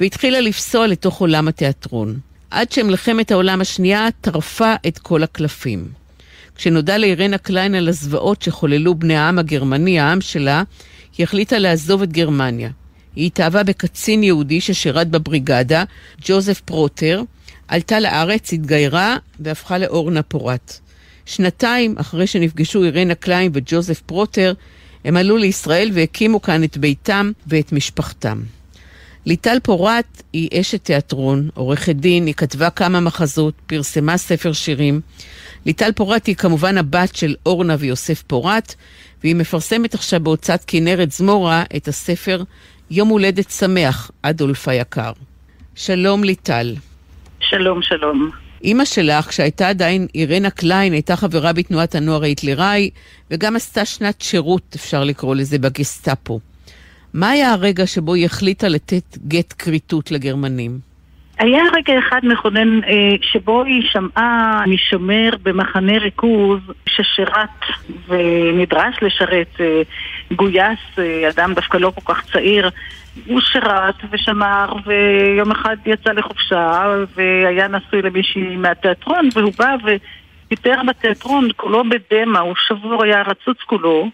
והתחילה 0.00 0.40
לפסוע 0.40 0.86
לתוך 0.86 1.20
עולם 1.20 1.48
התיאטרון. 1.48 2.18
עד 2.50 2.72
שמלחמת 2.72 3.30
העולם 3.30 3.60
השנייה 3.60 4.08
טרפה 4.20 4.74
את 4.86 4.98
כל 4.98 5.22
הקלפים. 5.22 5.88
כשנודע 6.56 6.98
לאירנה 6.98 7.38
קליין 7.38 7.74
על 7.74 7.88
הזוועות 7.88 8.42
שחוללו 8.42 8.94
בני 8.94 9.16
העם 9.16 9.38
הגרמני, 9.38 10.00
העם 10.00 10.20
שלה, 10.20 10.62
היא 11.18 11.24
החליטה 11.24 11.58
לעזוב 11.58 12.02
את 12.02 12.12
גרמניה. 12.12 12.70
היא 13.16 13.26
התאהבה 13.26 13.62
בקצין 13.62 14.22
יהודי 14.22 14.60
ששירת 14.60 15.08
בבריגדה, 15.10 15.84
ג'וזף 16.24 16.60
פרוטר, 16.60 17.22
עלתה 17.68 18.00
לארץ, 18.00 18.52
התגיירה 18.52 19.16
והפכה 19.40 19.78
לאורנה 19.78 20.22
פורת. 20.22 20.78
שנתיים 21.26 21.94
אחרי 21.98 22.26
שנפגשו 22.26 22.84
אירנה 22.84 23.14
קליין 23.14 23.50
וג'וזף 23.54 24.00
פרוטר, 24.00 24.52
הם 25.04 25.16
עלו 25.16 25.36
לישראל 25.36 25.90
והקימו 25.94 26.42
כאן 26.42 26.64
את 26.64 26.76
ביתם 26.76 27.32
ואת 27.46 27.72
משפחתם. 27.72 28.42
ליטל 29.26 29.58
פורת 29.62 30.22
היא 30.32 30.60
אשת 30.60 30.84
תיאטרון, 30.84 31.48
עורכת 31.54 31.96
דין, 31.96 32.26
היא 32.26 32.34
כתבה 32.34 32.70
כמה 32.70 33.00
מחזות, 33.00 33.54
פרסמה 33.66 34.16
ספר 34.16 34.52
שירים. 34.52 35.00
ליטל 35.66 35.92
פורת 35.92 36.26
היא 36.26 36.36
כמובן 36.36 36.78
הבת 36.78 37.16
של 37.16 37.34
אורנה 37.46 37.76
ויוסף 37.78 38.22
פורת, 38.22 38.74
והיא 39.22 39.36
מפרסמת 39.36 39.94
עכשיו 39.94 40.20
בהוצאת 40.20 40.64
כנרת 40.66 41.12
זמורה 41.12 41.64
את 41.76 41.88
הספר 41.88 42.42
יום 42.90 43.08
הולדת 43.08 43.50
שמח, 43.50 44.10
אדולף 44.22 44.68
היקר. 44.68 45.12
שלום 45.74 46.24
ליטל. 46.24 46.74
שלום, 47.50 47.82
שלום. 47.82 48.30
אימא 48.64 48.84
שלך, 48.84 49.28
כשהייתה 49.28 49.68
עדיין 49.68 50.06
אירנה 50.14 50.50
קליין, 50.50 50.92
הייתה 50.92 51.16
חברה 51.16 51.52
בתנועת 51.52 51.94
הנוער 51.94 52.22
ההיטלראי, 52.22 52.90
וגם 53.30 53.56
עשתה 53.56 53.84
שנת 53.84 54.20
שירות, 54.20 54.62
אפשר 54.76 55.04
לקרוא 55.04 55.34
לזה, 55.34 55.58
בגסטאפו. 55.58 56.40
מה 57.14 57.30
היה 57.30 57.52
הרגע 57.52 57.86
שבו 57.86 58.14
היא 58.14 58.26
החליטה 58.26 58.68
לתת 58.68 59.18
גט 59.28 59.54
כריתות 59.58 60.10
לגרמנים? 60.10 60.87
היה 61.38 61.62
רגע 61.72 61.98
אחד 61.98 62.20
מכונן 62.22 62.84
אה, 62.84 63.16
שבו 63.22 63.64
היא 63.64 63.88
שמעה 63.90 64.64
משומר 64.66 65.30
במחנה 65.42 65.98
ריכוז 65.98 66.60
ששירת 66.88 67.64
ונדרש 68.08 68.96
לשרת, 69.02 69.60
אה, 69.60 69.82
גויס, 70.32 70.78
אה, 70.98 71.28
אדם 71.28 71.54
דווקא 71.54 71.76
לא 71.76 71.92
כל 71.94 72.14
כך 72.14 72.24
צעיר, 72.32 72.70
הוא 73.26 73.40
שירת 73.40 73.94
ושמר 74.10 74.72
ויום 74.86 75.50
אחד 75.50 75.76
יצא 75.86 76.12
לחופשה 76.12 76.94
והיה 77.14 77.68
נשוי 77.68 78.02
למישהי 78.02 78.56
מהתיאטרון 78.56 79.28
והוא 79.34 79.52
בא 79.58 79.76
ופיטר 79.84 80.80
בתיאטרון, 80.86 81.48
כולו 81.56 81.82
בדמע, 81.84 82.40
הוא 82.40 82.54
שבור, 82.66 83.04
היה 83.04 83.22
רצוץ 83.22 83.58
כולו 83.66 84.10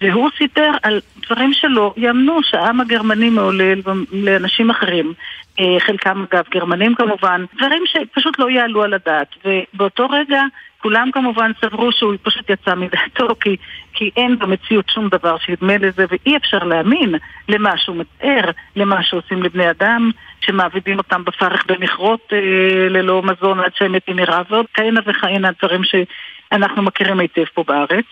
והוא 0.00 0.30
סיפר 0.38 0.70
על 0.82 1.00
דברים 1.26 1.52
שלא 1.52 1.94
יאמנו 1.96 2.42
שהעם 2.42 2.80
הגרמני 2.80 3.30
מעולל 3.30 3.80
לאנשים 4.12 4.70
אחרים, 4.70 5.12
אה, 5.60 5.80
חלקם 5.80 6.24
אגב 6.30 6.44
גרמנים 6.50 6.94
כמובן, 6.94 7.44
דברים 7.56 7.82
שפשוט 7.86 8.38
לא 8.38 8.50
יעלו 8.50 8.82
על 8.82 8.94
הדעת. 8.94 9.34
ובאותו 9.44 10.06
רגע 10.10 10.42
כולם 10.78 11.10
כמובן 11.12 11.50
סברו 11.60 11.92
שהוא 11.92 12.14
פשוט 12.22 12.50
יצא 12.50 12.74
מדעתו, 12.74 13.28
כי, 13.40 13.56
כי 13.92 14.10
אין 14.16 14.38
במציאות 14.38 14.88
שום 14.88 15.08
דבר 15.08 15.38
שידמה 15.38 15.76
לזה, 15.76 16.04
ואי 16.08 16.36
אפשר 16.36 16.58
להאמין 16.58 17.14
למה 17.48 17.78
שהוא 17.78 17.96
מתאר, 17.96 18.50
למה 18.76 19.02
שעושים 19.02 19.42
לבני 19.42 19.70
אדם, 19.70 20.10
שמעבידים 20.40 20.98
אותם 20.98 21.24
בפרך 21.24 21.66
במכרות 21.66 22.32
אה, 22.32 22.38
ללא 22.88 23.22
מזון 23.22 23.60
עד 23.60 23.74
שהם 23.74 23.92
מתים 23.92 24.16
מרעב, 24.16 24.46
ועוד 24.50 24.66
כהנה 24.74 25.00
וכהנה 25.06 25.50
דברים 25.62 25.82
שאנחנו 25.84 26.82
מכירים 26.82 27.20
היטב 27.20 27.44
פה 27.54 27.64
בארץ. 27.66 28.06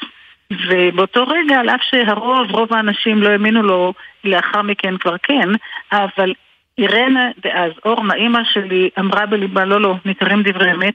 ובאותו 0.52 1.24
רגע, 1.26 1.60
על 1.60 1.68
אף 1.68 1.80
שהרוב, 1.90 2.50
רוב 2.50 2.74
האנשים 2.74 3.22
לא 3.22 3.28
האמינו 3.28 3.62
לו, 3.62 3.94
לאחר 4.24 4.62
מכן 4.62 4.96
כבר 4.96 5.16
כן, 5.22 5.48
אבל 5.92 6.32
אירנה 6.78 7.30
דאז, 7.42 7.72
אורנה, 7.84 8.14
אימא 8.14 8.40
שלי, 8.52 8.90
אמרה 8.98 9.26
בליבה, 9.26 9.64
לא, 9.64 9.80
לא, 9.80 9.94
ניכרים 10.04 10.42
דברי 10.42 10.72
אמת. 10.72 10.94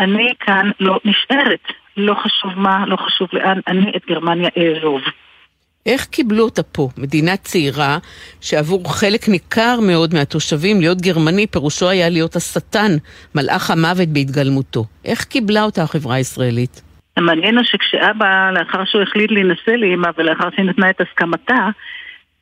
אני 0.00 0.32
כאן 0.40 0.70
לא 0.80 0.98
נשארת. 1.04 1.60
לא 1.96 2.14
חשוב 2.14 2.50
מה, 2.56 2.86
לא 2.86 2.96
חשוב 2.96 3.28
לאן, 3.32 3.60
אני 3.66 3.92
את 3.96 4.02
גרמניה 4.08 4.48
אעזוב. 4.58 5.00
איך 5.86 6.04
קיבלו 6.04 6.44
אותה 6.44 6.62
פה, 6.62 6.88
מדינה 6.98 7.36
צעירה, 7.36 7.98
שעבור 8.40 8.94
חלק 8.94 9.28
ניכר 9.28 9.80
מאוד 9.86 10.14
מהתושבים 10.14 10.80
להיות 10.80 11.00
גרמני 11.00 11.46
פירושו 11.46 11.88
היה 11.88 12.08
להיות 12.08 12.36
השטן, 12.36 12.92
מלאך 13.34 13.70
המוות 13.70 14.08
בהתגלמותו. 14.08 14.84
איך 15.04 15.24
קיבלה 15.24 15.62
אותה 15.62 15.82
החברה 15.82 16.14
הישראלית? 16.14 16.91
המעניין 17.16 17.56
הוא 17.56 17.64
שכשאבא, 17.64 18.50
לאחר 18.50 18.84
שהוא 18.84 19.02
החליט 19.02 19.30
להינשא 19.30 19.70
לאמא 19.70 20.08
ולאחר 20.16 20.50
שהיא 20.50 20.64
נתנה 20.64 20.90
את 20.90 21.00
הסכמתה, 21.00 21.68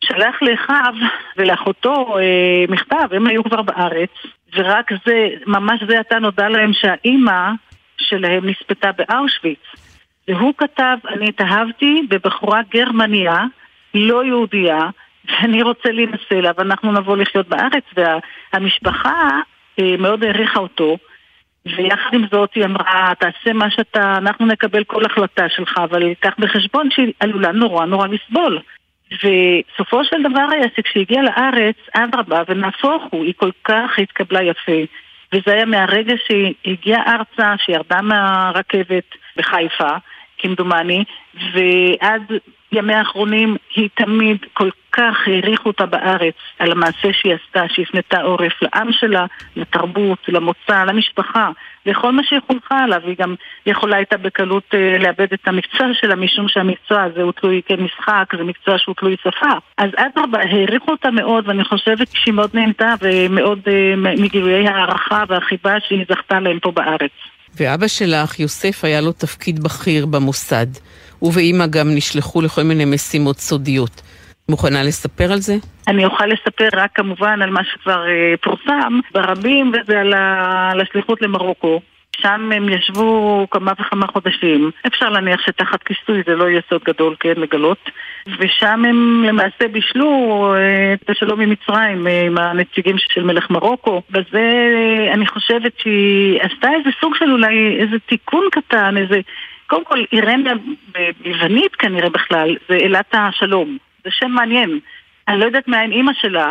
שלח 0.05 0.43
לאחיו 0.43 0.95
ולאחותו 1.37 2.19
אה, 2.19 2.65
מכתב, 2.69 3.09
הם 3.13 3.27
היו 3.27 3.45
כבר 3.45 3.63
בארץ, 3.63 4.11
ורק 4.57 4.91
זה, 5.07 5.29
ממש 5.47 5.81
זה 5.89 6.01
עתה 6.01 6.19
נודע 6.19 6.49
להם 6.49 6.73
שהאימא 6.73 7.51
שלהם 7.99 8.49
נספתה 8.49 8.91
באושוויץ. 8.93 9.61
והוא 10.29 10.55
כתב, 10.59 10.97
אני 11.09 11.29
התאהבתי 11.29 12.03
בבחורה 12.09 12.61
גרמניה, 12.71 13.45
לא 13.95 14.25
יהודייה, 14.25 14.89
ואני 15.29 15.63
רוצה 15.63 15.91
להינשא 15.91 16.35
לה, 16.35 16.51
ואנחנו 16.59 16.93
נבוא 16.93 17.17
לחיות 17.17 17.49
בארץ, 17.49 17.85
והמשפחה 17.97 19.29
אה, 19.81 19.97
מאוד 19.99 20.25
העריכה 20.25 20.61
אותו. 20.61 20.97
ויחד 21.67 22.11
עם 22.15 22.25
זאת 22.33 22.55
היא 22.55 22.65
אמרה, 22.65 23.13
תעשה 23.19 23.53
מה 23.53 23.71
שאתה, 23.71 24.15
אנחנו 24.19 24.47
נקבל 24.47 24.85
כל 24.85 25.05
החלטה 25.05 25.49
שלך, 25.49 25.79
אבל 25.85 26.15
קח 26.21 26.35
בחשבון 26.39 26.89
שהיא 26.91 27.13
עלולה 27.21 27.53
נורא 27.53 27.87
נורא 27.87 28.07
לסבול. 28.07 28.59
וסופו 29.13 30.05
של 30.05 30.23
דבר 30.31 30.47
היה 30.53 30.67
שכשהגיעה 30.77 31.23
לארץ, 31.23 31.77
אדרבה, 31.93 32.43
ונהפוך 32.49 33.03
הוא, 33.11 33.25
היא 33.25 33.35
כל 33.37 33.51
כך 33.65 33.99
התקבלה 33.99 34.43
יפה. 34.43 34.83
וזה 35.33 35.53
היה 35.53 35.65
מהרגע 35.65 36.15
שהיא 36.27 36.55
הגיעה 36.67 37.03
ארצה, 37.15 37.55
שירדה 37.65 38.03
מהרכבת 38.03 39.05
בחיפה, 39.37 39.91
כמדומני, 40.39 41.05
ועד 41.35 42.23
ימיה 42.73 42.99
האחרונים 42.99 43.57
היא 43.75 43.89
תמיד 43.95 44.37
כל 44.53 44.71
כך 44.93 45.17
העריכו 45.27 45.69
אותה 45.69 45.87
בארץ 45.87 46.35
על 46.59 46.73
המעשה 46.73 47.09
שהיא 47.13 47.35
עשתה, 47.35 47.63
שהפנתה 47.69 48.21
עורף 48.21 48.53
לעם 48.63 48.93
שלה, 48.93 49.27
לתרבות, 49.57 50.19
למוצא, 50.29 50.85
למשפחה, 50.85 51.51
לכל 51.87 52.13
מה 52.13 52.23
שהיא 52.25 52.41
חונכה 52.47 52.79
עליו. 52.79 53.01
היא 53.05 53.17
גם 53.19 53.35
יכולה 53.67 53.97
הייתה 53.97 54.17
בקלות 54.17 54.65
אה, 54.75 54.99
לאבד 54.99 55.33
את 55.33 55.41
המקצוע 55.49 55.87
שלה, 55.93 56.17
משום 56.17 56.49
שהמקצוע 56.49 57.03
הזה 57.03 57.23
הוא 57.23 57.33
תלוי 57.33 57.61
כמשחק, 57.67 58.33
זה 58.39 58.45
מקצוע 58.45 58.79
שהוא 58.79 58.95
תלוי 58.99 59.17
שפה. 59.21 59.53
אז 59.79 59.91
אדרבה, 59.97 60.39
העריכו 60.39 60.91
אותה 60.91 61.11
מאוד, 61.11 61.49
ואני 61.49 61.65
חושבת 61.65 62.09
שהיא 62.13 62.35
מאוד 62.35 62.51
נהנתה, 62.55 62.95
ומאוד 63.03 63.61
אה, 63.67 63.95
מגילויי 63.97 64.69
הערכה 64.69 65.25
והחיבה 65.29 65.75
שהיא 65.89 66.05
זכתה 66.09 66.41
להם 66.41 66.59
פה 66.59 66.71
בארץ. 66.71 67.11
ואבא 67.57 67.89
שלך, 67.89 68.41
יוסף, 68.41 68.85
היה 68.85 69.01
לו 69.01 69.13
תפקיד 69.13 69.63
בכיר 69.63 70.07
במוסד. 70.07 70.67
הוא 71.21 71.33
ואימא 71.35 71.67
גם 71.67 71.95
נשלחו 71.95 72.41
לכל 72.43 72.63
מיני 72.63 72.85
משימות 72.85 73.37
סודיות. 73.37 74.03
מוכנה 74.49 74.83
לספר 74.83 75.33
על 75.33 75.39
זה? 75.39 75.57
אני 75.89 76.05
אוכל 76.05 76.27
לספר 76.27 76.69
רק 76.73 76.91
כמובן 76.95 77.43
על 77.43 77.51
מה 77.51 77.61
שכבר 77.65 78.09
אה, 78.09 78.35
פורסם 78.43 79.01
ברבים, 79.15 79.73
וזה 79.73 80.01
על, 80.01 80.13
ה... 80.13 80.71
על 80.73 80.81
השליחות 80.81 81.23
למרוקו. 81.23 81.81
שם 82.23 82.51
הם 82.53 82.69
ישבו 82.69 83.47
כמה 83.51 83.73
וכמה 83.81 84.07
חודשים. 84.07 84.71
אפשר 84.87 85.09
להניח 85.11 85.41
שתחת 85.47 85.83
כיסוי 85.83 86.23
זה 86.27 86.35
לא 86.35 86.51
יהיה 86.51 86.61
סוד 86.71 86.81
גדול, 86.85 87.15
כן, 87.21 87.33
לגלות. 87.37 87.91
ושם 88.39 88.85
הם 88.85 89.25
למעשה 89.29 89.69
בישלו 89.73 90.11
אה, 90.57 90.95
את 90.95 91.11
השלום 91.11 91.41
עם 91.41 91.51
מצרים, 91.51 92.07
אה, 92.07 92.23
עם 92.27 92.39
הנציגים 92.39 92.97
של 92.99 93.25
מלך 93.25 93.51
מרוקו. 93.51 94.03
וזה, 94.11 94.39
אה, 94.39 95.13
אני 95.15 95.27
חושבת 95.27 95.73
שהיא 95.79 96.41
עשתה 96.43 96.69
איזה 96.79 96.91
סוג 97.01 97.15
של 97.19 97.33
אולי 97.33 97.77
איזה 97.81 97.97
תיקון 98.07 98.45
קטן, 98.53 98.97
איזה... 98.97 99.21
קודם 99.71 99.85
כל, 99.85 100.05
אירניה 100.13 100.53
ביוונית 101.21 101.77
כנראה 101.77 102.11
בכלל, 102.11 102.57
זה 102.69 102.77
אלת 102.77 103.15
השלום. 103.15 103.79
זה 104.05 104.11
שם 104.11 104.31
מעניין. 104.31 104.79
אני 105.29 105.41
לא 105.41 105.45
יודעת 105.45 105.69
מאין 105.69 105.93
אימא 105.93 106.13
שלה 106.21 106.51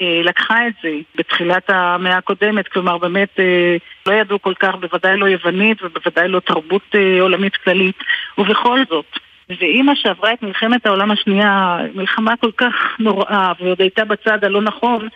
אה, 0.00 0.20
לקחה 0.24 0.66
את 0.66 0.72
זה 0.82 0.90
בתחילת 1.14 1.70
המאה 1.70 2.16
הקודמת, 2.16 2.68
כלומר 2.68 2.98
באמת 2.98 3.40
אה, 3.40 3.76
לא 4.06 4.12
ידעו 4.12 4.42
כל 4.42 4.54
כך, 4.54 4.74
בוודאי 4.74 5.16
לא 5.16 5.26
יוונית 5.26 5.82
ובוודאי 5.82 6.28
לא 6.28 6.40
תרבות 6.40 6.82
אה, 6.94 7.20
עולמית 7.20 7.56
כללית, 7.56 7.96
ובכל 8.38 8.78
זאת. 8.90 9.18
ואימא 9.60 9.94
שעברה 9.94 10.32
את 10.32 10.42
מלחמת 10.42 10.86
העולם 10.86 11.10
השנייה, 11.10 11.78
מלחמה 11.94 12.36
כל 12.36 12.50
כך 12.56 12.74
נוראה, 12.98 13.52
ועוד 13.60 13.80
הייתה 13.80 14.04
בצד 14.04 14.44
הלא 14.44 14.62
נכון, 14.62 15.08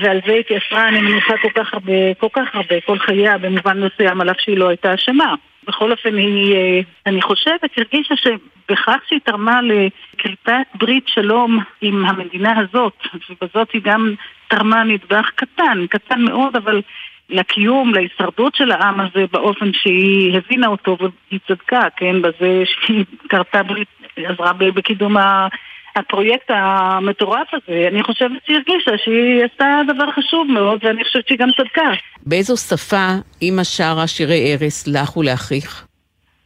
ועל 0.00 0.20
זה 0.26 0.32
התייסרה, 0.32 0.88
אני 0.88 1.00
מניחה 1.00 1.34
כל 1.42 1.50
כך 1.54 1.74
הרבה, 1.74 2.14
כל 2.18 2.28
כך 2.32 2.54
הרבה, 2.54 2.80
כל 2.86 2.98
חייה, 2.98 3.38
במובן 3.38 3.80
מסוים, 3.84 4.20
על 4.20 4.30
אף 4.30 4.40
שהיא 4.40 4.58
לא 4.58 4.68
הייתה 4.68 4.94
אשמה. 4.94 5.34
בכל 5.66 5.92
אופן, 5.92 6.16
היא, 6.16 6.54
אה, 6.54 6.80
אני 7.06 7.22
חושבת, 7.22 7.70
הרגישה 7.76 8.14
שבכך 8.16 8.98
שהיא 9.08 9.20
תרמה 9.24 9.60
לכריתת 9.62 10.66
ברית 10.74 11.08
שלום 11.08 11.58
עם 11.80 12.04
המדינה 12.04 12.58
הזאת, 12.58 13.06
ובזאת 13.30 13.70
היא 13.72 13.82
גם 13.84 14.14
תרמה 14.48 14.84
נדבך 14.84 15.30
קטן, 15.34 15.86
קטן 15.90 16.22
מאוד, 16.22 16.56
אבל 16.56 16.82
לקיום, 17.30 17.94
להישרדות 17.94 18.54
של 18.54 18.72
העם 18.72 19.00
הזה 19.00 19.24
באופן 19.32 19.72
שהיא 19.72 20.36
הבינה 20.36 20.66
אותו, 20.66 20.96
והיא 21.00 21.40
צדקה, 21.48 21.82
כן, 21.96 22.22
בזה 22.22 22.62
שהיא 22.64 23.04
קרתה 23.28 23.62
ברית, 23.62 23.88
עזרה 24.16 24.52
בקידום 24.52 25.16
ה... 25.16 25.48
הפרויקט 25.96 26.50
המטורף 26.50 27.48
הזה, 27.52 27.88
אני 27.88 28.02
חושבת 28.02 28.38
שהיא 28.44 28.56
הרגישה 28.56 28.90
שהיא 29.04 29.44
עשתה 29.44 29.80
דבר 29.94 30.12
חשוב 30.12 30.46
מאוד, 30.50 30.84
ואני 30.84 31.04
חושבת 31.04 31.28
שהיא 31.28 31.38
גם 31.38 31.48
צדקה. 31.56 31.90
באיזו 32.26 32.56
שפה 32.56 33.06
אימא 33.42 33.64
שרה 33.64 34.06
שירי 34.06 34.52
ערש 34.52 34.84
לך 34.86 35.16
ולאחיך? 35.16 35.86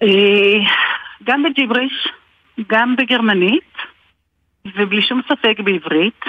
אה, 0.02 0.08
גם 1.24 1.42
בג'יבריש, 1.42 2.08
גם 2.68 2.96
בגרמנית, 2.96 3.72
ובלי 4.76 5.02
שום 5.02 5.20
ספק 5.28 5.60
בעברית. 5.64 6.24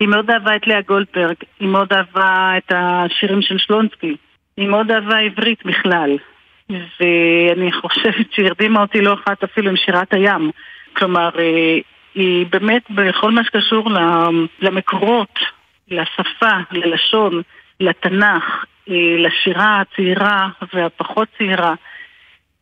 היא 0.00 0.08
מאוד 0.08 0.30
אהבה 0.30 0.56
את 0.56 0.66
לאה 0.66 0.80
גולדברג, 0.80 1.36
היא 1.60 1.68
מאוד 1.68 1.92
אהבה 1.92 2.52
את 2.58 2.72
השירים 2.76 3.42
של 3.42 3.58
שלונסקי, 3.58 4.16
היא 4.56 4.68
מאוד 4.68 4.90
אהבה 4.90 5.18
עברית 5.18 5.66
בכלל. 5.66 6.16
ואני 6.70 7.72
חושבת 7.72 8.32
שהיא 8.32 8.46
הרדימה 8.46 8.82
אותי 8.82 9.00
לא 9.00 9.14
אחת 9.14 9.44
אפילו 9.44 9.70
עם 9.70 9.76
שירת 9.76 10.14
הים. 10.14 10.50
כלומר, 10.96 11.30
אה, 11.38 11.78
היא 12.14 12.46
באמת 12.50 12.90
בכל 12.90 13.30
מה 13.30 13.44
שקשור 13.44 13.88
למקורות, 14.60 15.38
לשפה, 15.90 16.56
ללשון, 16.70 17.42
לתנ"ך, 17.80 18.64
אה, 18.88 19.16
לשירה 19.18 19.80
הצעירה 19.80 20.48
והפחות 20.74 21.28
צעירה. 21.38 21.74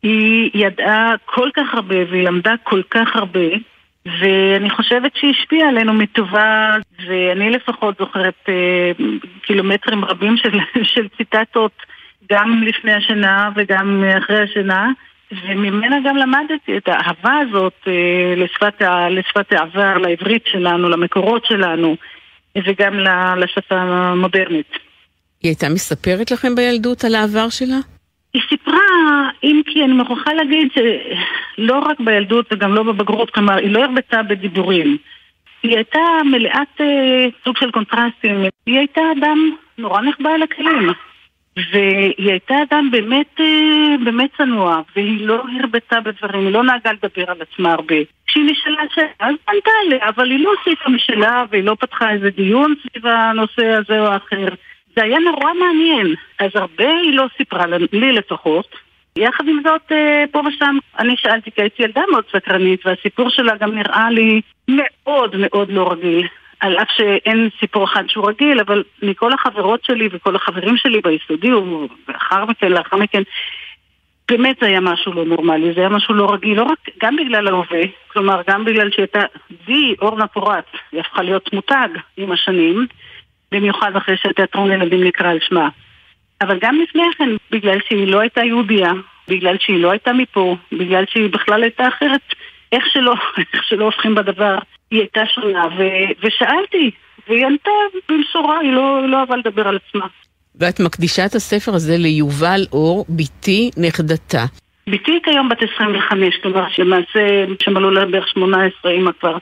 היא 0.03 0.51
ידעה 0.55 1.15
כל 1.25 1.49
כך 1.55 1.75
הרבה 1.75 1.97
והיא 2.11 2.25
למדה 2.25 2.55
כל 2.63 2.83
כך 2.91 3.17
הרבה 3.17 3.49
ואני 4.21 4.71
חושבת 4.71 5.17
שהיא 5.17 5.35
השפיעה 5.39 5.69
עלינו 5.69 5.93
מטובה 5.93 6.77
ואני 7.07 7.51
לפחות 7.51 7.99
זוכרת 7.99 8.49
אה, 8.49 8.91
קילומטרים 9.43 10.05
רבים 10.05 10.37
של, 10.37 10.59
של 10.95 11.09
ציטטות 11.17 11.73
גם 12.33 12.63
לפני 12.63 12.93
השנה 12.93 13.51
וגם 13.57 14.05
אחרי 14.19 14.43
השנה 14.43 14.91
וממנה 15.33 15.97
גם 16.05 16.17
למדתי 16.17 16.77
את 16.77 16.89
האהבה 16.89 17.39
הזאת 17.49 17.75
אה, 17.87 18.35
לשפת, 18.37 18.83
לשפת 19.11 19.53
העבר, 19.53 19.99
לעברית 19.99 20.43
שלנו, 20.47 20.89
למקורות 20.89 21.47
שלנו, 21.47 21.97
וגם 22.65 22.95
לשפה 23.37 23.75
המודרנית. 23.75 24.71
היא 25.43 25.49
הייתה 25.49 25.69
מספרת 25.69 26.31
לכם 26.31 26.55
בילדות 26.55 27.05
על 27.05 27.15
העבר 27.15 27.49
שלה? 27.49 27.79
היא 28.35 28.43
סיפרה, 28.49 29.31
אם 29.45 29.61
כי 29.67 29.85
אני 29.85 29.93
מוכרחה 29.93 30.35
להגיד 30.35 30.69
שלא 30.75 31.79
רק 31.79 32.01
בילדות 32.01 32.53
וגם 32.53 32.75
לא 32.75 32.83
בבגרות, 32.83 33.31
כלומר, 33.31 33.57
היא 33.57 33.71
לא 33.71 33.85
הרבתה 33.85 34.23
בדיבורים. 34.23 34.97
היא 35.63 35.77
הייתה 35.77 35.99
מלאת 36.25 36.81
אה, 36.81 37.27
סוג 37.45 37.57
של 37.59 37.71
קונטרסטים. 37.71 38.45
היא 38.67 38.79
הייתה 38.79 39.01
אדם 39.19 39.51
נורא 39.79 40.01
נחבא 40.01 40.31
אל 40.31 40.43
הכלים. 40.43 40.91
והיא 41.73 42.31
הייתה 42.31 42.55
אדם 42.71 42.89
באמת, 42.91 43.41
אה, 43.41 44.05
באמת 44.05 44.31
צנוע, 44.37 44.81
והיא 44.97 45.27
לא 45.27 45.43
הרבתה 45.61 46.01
בדברים, 46.01 46.47
היא 46.47 46.53
לא 46.53 46.63
נהגה 46.63 46.93
לדבר 46.93 47.25
על 47.31 47.37
עצמה 47.41 47.73
הרבה. 47.73 47.97
כשהיא 48.27 48.45
נשאלה 48.45 48.83
שאלה, 48.95 49.07
אז 49.21 49.35
פנתה 49.45 49.71
אליה, 49.87 50.09
אבל 50.09 50.31
היא 50.31 50.45
לא 50.45 50.55
הוסיפה 50.59 50.91
משלה, 50.91 51.45
והיא 51.51 51.65
לא 51.65 51.77
פתחה 51.81 52.11
איזה 52.11 52.31
דיון 52.31 52.75
סביב 52.83 53.07
הנושא 53.07 53.67
הזה 53.67 54.01
או 54.01 54.07
האחר. 54.07 54.49
זה 54.97 55.05
היה 55.05 55.19
נורא 55.19 55.53
מעניין. 55.55 56.15
אז 56.39 56.51
הרבה 56.55 56.91
היא 57.03 57.17
לא 57.17 57.27
סיפרה, 57.37 57.65
לי 57.93 58.13
לפחות. 58.13 58.77
יחד 59.19 59.49
עם 59.49 59.61
זאת, 59.65 59.93
אה, 59.93 60.25
פה 60.31 60.43
ושם, 60.49 60.77
אני 60.99 61.15
שאלתי 61.17 61.51
כי 61.51 61.63
הייתי 61.63 61.83
ילדה 61.83 62.03
מאוד 62.11 62.25
סקרנית, 62.33 62.87
והסיפור 62.87 63.31
שלה 63.31 63.57
גם 63.57 63.75
נראה 63.75 64.11
לי 64.11 64.41
מאוד 64.69 65.37
מאוד 65.39 65.71
לא 65.71 65.93
רגיל. 65.93 66.27
על 66.61 66.79
אף 66.79 66.89
שאין 66.97 67.49
סיפור 67.61 67.85
אחד 67.85 68.05
שהוא 68.09 68.29
רגיל, 68.29 68.61
אבל 68.61 68.85
מכל 69.03 69.33
החברות 69.33 69.85
שלי 69.85 70.09
וכל 70.13 70.37
החברים 70.37 70.77
שלי 70.77 71.01
ביסודי, 71.01 71.53
ולאחר 71.53 72.45
מכן, 72.45 72.73
לאחר 72.73 72.97
מכן, 72.97 73.23
באמת 74.31 74.57
זה 74.61 74.67
היה 74.67 74.81
משהו 74.81 75.13
לא 75.13 75.25
נורמלי, 75.25 75.73
זה 75.75 75.81
היה 75.81 75.89
משהו 75.89 76.15
לא 76.15 76.33
רגיל, 76.33 76.57
לא 76.57 76.63
רק, 76.63 76.79
גם 77.03 77.17
בגלל 77.17 77.49
ההווה, 77.49 77.83
כלומר, 78.09 78.43
גם 78.49 78.65
בגלל 78.65 78.91
שהייתה 78.91 79.21
די 79.67 79.95
אורנה 80.03 80.27
פורט, 80.27 80.65
היא 80.93 81.01
הפכה 81.01 81.23
להיות 81.23 81.53
מותג 81.53 81.89
עם 82.17 82.33
השנים, 82.33 82.87
במיוחד 83.53 83.97
אחרי 83.97 84.17
שהתיאטרון 84.17 84.73
ילדים 84.73 85.05
נקרא 85.05 85.31
על 85.31 85.39
שמה. 85.41 85.69
אבל 86.41 86.59
גם 86.61 86.81
לפני 86.81 87.03
כן, 87.19 87.29
בגלל 87.51 87.79
שהיא 87.89 88.07
לא 88.07 88.21
הייתה 88.21 88.45
יהודייה, 88.45 88.93
בגלל 89.29 89.57
שהיא 89.61 89.83
לא 89.83 89.91
הייתה 89.91 90.13
מפה, 90.13 90.57
בגלל 90.73 91.05
שהיא 91.09 91.31
בכלל 91.31 91.63
הייתה 91.63 91.89
אחרת, 91.89 92.21
איך 92.73 92.85
שלא, 92.93 93.15
איך 93.55 93.65
שלא 93.65 93.85
הופכים 93.85 94.15
בדבר, 94.15 94.59
היא 94.91 95.01
הייתה 95.01 95.21
שונה, 95.27 95.67
ו- 95.79 96.27
ושאלתי, 96.27 96.91
והיא 97.29 97.47
ענתה 97.47 97.71
במשורה, 98.09 98.59
היא 98.59 98.73
לא, 98.73 99.09
לא 99.09 99.21
אהבה 99.21 99.37
לדבר 99.37 99.69
על 99.69 99.79
עצמה. 99.89 100.07
ואת 100.55 100.81
מקדישה 100.81 101.27
את 101.27 101.35
הספר 101.35 101.75
הזה 101.75 101.97
ליובל 101.99 102.61
אור, 102.73 103.05
בתי 103.09 103.71
נכדתה. 103.77 104.45
בתי 104.89 105.19
כיום 105.23 105.49
בת 105.49 105.63
25, 105.75 106.37
כלומר 106.43 106.69
שלמעשה, 106.71 107.45
שמלאו 107.63 107.91
לה 107.91 108.07
בערך 108.07 108.29
18, 108.29 108.93
אימא 108.93 109.11
כבר 109.21 109.37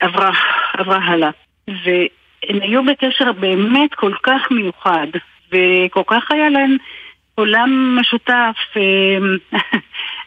עברה, 0.00 0.30
עברה 0.78 0.98
הלאה. 1.04 1.30
והם 1.68 2.60
היו 2.62 2.84
בקשר 2.84 3.32
באמת 3.32 3.94
כל 3.94 4.12
כך 4.22 4.50
מיוחד, 4.50 5.06
וכל 5.52 6.02
כך 6.06 6.30
היה 6.30 6.50
להם 6.50 6.76
עולם 7.34 7.98
משותף. 8.00 8.56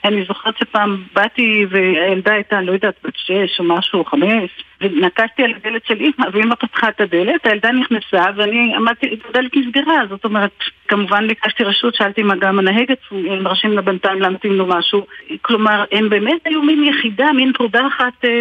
אני 0.06 0.26
זוכרת 0.28 0.58
שפעם 0.58 1.04
באתי 1.14 1.66
והילדה 1.70 2.34
הייתה, 2.34 2.62
לא 2.62 2.72
יודעת, 2.72 2.96
בת 3.04 3.14
שש 3.16 3.60
או 3.60 3.64
משהו, 3.64 4.06
חמש, 4.06 4.52
ונקשתי 4.82 5.44
על 5.44 5.54
הדלת 5.56 5.86
של 5.86 6.00
אימא, 6.00 6.26
ואימא 6.34 6.56
פתחה 6.56 6.90
את 6.90 7.02
הדלת, 7.02 7.46
הילדה 7.46 7.72
נכנסה, 7.72 8.26
ואני 8.36 8.76
עמדתי, 8.76 9.20
הדלת 9.30 9.56
נסגרה, 9.56 10.02
זאת 10.10 10.26
אומרת, 10.26 10.52
כמובן 10.88 11.28
ביקשתי 11.28 11.64
רשות, 11.64 11.96
שאלתי 11.96 12.24
מה 12.24 12.36
גם 12.36 12.60
הנהגת, 12.60 12.98
הם 13.12 13.44
מרשים 13.44 13.72
לה 13.72 13.82
בינתיים 13.82 14.22
להמתין 14.22 14.54
לו 14.54 14.66
משהו. 14.66 15.06
כלומר, 15.42 15.84
הם 15.92 16.10
באמת 16.10 16.42
היו 16.46 16.62
מין 16.62 16.84
יחידה, 16.84 17.32
מין 17.34 17.54
פרודה 17.54 17.88
אחת 17.88 18.26
אה, 18.26 18.40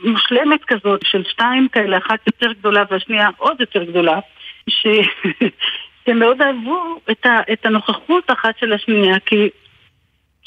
מושלמת 0.00 0.64
כזאת, 0.64 1.00
של 1.04 1.24
שתיים 1.24 1.68
כאלה, 1.68 1.98
אחת 1.98 2.26
יותר 2.26 2.52
גדולה 2.52 2.84
והשנייה 2.90 3.28
עוד 3.36 3.60
יותר 3.60 3.84
גדולה, 3.84 4.18
ש... 4.68 4.86
שהם 6.06 6.18
מאוד 6.18 6.42
אהבו 6.42 7.00
את, 7.10 7.26
ה, 7.26 7.40
את 7.52 7.66
הנוכחות 7.66 8.24
אחת 8.30 8.58
של 8.58 8.72
השנייה, 8.72 9.18
כי, 9.26 9.48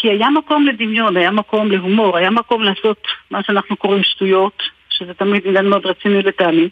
כי 0.06 0.10
היה 0.10 0.30
מקום 0.30 0.68
לדמיון, 0.68 1.18
היה 1.18 1.32
מקום 1.32 1.72
להומור, 1.72 2.18
היה 2.18 2.30
מקום 2.30 2.64
לעשות 2.64 2.98
מה 3.32 3.44
שאנחנו 3.44 3.76
קוראים 3.76 4.04
שטויות, 4.04 4.64
שזה 4.90 5.14
תמיד 5.14 5.42
עניין 5.46 5.70
מאוד 5.70 5.86
רציני 5.86 6.22
לטעמי. 6.22 6.70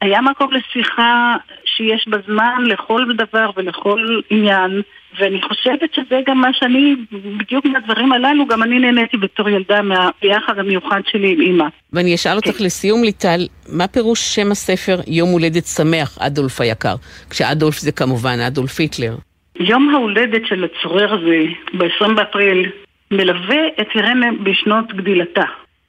היה 0.00 0.20
מקום 0.20 0.50
לשיחה 0.52 1.36
שיש 1.64 2.08
בה 2.08 2.16
זמן 2.26 2.64
לכל 2.66 3.04
דבר 3.16 3.50
ולכל 3.56 4.20
עניין, 4.30 4.82
ואני 5.18 5.42
חושבת 5.42 5.94
שזה 5.94 6.20
גם 6.26 6.40
מה 6.40 6.48
שאני, 6.52 6.96
בדיוק 7.36 7.64
מהדברים 7.64 8.12
הללו, 8.12 8.46
גם 8.46 8.62
אני 8.62 8.78
נהניתי 8.78 9.16
בתור 9.16 9.48
ילדה 9.48 9.82
מהביחד 9.82 10.58
המיוחד 10.58 11.00
שלי 11.06 11.32
עם 11.32 11.40
אימא. 11.40 11.66
ואני 11.92 12.14
אשאל 12.14 12.36
אותך 12.36 12.60
לסיום, 12.60 13.04
ליטל, 13.04 13.46
מה 13.68 13.86
פירוש 13.88 14.20
שם 14.20 14.50
הספר 14.50 14.96
יום 15.06 15.28
הולדת 15.28 15.66
שמח, 15.66 16.18
אדולף 16.20 16.60
היקר? 16.60 16.94
כשאדולף 17.30 17.78
זה 17.78 17.92
כמובן 17.92 18.40
אדולף 18.40 18.80
היטלר. 18.80 19.14
יום 19.60 19.94
ההולדת 19.94 20.46
של 20.46 20.64
הצורר 20.64 21.14
הזה, 21.14 21.44
ב-20 21.74 22.12
באפריל, 22.14 22.70
מלווה 23.10 23.66
את 23.80 23.88
אירנה 23.94 24.26
בשנות 24.42 24.92
גדילתה. 24.92 25.44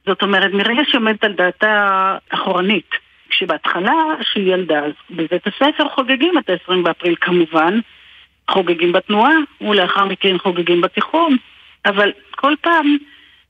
זאת 0.06 0.22
אומרת, 0.22 0.52
מרגע 0.52 0.82
שעומדת 0.90 1.24
על 1.24 1.32
דעתה 1.32 2.16
אחורנית. 2.28 2.90
כשבהתחלה, 3.30 3.92
שהיא 4.32 4.54
ילדה, 4.54 4.78
אז 4.78 4.92
בבית 5.10 5.46
הספר 5.46 5.88
חוגגים 5.94 6.38
את 6.38 6.50
ה-20 6.50 6.74
באפריל 6.82 7.14
כמובן, 7.20 7.80
חוגגים 8.50 8.92
בתנועה, 8.92 9.34
ולאחר 9.60 10.04
מכן 10.04 10.38
חוגגים 10.38 10.80
בתיכון, 10.80 11.36
אבל 11.86 12.12
כל 12.30 12.54
פעם 12.60 12.96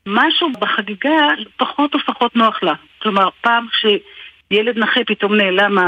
משהו 0.06 0.48
בחגיגה 0.60 1.28
פחות 1.56 1.94
ופחות 1.94 2.36
נוח 2.36 2.62
לה. 2.62 2.74
כלומר, 3.02 3.28
פעם 3.40 3.66
שילד 3.80 4.78
נכה 4.78 5.00
פתאום 5.06 5.34
נעלם 5.34 5.78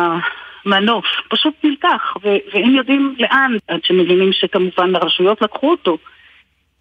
מהנוף, 0.65 1.07
פשוט 1.29 1.55
נלקח, 1.65 2.17
ו- 2.23 2.37
והם 2.53 2.71
יודעים 2.71 3.15
לאן, 3.19 3.57
עד 3.69 3.85
שמבינים 3.85 4.33
שכמובן 4.33 4.95
הרשויות 4.95 5.43
לקחו 5.43 5.71
אותו, 5.71 5.99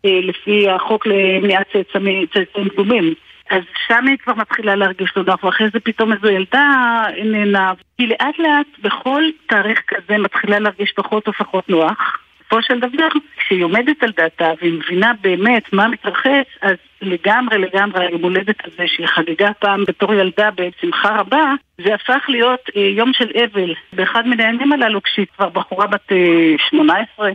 אה, 0.05 0.19
לפי 0.23 0.69
החוק 0.69 1.07
למניעת 1.07 1.67
צאצאים 2.33 2.69
קדומים. 2.69 3.13
אז 3.49 3.63
שם 3.87 4.07
היא 4.07 4.17
כבר 4.17 4.33
מתחילה 4.33 4.75
להרגיש 4.75 5.13
לא 5.15 5.23
נוח, 5.23 5.43
ואחרי 5.43 5.67
זה 5.73 5.79
פתאום 5.79 6.13
איזו 6.13 6.27
ילדה 6.27 7.03
איננה. 7.15 7.73
היא 7.97 8.07
לאט 8.07 8.39
לאט 8.39 8.67
בכל 8.81 9.23
תאריך 9.47 9.81
כזה 9.87 10.17
מתחילה 10.17 10.59
להרגיש 10.59 10.91
פחות 10.91 11.27
ופחות 11.27 11.69
נוח. 11.69 12.19
בסופו 12.49 12.61
של 12.63 12.79
דבר, 12.79 13.07
כשהיא 13.37 13.63
עומדת 13.63 14.03
על 14.03 14.11
דעתה 14.17 14.51
והיא 14.61 14.73
מבינה 14.73 15.11
באמת 15.21 15.73
מה 15.73 15.87
מתרחש, 15.87 16.45
אז 16.61 16.75
לגמרי 17.01 17.57
לגמרי 17.57 18.05
היום 18.05 18.21
הולדת 18.21 18.65
הזה 18.65 18.83
שהיא 18.87 19.07
חגגה 19.07 19.53
פעם 19.59 19.83
בתור 19.87 20.13
ילדה 20.13 20.49
בשמחה 20.55 21.19
רבה, 21.19 21.53
זה 21.85 21.93
הפך 21.95 22.25
להיות 22.27 22.59
אה, 22.75 22.81
יום 22.81 23.13
של 23.13 23.31
אבל. 23.43 23.73
באחד 23.93 24.27
מן 24.27 24.39
הימים 24.39 24.73
הללו, 24.73 25.03
כשהיא 25.03 25.25
כבר 25.35 25.49
בחורה 25.49 25.87
בת 25.87 26.11
אה, 26.11 26.55
18, 26.69 27.29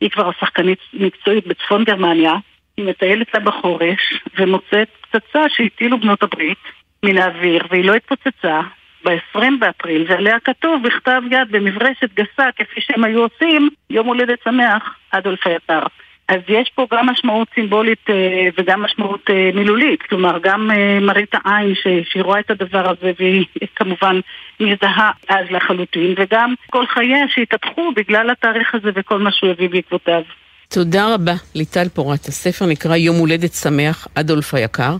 היא 0.00 0.10
כבר 0.10 0.30
שחקנית 0.40 0.78
מקצועית 0.92 1.46
בצפון 1.46 1.84
גרמניה, 1.84 2.34
היא 2.76 2.86
מטיילת 2.86 3.34
לה 3.34 3.40
בחורש 3.40 4.20
ומוצאת 4.38 4.88
פצצה 5.00 5.44
שהטילו 5.48 6.00
בנות 6.00 6.22
הברית 6.22 6.58
מן 7.04 7.18
האוויר 7.18 7.66
והיא 7.70 7.84
לא 7.84 7.94
התפוצצה 7.94 8.60
ב-20 9.04 9.40
באפריל 9.60 10.06
ועליה 10.08 10.40
כתוב 10.44 10.82
בכתב 10.82 11.20
יד 11.30 11.50
במברשת 11.50 12.10
גסה 12.14 12.48
כפי 12.56 12.80
שהם 12.80 13.04
היו 13.04 13.22
עושים 13.22 13.68
יום 13.90 14.06
הולדת 14.06 14.38
שמח 14.44 14.96
אדולף 15.10 15.46
היקר. 15.46 15.82
אז 16.28 16.40
יש 16.48 16.70
פה 16.74 16.86
גם 16.92 17.06
משמעות 17.06 17.48
סימבולית 17.54 18.04
אה, 18.08 18.48
וגם 18.58 18.82
משמעות 18.82 19.20
אה, 19.30 19.50
מילולית, 19.54 20.02
כלומר 20.02 20.38
גם 20.42 20.70
אה, 20.70 20.98
מראית 21.00 21.34
העין 21.34 21.74
שהיא 22.12 22.22
רואה 22.22 22.40
את 22.40 22.50
הדבר 22.50 22.90
הזה 22.90 23.12
והיא 23.18 23.44
כמובן 23.76 24.20
מזדהה 24.60 25.10
אז 25.28 25.46
לחלוטין, 25.50 26.14
וגם 26.16 26.54
כל 26.70 26.86
חייה 26.86 27.24
שהתהפכו 27.28 27.92
בגלל 27.96 28.30
התאריך 28.30 28.74
הזה 28.74 28.90
וכל 28.94 29.18
מה 29.18 29.32
שהוא 29.32 29.50
הביא 29.50 29.68
בעקבותיו. 29.68 30.22
תודה 30.68 31.14
רבה, 31.14 31.32
ליטל 31.54 31.88
פורת. 31.94 32.26
הספר 32.26 32.66
נקרא 32.66 32.96
יום 32.96 33.16
הולדת 33.16 33.52
שמח, 33.52 34.08
אדולף 34.14 34.54
היקר. 34.54 34.96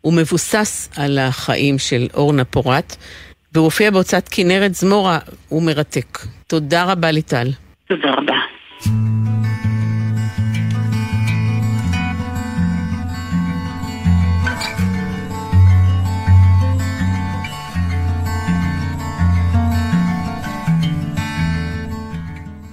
הוא 0.00 0.12
מבוסס 0.12 0.98
על 0.98 1.18
החיים 1.18 1.78
של 1.78 2.06
אורנה 2.14 2.44
פורת, 2.44 2.96
והוא 3.56 3.64
הופיע 3.64 3.90
בהוצאת 3.90 4.28
כנרת 4.30 4.74
זמורה, 4.74 5.18
הוא 5.48 5.62
מרתק. 5.62 6.18
תודה 6.46 6.84
רבה, 6.84 7.10
ליטל. 7.10 7.48
תודה 7.88 8.10
רבה. 8.10 8.34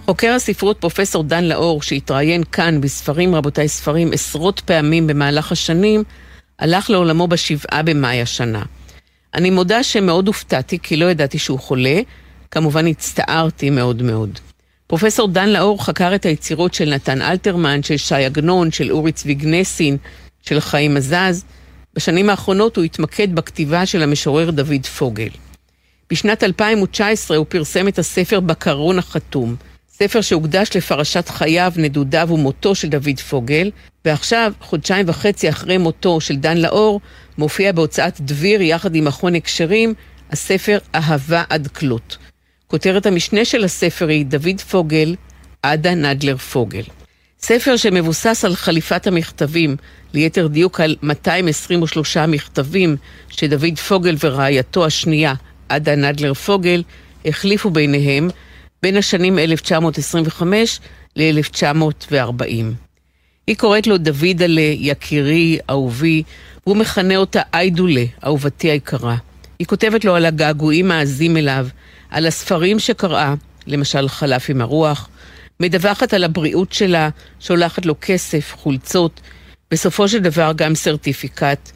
חוקר 0.06 0.34
הספרות 0.36 0.78
פרופסור 0.78 1.24
דן 1.24 1.44
לאור, 1.44 1.82
שהתראיין 1.82 2.44
כאן 2.44 2.82
בספרים 2.82 3.36
רבותיי 3.36 3.68
ספרים 3.68 4.12
עשרות 4.14 4.60
פעמים 4.60 5.08
במהלך 5.08 5.52
השנים, 5.52 6.04
הלך 6.60 6.90
לעולמו 6.90 7.28
בשבעה 7.28 7.84
במאי 7.84 8.22
השנה. 8.22 8.64
אני 9.36 9.50
מודה 9.50 9.84
שמאוד 9.84 10.28
הופתעתי, 10.28 10.80
כי 10.80 10.98
לא 10.98 11.06
ידעתי 11.06 11.40
שהוא 11.40 11.60
חולה, 11.60 12.00
כמובן 12.52 12.88
הצטערתי 12.88 13.70
מאוד 13.70 14.02
מאוד. 14.02 14.40
פרופסור 14.88 15.28
דן 15.28 15.50
לאור 15.50 15.86
חקר 15.86 16.16
את 16.16 16.26
היצירות 16.26 16.74
של 16.74 16.90
נתן 16.90 17.22
אלתרמן, 17.22 17.84
של 17.84 17.98
שי 17.98 18.16
עגנון, 18.16 18.72
של 18.72 18.92
אורי 18.92 19.12
צבי 19.12 19.34
גנסין, 19.34 19.98
של 20.42 20.60
חיים 20.60 20.98
עזז. 20.98 21.46
בשנים 21.96 22.30
האחרונות 22.30 22.78
הוא 22.78 22.86
התמקד 22.86 23.36
בכתיבה 23.36 23.86
של 23.86 24.04
המשורר 24.04 24.52
דוד 24.52 24.86
פוגל. 24.98 25.30
בשנת 26.10 26.44
2019 26.44 27.38
הוא 27.38 27.46
פרסם 27.50 27.88
את 27.88 28.00
הספר 28.00 28.40
בקרון 28.40 29.00
החתום. 29.00 29.56
ספר 29.90 30.22
שהוקדש 30.22 30.76
לפרשת 30.76 31.30
חייו, 31.30 31.74
נדודיו 31.76 32.28
ומותו 32.32 32.76
של 32.76 32.88
דוד 32.88 33.20
פוגל, 33.30 33.72
ועכשיו, 34.06 34.54
חודשיים 34.62 35.10
וחצי 35.10 35.50
אחרי 35.50 35.78
מותו 35.78 36.22
של 36.22 36.36
דן 36.36 36.58
לאור, 36.58 37.02
מופיע 37.38 37.72
בהוצאת 37.72 38.22
דביר 38.22 38.62
יחד 38.62 38.96
עם 38.96 39.06
מכון 39.06 39.36
הקשרים, 39.36 39.94
הספר 40.32 40.78
אהבה 40.96 41.44
עד 41.50 41.68
כלות. 41.68 42.18
כותרת 42.68 43.06
המשנה 43.06 43.46
של 43.46 43.64
הספר 43.64 44.08
היא 44.08 44.26
דוד 44.26 44.62
פוגל, 44.70 45.16
עדה 45.64 45.96
נדלר 45.96 46.38
פוגל. 46.38 46.84
ספר 47.42 47.78
שמבוסס 47.78 48.46
על 48.46 48.56
חליפת 48.56 49.08
המכתבים, 49.08 49.76
ליתר 50.14 50.48
דיוק 50.48 50.80
על 50.80 50.96
223 51.04 52.18
מכתבים 52.18 52.96
שדוד 53.30 53.80
פוגל 53.88 54.16
ורעייתו 54.24 54.86
השנייה, 54.86 55.34
עדה 55.70 55.96
נדלר 55.96 56.34
פוגל, 56.34 56.84
החליפו 57.26 57.70
ביניהם 57.70 58.30
בין 58.84 58.98
השנים 58.98 59.40
1925 59.40 60.80
ל-1940. 61.16 62.14
היא 63.48 63.58
קוראת 63.58 63.88
לו 63.88 63.98
דוידלה, 63.98 64.62
יקירי, 64.62 65.60
אהובי, 65.70 66.24
והוא 66.68 66.78
מכנה 66.78 67.16
אותה 67.16 67.42
איידולה, 67.54 68.04
אהובתי 68.26 68.72
היקרה. 68.72 69.16
היא 69.60 69.68
כותבת 69.68 70.06
לו 70.06 70.16
על 70.16 70.26
הגעגועים 70.26 70.92
העזים 70.92 71.38
אליו, 71.38 71.68
על 72.10 72.26
הספרים 72.26 72.80
שקראה, 72.80 73.34
למשל 73.68 74.08
חלף 74.08 74.50
עם 74.50 74.62
הרוח, 74.62 75.10
מדווחת 75.60 76.14
על 76.14 76.24
הבריאות 76.24 76.74
שלה, 76.74 77.10
שולחת 77.40 77.86
לו 77.86 77.96
כסף, 78.02 78.54
חולצות, 78.58 79.22
בסופו 79.72 80.08
של 80.08 80.20
דבר 80.20 80.52
גם 80.56 80.76
סרטיפיקט. 80.76 81.72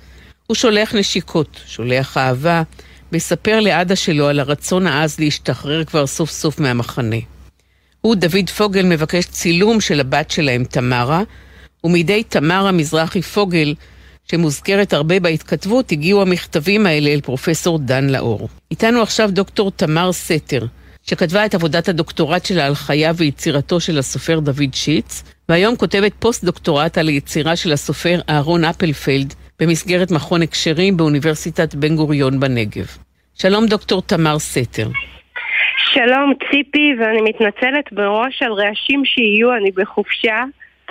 הוא 0.48 0.56
שולח 0.56 0.96
נשיקות, 0.96 1.60
שולח 1.66 2.18
אהבה, 2.18 2.64
מספר 3.12 3.60
לעדה 3.60 3.96
שלו 3.96 4.28
על 4.28 4.40
הרצון 4.40 4.88
העז 4.88 5.20
להשתחרר 5.20 5.84
כבר 5.84 6.08
סוף 6.08 6.32
סוף 6.32 6.60
מהמחנה. 6.60 7.16
הוא, 8.02 8.16
דוד 8.16 8.50
פוגל, 8.58 8.86
מבקש 8.86 9.26
צילום 9.26 9.82
של 9.82 10.00
הבת 10.00 10.32
שלהם, 10.32 10.64
תמרה, 10.64 11.22
ומידי 11.84 12.24
תמרה 12.24 12.72
מזרחי 12.72 13.22
פוגל, 13.22 13.74
שמוזכרת 14.32 14.94
הרבה 14.94 15.20
בהתכתבות, 15.20 15.92
הגיעו 15.92 16.22
המכתבים 16.22 16.86
האלה 16.86 17.10
אל 17.10 17.22
פרופסור 17.22 17.80
דן 17.80 18.10
לאור. 18.10 18.50
איתנו 18.72 19.02
עכשיו 19.02 19.30
דוקטור 19.32 19.72
תמר 19.72 20.12
סתר, 20.12 20.66
שכתבה 21.04 21.46
את 21.46 21.56
עבודת 21.56 21.90
הדוקטורט 21.90 22.46
שלה 22.46 22.66
על 22.66 22.76
חייו 22.76 23.16
ויצירתו 23.18 23.80
של 23.80 23.98
הסופר 23.98 24.40
דוד 24.40 24.74
שיץ, 24.74 25.24
והיום 25.50 25.76
כותבת 25.76 26.14
פוסט-דוקטורט 26.20 26.98
על 26.98 27.08
היצירה 27.08 27.56
של 27.56 27.72
הסופר 27.72 28.20
אהרון 28.30 28.64
אפלפלד 28.64 29.34
במסגרת 29.60 30.12
מכון 30.12 30.42
הקשרים 30.42 30.98
באוניברסיטת 30.98 31.76
בן 31.76 31.96
גוריון 31.96 32.40
בנגב. 32.40 32.88
שלום 33.36 33.66
דוקטור 33.66 34.02
תמר 34.02 34.40
סתר. 34.40 34.88
שלום 35.94 36.34
ציפי, 36.52 36.92
ואני 37.00 37.22
מתנצלת 37.22 37.92
מראש 37.92 38.42
על 38.42 38.52
רעשים 38.54 39.06
שיהיו, 39.06 39.56
אני 39.56 39.72
בחופשה. 39.72 40.36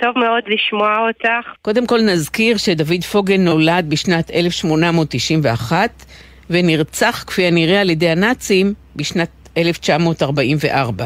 טוב 0.01 0.17
מאוד 0.17 0.43
לשמוע 0.47 1.07
אותך. 1.07 1.49
קודם 1.61 1.87
כל 1.87 2.01
נזכיר 2.01 2.57
שדוד 2.57 3.03
פוגל 3.11 3.37
נולד 3.37 3.85
בשנת 3.89 4.31
1891 4.31 6.05
ונרצח 6.49 7.23
כפי 7.27 7.45
הנראה 7.45 7.81
על 7.81 7.89
ידי 7.89 8.09
הנאצים 8.09 8.73
בשנת 8.95 9.29
1944. 9.57 11.05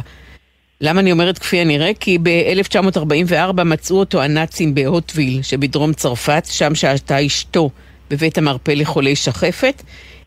למה 0.81 0.99
אני 0.99 1.11
אומרת 1.11 1.37
כפי 1.37 1.57
הנראה? 1.57 1.91
כי 1.99 2.17
ב-1944 2.23 3.63
מצאו 3.63 3.99
אותו 3.99 4.21
הנאצים 4.21 4.75
בהוטוויל 4.75 5.41
שבדרום 5.41 5.93
צרפת, 5.93 6.43
שם 6.45 6.75
שהתה 6.75 7.25
אשתו 7.25 7.69
בבית 8.09 8.37
המרפא 8.37 8.71
לחולי 8.71 9.15
שחפת. 9.15 9.81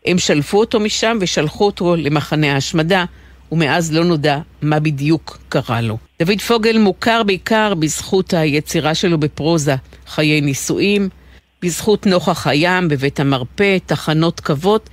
הם 0.05 0.17
שלפו 0.17 0.59
אותו 0.59 0.79
משם 0.79 1.17
ושלחו 1.21 1.65
אותו 1.65 1.95
למחנה 1.95 2.53
ההשמדה, 2.53 3.05
ומאז 3.51 3.93
לא 3.93 4.03
נודע 4.03 4.39
מה 4.61 4.79
בדיוק 4.79 5.39
קרה 5.49 5.81
לו. 5.81 5.97
דוד 6.21 6.41
פוגל 6.41 6.77
מוכר 6.77 7.23
בעיקר 7.23 7.73
בזכות 7.73 8.33
היצירה 8.33 8.95
שלו 8.95 9.17
בפרוזה, 9.17 9.75
חיי 10.07 10.41
נישואים, 10.41 11.09
בזכות 11.61 12.05
נוכח 12.05 12.47
הים 12.47 12.87
בבית 12.87 13.19
המרפא, 13.19 13.77
תחנות 13.85 14.39
קוות, 14.39 14.89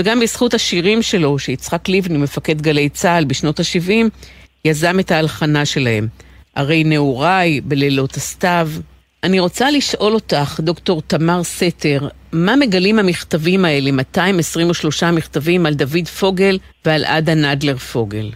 וגם 0.00 0.20
בזכות 0.20 0.54
השירים 0.54 1.02
שלו, 1.02 1.38
שיצחק 1.38 1.88
לבני, 1.88 2.18
מפקד 2.18 2.62
גלי 2.62 2.88
צה"ל 2.88 3.24
בשנות 3.24 3.60
ה-70, 3.60 3.90
יזם 4.64 5.00
את 5.00 5.10
ההלחנה 5.10 5.64
שלהם. 5.64 6.08
הרי 6.56 6.84
נעוריי, 6.84 7.60
בלילות 7.60 8.14
הסתיו. 8.14 8.70
אני 9.24 9.40
רוצה 9.40 9.70
לשאול 9.70 10.12
אותך, 10.12 10.60
דוקטור 10.60 11.02
תמר 11.02 11.42
סתר, 11.42 11.98
מה 12.32 12.56
מגלים 12.56 12.98
המכתבים 12.98 13.64
האלה, 13.64 13.92
223 13.92 15.02
מכתבים 15.02 15.66
על 15.66 15.74
דוד 15.74 16.08
פוגל 16.20 16.58
ועל 16.84 17.04
עדה 17.04 17.34
נדלר 17.34 17.76
פוגל? 17.76 18.30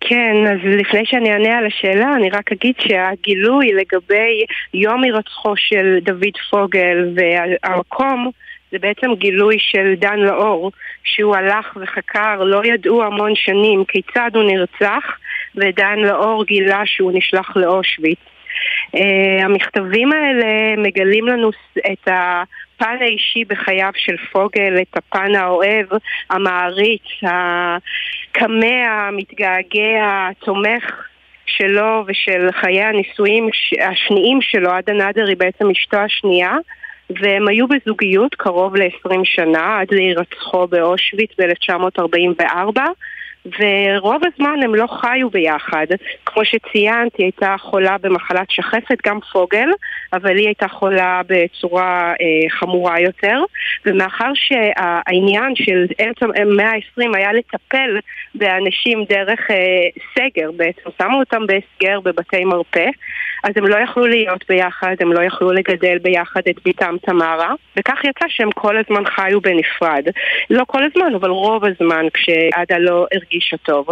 כן, 0.00 0.34
אז 0.46 0.58
לפני 0.80 1.02
שאני 1.04 1.32
אענה 1.32 1.58
על 1.58 1.66
השאלה, 1.66 2.14
אני 2.16 2.30
רק 2.30 2.52
אגיד 2.52 2.74
שהגילוי 2.78 3.72
לגבי 3.72 4.44
יום 4.74 5.04
הירצחו 5.04 5.56
של 5.56 5.98
דוד 6.02 6.36
פוגל 6.50 7.14
והמקום 7.14 8.30
זה 8.72 8.78
בעצם 8.78 9.14
גילוי 9.14 9.56
של 9.58 9.94
דן 9.98 10.18
לאור, 10.18 10.72
שהוא 11.04 11.36
הלך 11.36 11.76
וחקר, 11.76 12.44
לא 12.44 12.64
ידעו 12.64 13.02
המון 13.02 13.32
שנים 13.34 13.84
כיצד 13.84 14.30
הוא 14.34 14.44
נרצח, 14.44 15.04
ודן 15.56 15.98
לאור 15.98 16.44
גילה 16.44 16.82
שהוא 16.84 17.12
נשלח 17.14 17.56
לאושוויץ. 17.56 18.18
Uh, 18.94 18.98
המכתבים 19.44 20.12
האלה 20.12 20.76
מגלים 20.76 21.26
לנו 21.26 21.50
את 21.92 22.08
הפן 22.08 22.96
האישי 23.00 23.44
בחייו 23.44 23.90
של 23.94 24.16
פוגל, 24.32 24.82
את 24.82 24.96
הפן 24.96 25.34
האוהב, 25.34 25.86
המעריץ, 26.30 27.02
הקמע, 27.22 28.88
המתגעגע, 28.88 30.28
התומך 30.30 31.06
שלו 31.46 32.04
ושל 32.06 32.48
חיי 32.52 32.82
הנישואים 32.82 33.48
השניים 33.80 34.38
שלו, 34.40 34.70
עדה 34.70 34.92
נאדר 34.92 35.26
היא 35.26 35.36
בעצם 35.36 35.70
אשתו 35.70 35.96
השנייה. 35.96 36.56
והם 37.10 37.48
היו 37.48 37.66
בזוגיות 37.68 38.34
קרוב 38.34 38.76
ל-20 38.76 39.20
שנה, 39.24 39.80
עד 39.80 39.86
להירצחו 39.90 40.66
באושוויץ 40.66 41.30
ב-1944. 41.38 42.80
ורוב 43.58 44.22
הזמן 44.24 44.62
הם 44.62 44.74
לא 44.74 44.86
חיו 44.86 45.30
ביחד. 45.30 45.86
כמו 46.26 46.44
שציינתי, 46.44 47.22
הייתה 47.22 47.56
חולה 47.58 47.98
במחלת 47.98 48.50
שחפת, 48.50 48.98
גם 49.06 49.18
פוגל, 49.32 49.68
אבל 50.12 50.36
היא 50.36 50.46
הייתה 50.46 50.68
חולה 50.68 51.20
בצורה 51.26 52.14
אה, 52.20 52.50
חמורה 52.50 53.00
יותר, 53.00 53.40
ומאחר 53.86 54.32
שהעניין 54.34 55.54
של 55.54 55.86
אמצע 56.04 56.26
המאה 56.42 56.70
ה-20 56.70 57.16
היה 57.16 57.32
לטפל 57.32 57.98
באנשים 58.34 59.04
דרך 59.08 59.50
אה, 59.50 59.56
סגר, 60.14 60.50
בעצם 60.56 60.90
שמו 60.98 61.18
אותם 61.18 61.42
בהסגר 61.46 62.00
בבתי 62.00 62.44
מרפא, 62.44 62.88
אז 63.46 63.52
הם 63.56 63.66
לא 63.66 63.76
יכלו 63.76 64.06
להיות 64.06 64.44
ביחד, 64.48 64.94
הם 65.00 65.12
לא 65.12 65.22
יכלו 65.24 65.52
לגדל 65.52 65.98
ביחד 65.98 66.40
את 66.50 66.56
ביתם 66.64 66.96
תמרה, 67.02 67.52
וכך 67.76 68.04
יצא 68.04 68.26
שהם 68.28 68.50
כל 68.50 68.76
הזמן 68.76 69.04
חיו 69.04 69.40
בנפרד. 69.40 70.04
לא 70.50 70.64
כל 70.66 70.82
הזמן, 70.82 71.14
אבל 71.14 71.30
רוב 71.30 71.64
הזמן 71.64 72.06
כשעדה 72.14 72.78
לא 72.78 73.06
הרגישה 73.14 73.56
טוב. 73.56 73.86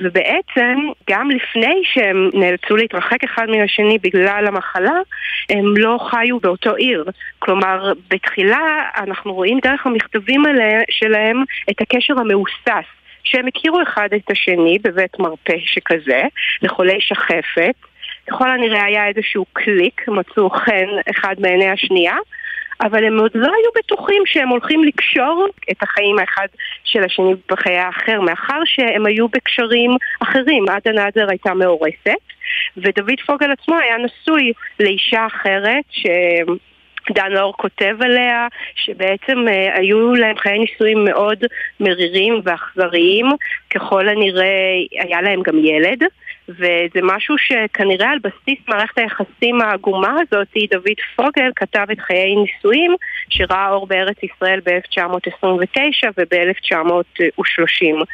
ובעצם, 0.00 0.78
גם 1.10 1.30
לפני 1.30 1.82
שהם 1.84 2.30
נאלצו 2.34 2.76
להתרחק 2.76 3.24
אחד 3.24 3.46
מן 3.48 3.62
השני 3.62 3.98
בגלל 4.02 4.44
המחלה, 4.46 5.00
הם 5.50 5.76
לא 5.76 5.98
חיו 6.10 6.40
באותו 6.40 6.74
עיר. 6.74 7.04
כלומר, 7.38 7.92
בתחילה 8.10 8.88
אנחנו 8.96 9.34
רואים 9.34 9.58
דרך 9.62 9.86
המכתבים 9.86 10.46
האלה 10.46 10.80
שלהם 10.90 11.44
את 11.70 11.80
הקשר 11.80 12.14
המאוסס. 12.18 12.88
שהם 13.24 13.46
הכירו 13.46 13.82
אחד 13.82 14.08
את 14.16 14.30
השני 14.30 14.78
בבית 14.82 15.18
מרפא 15.18 15.54
שכזה, 15.58 16.22
לחולי 16.62 17.00
שחפת, 17.00 17.74
ככל 18.30 18.50
הנראה 18.50 18.84
היה 18.84 19.08
איזשהו 19.08 19.44
קליק, 19.52 20.08
מצאו 20.08 20.50
חן 20.50 20.88
אחד 21.10 21.34
מעיני 21.38 21.68
השנייה, 21.68 22.16
אבל 22.80 23.04
הם 23.04 23.18
עוד 23.18 23.30
לא 23.34 23.46
היו 23.46 23.70
בטוחים 23.76 24.22
שהם 24.26 24.48
הולכים 24.48 24.84
לקשור 24.84 25.46
את 25.70 25.82
החיים 25.82 26.18
האחד 26.18 26.46
של 26.84 27.04
השני 27.04 27.32
בחיי 27.48 27.78
האחר, 27.78 28.20
מאחר 28.20 28.60
שהם 28.64 29.06
היו 29.06 29.28
בקשרים 29.28 29.90
אחרים. 30.22 30.68
עדה 30.68 30.92
נאדר 30.92 31.30
הייתה 31.30 31.54
מאורסת, 31.54 32.22
ודוד 32.76 33.20
פוגל 33.26 33.52
עצמו 33.52 33.78
היה 33.78 33.96
נשוי 33.98 34.52
לאישה 34.80 35.26
אחרת, 35.26 35.84
ש... 35.90 36.06
דן 37.10 37.36
אור 37.36 37.52
כותב 37.56 37.96
עליה 38.00 38.48
שבעצם 38.74 39.48
אה, 39.48 39.78
היו 39.78 40.14
להם 40.14 40.36
חיי 40.36 40.58
נישואים 40.58 41.04
מאוד 41.04 41.44
מרירים 41.80 42.40
ואכזריים, 42.44 43.26
ככל 43.70 44.08
הנראה 44.08 44.72
היה 45.00 45.22
להם 45.22 45.42
גם 45.42 45.58
ילד. 45.58 46.02
וזה 46.48 47.00
משהו 47.02 47.34
שכנראה 47.38 48.10
על 48.10 48.18
בסיס 48.18 48.58
מערכת 48.68 48.98
היחסים 48.98 49.60
העגומה 49.60 50.16
הזאת, 50.20 50.48
דוד 50.70 50.96
פוגל 51.16 51.50
כתב 51.56 51.86
את 51.92 52.00
חיי 52.00 52.34
נישואים 52.36 52.94
שראה 53.28 53.70
אור 53.70 53.86
בארץ 53.86 54.16
ישראל 54.22 54.60
ב-1929 54.64 56.08
וב-1930. 56.18 58.04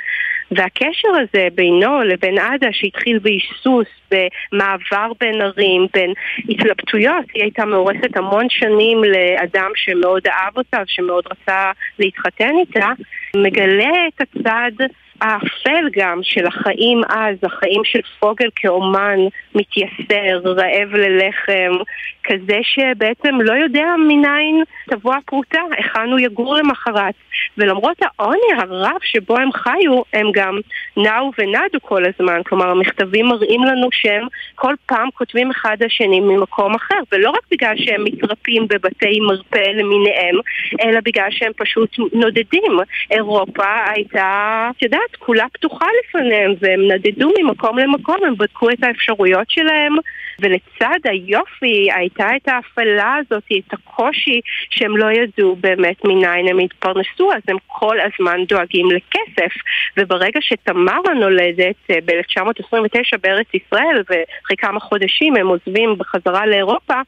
והקשר 0.50 1.08
הזה 1.08 1.48
בינו 1.54 2.02
לבין 2.02 2.38
עדה 2.38 2.68
שהתחיל 2.72 3.18
בהיסוס, 3.18 3.86
במעבר 4.10 5.12
בין 5.20 5.40
ערים, 5.40 5.86
בין 5.94 6.12
התלבטויות, 6.48 7.24
היא 7.34 7.42
הייתה 7.42 7.64
מאורסת 7.64 8.16
המון 8.16 8.46
שנים 8.48 9.04
לאדם 9.04 9.70
שמאוד 9.74 10.26
אהב 10.26 10.56
אותה 10.56 10.82
ושמאוד 10.86 11.24
רצה 11.26 11.70
להתחתן 11.98 12.52
איתה, 12.60 12.88
מגלה 13.36 13.92
את 14.08 14.20
הצד 14.20 14.84
האפל 15.20 15.88
גם 15.92 16.20
של 16.22 16.46
החיים 16.46 17.00
אז, 17.08 17.36
החיים 17.42 17.80
של 17.84 18.00
פוגל 18.20 18.48
כאומן 18.56 19.18
מתייסר, 19.54 20.40
רעב 20.44 20.94
ללחם, 20.94 21.76
כזה 22.24 22.58
שבעצם 22.62 23.40
לא 23.40 23.52
יודע 23.52 23.86
מניין 24.08 24.62
תבוא 24.90 25.14
הפרוטה, 25.14 25.60
היכן 25.76 26.10
הוא 26.10 26.18
יגור 26.18 26.56
למחרת. 26.56 27.14
ולמרות 27.58 27.96
העוני 28.02 28.52
הרב 28.58 28.98
שבו 29.02 29.36
הם 29.36 29.52
חיו, 29.52 30.02
הם 30.12 30.26
גם 30.32 30.58
נעו 30.96 31.30
ונדו 31.38 31.78
כל 31.82 32.02
הזמן. 32.04 32.40
כלומר, 32.46 32.70
המכתבים 32.70 33.26
מראים 33.26 33.64
לנו 33.64 33.88
שהם 33.92 34.26
כל 34.54 34.74
פעם 34.86 35.08
כותבים 35.14 35.50
אחד 35.50 35.76
לשני 35.80 36.20
ממקום 36.20 36.74
אחר, 36.74 37.00
ולא 37.12 37.30
רק 37.30 37.40
בגלל 37.50 37.74
שהם 37.76 38.04
מתרפים 38.04 38.68
בבתי 38.68 39.20
מרפא 39.20 39.68
למיניהם, 39.74 40.34
אלא 40.80 41.00
בגלל 41.04 41.30
שהם 41.30 41.52
פשוט 41.56 41.96
נודדים. 42.12 42.78
אירופה 43.10 43.74
הייתה, 43.86 44.68
את 44.76 44.82
יודעת, 44.82 45.07
כולה 45.16 45.46
פתוחה 45.52 45.86
לפניהם, 46.00 46.54
והם 46.60 46.80
נדדו 46.90 47.32
ממקום 47.38 47.78
למקום, 47.78 48.16
הם 48.26 48.34
בדקו 48.36 48.70
את 48.70 48.82
האפשרויות 48.82 49.50
שלהם, 49.50 49.96
ולצד 50.40 50.98
היופי 51.04 51.88
הייתה 51.94 52.28
את 52.36 52.48
ההפעלה 52.48 53.14
הזאת, 53.14 53.44
את 53.58 53.72
הקושי 53.72 54.40
שהם 54.70 54.96
לא 54.96 55.06
ידעו 55.10 55.56
באמת 55.56 56.04
מניין 56.04 56.48
הם 56.48 56.58
התפרנסו, 56.58 57.32
אז 57.32 57.42
הם 57.48 57.56
כל 57.66 57.96
הזמן 58.00 58.44
דואגים 58.48 58.86
לכסף. 58.90 59.52
וברגע 59.96 60.40
שתמרה 60.42 61.14
נולדת 61.20 61.76
אה, 61.90 61.98
ב-1929 62.04 63.18
בארץ 63.22 63.46
ישראל, 63.54 64.02
ואחרי 64.10 64.56
כמה 64.58 64.80
חודשים 64.80 65.36
הם 65.36 65.46
עוזבים 65.46 65.98
בחזרה 65.98 66.46
לאירופה, 66.46 67.00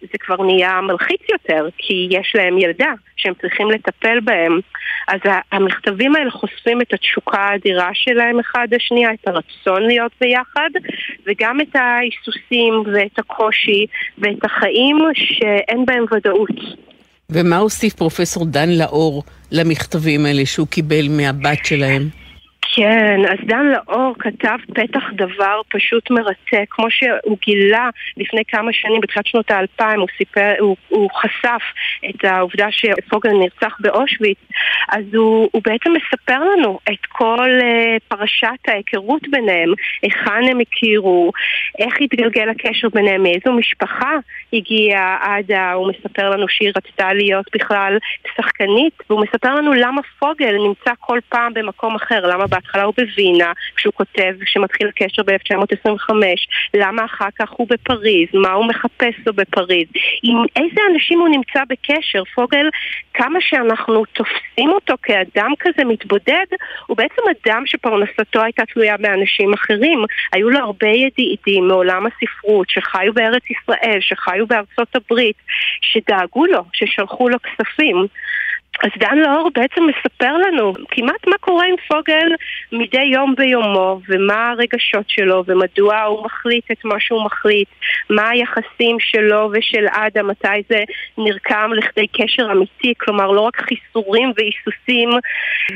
זה 0.00 0.18
כבר 0.20 0.42
נהיה 0.42 0.80
מלחיץ 0.80 1.20
יותר, 1.32 1.68
כי 1.78 2.08
יש 2.10 2.32
להם 2.34 2.58
ילדה 2.58 2.92
שהם 3.16 3.34
צריכים 3.40 3.70
לטפל 3.70 4.20
בהם. 4.20 4.60
אז 5.08 5.20
המכתבים 5.52 6.16
האלה 6.16 6.30
חושפים 6.30 6.80
את 6.80 6.94
התשוקה 6.94 7.40
האדירה 7.40 7.90
שלהם 7.94 8.38
אחד 8.40 8.68
לשנייה, 8.70 9.10
את 9.12 9.28
הרצון 9.28 9.82
להיות 9.82 10.12
ביחד, 10.20 10.70
וגם 11.26 11.60
את 11.60 11.76
ההיסוסים 11.76 12.94
ואת 12.94 13.18
הקושי 13.18 13.86
ואת 14.18 14.44
החיים 14.44 14.98
שאין 15.14 15.86
בהם 15.86 16.04
ודאות. 16.14 16.86
ומה 17.30 17.56
הוסיף 17.56 17.94
פרופסור 17.94 18.44
דן 18.46 18.68
לאור 18.68 19.22
למכתבים 19.52 20.26
האלה 20.26 20.46
שהוא 20.46 20.66
קיבל 20.66 21.08
מהבת 21.08 21.64
שלהם? 21.64 22.25
כן, 22.76 23.20
אז 23.28 23.38
דן 23.46 23.66
לאור 23.66 24.14
כתב 24.18 24.58
פתח 24.74 25.02
דבר 25.12 25.60
פשוט 25.68 26.10
מרתק, 26.10 26.66
כמו 26.70 26.90
שהוא 26.90 27.38
גילה 27.46 27.90
לפני 28.16 28.42
כמה 28.48 28.72
שנים, 28.72 29.00
בתחילת 29.00 29.26
שנות 29.26 29.50
האלפיים, 29.50 30.00
הוא, 30.00 30.08
סיפר, 30.18 30.54
הוא, 30.58 30.76
הוא 30.88 31.10
חשף 31.10 31.62
את 32.10 32.24
העובדה 32.24 32.66
שפוגל 32.70 33.30
נרצח 33.30 33.76
באושוויץ, 33.80 34.38
אז 34.88 35.04
הוא, 35.14 35.48
הוא 35.52 35.62
בעצם 35.64 35.90
מספר 35.92 36.38
לנו 36.38 36.78
את 36.92 37.06
כל 37.08 37.48
uh, 37.60 38.16
פרשת 38.16 38.68
ההיכרות 38.68 39.22
ביניהם, 39.30 39.72
היכן 40.02 40.44
הם 40.50 40.60
הכירו, 40.60 41.32
איך 41.78 41.94
התגלגל 42.00 42.48
הקשר 42.48 42.88
ביניהם, 42.94 43.22
מאיזו 43.22 43.52
משפחה 43.52 44.12
הגיעה 44.52 45.18
עדה, 45.20 45.72
הוא 45.72 45.88
מספר 45.88 46.30
לנו 46.30 46.48
שהיא 46.48 46.72
רצתה 46.76 47.12
להיות 47.12 47.46
בכלל 47.54 47.98
שחקנית, 48.36 48.92
והוא 49.10 49.22
מספר 49.22 49.54
לנו 49.54 49.72
למה 49.72 50.00
פוגל 50.18 50.54
נמצא 50.66 50.90
כל 51.00 51.18
פעם 51.28 51.54
במקום 51.54 51.94
אחר, 51.94 52.26
למה 52.26 52.46
בהתחלה 52.66 52.82
הוא 52.82 52.94
בווינה, 52.98 53.52
כשהוא 53.76 53.92
כותב, 53.92 54.32
כשמתחיל 54.44 54.88
הקשר 54.88 55.22
ב-1925, 55.22 56.10
למה 56.74 57.04
אחר 57.04 57.28
כך 57.38 57.50
הוא 57.50 57.66
בפריז, 57.70 58.28
מה 58.34 58.52
הוא 58.52 58.66
מחפש 58.66 59.14
לו 59.26 59.32
בפריז, 59.32 59.88
עם 60.22 60.36
איזה 60.56 60.80
אנשים 60.92 61.18
הוא 61.20 61.28
נמצא 61.28 61.60
בקשר. 61.68 62.22
פוגל, 62.34 62.68
כמה 63.14 63.38
שאנחנו 63.40 64.04
תופסים 64.04 64.68
אותו 64.68 64.94
כאדם 65.02 65.52
כזה 65.58 65.84
מתבודד, 65.84 66.46
הוא 66.86 66.96
בעצם 66.96 67.22
אדם 67.30 67.62
שפרנסתו 67.66 68.42
הייתה 68.42 68.62
תלויה 68.72 68.96
באנשים 68.96 69.54
אחרים. 69.54 70.04
היו 70.32 70.50
לו 70.50 70.58
הרבה 70.58 70.88
ידידים 70.88 71.68
מעולם 71.68 72.06
הספרות, 72.06 72.70
שחיו 72.70 73.12
בארץ 73.14 73.42
ישראל, 73.50 73.98
שחיו 74.00 74.46
בארצות 74.46 74.96
הברית, 74.96 75.36
שדאגו 75.80 76.46
לו, 76.46 76.64
ששלחו 76.72 77.28
לו 77.28 77.36
כספים. 77.42 78.06
אז 78.82 78.90
דן 78.98 79.18
לאור 79.18 79.50
בעצם 79.54 79.82
מספר 79.86 80.32
לנו 80.36 80.72
כמעט 80.90 81.26
מה 81.26 81.38
קורה 81.40 81.66
עם 81.66 81.74
פוגל 81.88 82.28
מדי 82.72 83.02
יום 83.02 83.34
ביומו 83.36 84.00
ומה 84.08 84.50
הרגשות 84.50 85.08
שלו 85.08 85.44
ומדוע 85.46 86.02
הוא 86.02 86.24
מחליט 86.24 86.70
את 86.72 86.84
מה 86.84 87.00
שהוא 87.00 87.24
מחליט, 87.24 87.68
מה 88.10 88.28
היחסים 88.28 88.96
שלו 89.00 89.50
ושל 89.52 89.86
עדה, 89.92 90.22
מתי 90.22 90.62
זה 90.68 90.82
נרקם 91.18 91.70
לכדי 91.76 92.06
קשר 92.06 92.52
אמיתי, 92.52 92.94
כלומר 93.00 93.30
לא 93.30 93.40
רק 93.40 93.56
חיסורים 93.56 94.32
והיסוסים. 94.36 95.10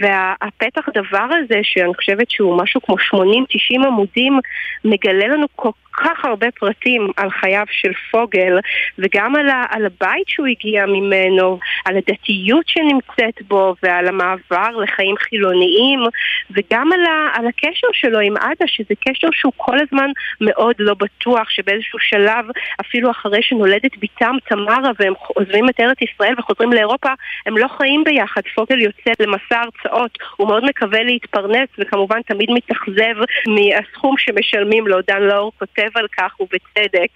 והפתח 0.01 0.89
דבר 0.95 1.27
הזה 1.39 1.61
שאני 1.63 1.95
חושבת 1.95 2.31
שהוא 2.31 2.63
משהו 2.63 2.81
כמו 2.81 2.97
80-90 2.97 3.87
עמודים 3.87 4.39
מגלה 4.85 5.27
לנו 5.27 5.47
כל 5.57 5.71
כך 6.05 6.25
הרבה 6.25 6.51
פרטים 6.51 7.09
על 7.17 7.31
חייו 7.31 7.65
של 7.71 7.93
פוגל 8.11 8.59
וגם 8.99 9.37
על, 9.37 9.49
ה, 9.49 9.65
על 9.71 9.87
הבית 9.87 10.29
שהוא 10.29 10.47
הגיע 10.47 10.87
ממנו, 10.87 11.59
על 11.85 11.97
הדתיות 11.97 12.69
שנמצאת 12.69 13.43
בו 13.49 13.75
ועל 13.83 14.09
המעבר 14.09 14.77
לחיים 14.83 15.17
חילוניים 15.17 16.01
וגם 16.51 16.93
על, 16.93 17.05
ה, 17.05 17.39
על 17.39 17.47
הקשר 17.47 17.87
שלו 17.93 18.19
עם 18.19 18.37
עדה, 18.37 18.67
שזה 18.67 18.95
קשר 19.09 19.29
שהוא 19.33 19.53
כל 19.57 19.77
הזמן 19.79 20.11
מאוד 20.41 20.75
לא 20.79 20.95
בטוח, 20.95 21.51
שבאיזשהו 21.51 21.99
שלב, 21.99 22.45
אפילו 22.81 23.11
אחרי 23.11 23.43
שנולדת 23.43 23.97
בתם 23.99 24.37
תמרה 24.49 24.91
והם 24.99 25.13
עוזבים 25.27 25.69
את 25.69 25.81
ארץ 25.81 25.99
ישראל 26.03 26.35
וחוזרים 26.39 26.73
לאירופה, 26.73 27.13
הם 27.47 27.59
לא 27.59 27.69
חיים 27.69 28.05
ביחד. 28.05 28.41
פוגל 28.55 28.81
יוצא 28.81 29.11
למסע 29.21 29.61
הרצאות, 29.61 30.19
הוא 30.37 30.49
מאוד 30.49 30.65
מקווה 30.65 31.03
להתפרנס 31.03 31.69
וכמובן 31.79 32.23
תמיד 32.23 32.51
מתאכזב 32.51 33.15
מהסכום 33.47 34.15
שמשלמים 34.19 34.87
לו. 34.87 35.01
דן 35.07 35.23
לאור 35.23 35.53
כותב 35.59 35.90
על 35.95 36.07
כך 36.19 36.41
ובצדק. 36.41 37.09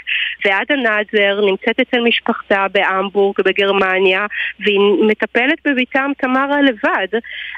ועדה 0.45 0.75
נאזר 0.77 1.41
נמצאת 1.47 1.81
אצל 1.81 2.01
משפחתה 2.01 2.67
בהמבורג 2.73 3.35
בגרמניה 3.45 4.27
והיא 4.61 4.81
מטפלת 5.09 5.59
בביתם 5.65 6.11
תמרה 6.19 6.63
לבד. 6.63 7.09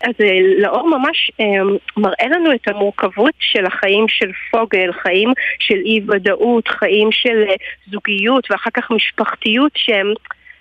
אז 0.03 0.15
אה, 0.21 0.39
לאור 0.59 0.99
ממש 0.99 1.31
אה, 1.41 1.47
מראה 1.97 2.27
לנו 2.27 2.53
את 2.53 2.69
המורכבות 2.69 3.35
של 3.39 3.67
החיים 3.67 4.05
של 4.09 4.31
פוגל, 4.51 4.93
חיים 4.93 5.33
של 5.59 5.79
אי 5.85 6.01
ודאות, 6.09 6.69
חיים 6.69 7.13
של 7.13 7.45
אה, 7.49 7.55
זוגיות 7.91 8.51
ואחר 8.51 8.71
כך 8.75 8.91
משפחתיות 8.91 9.73
שהם 9.75 10.13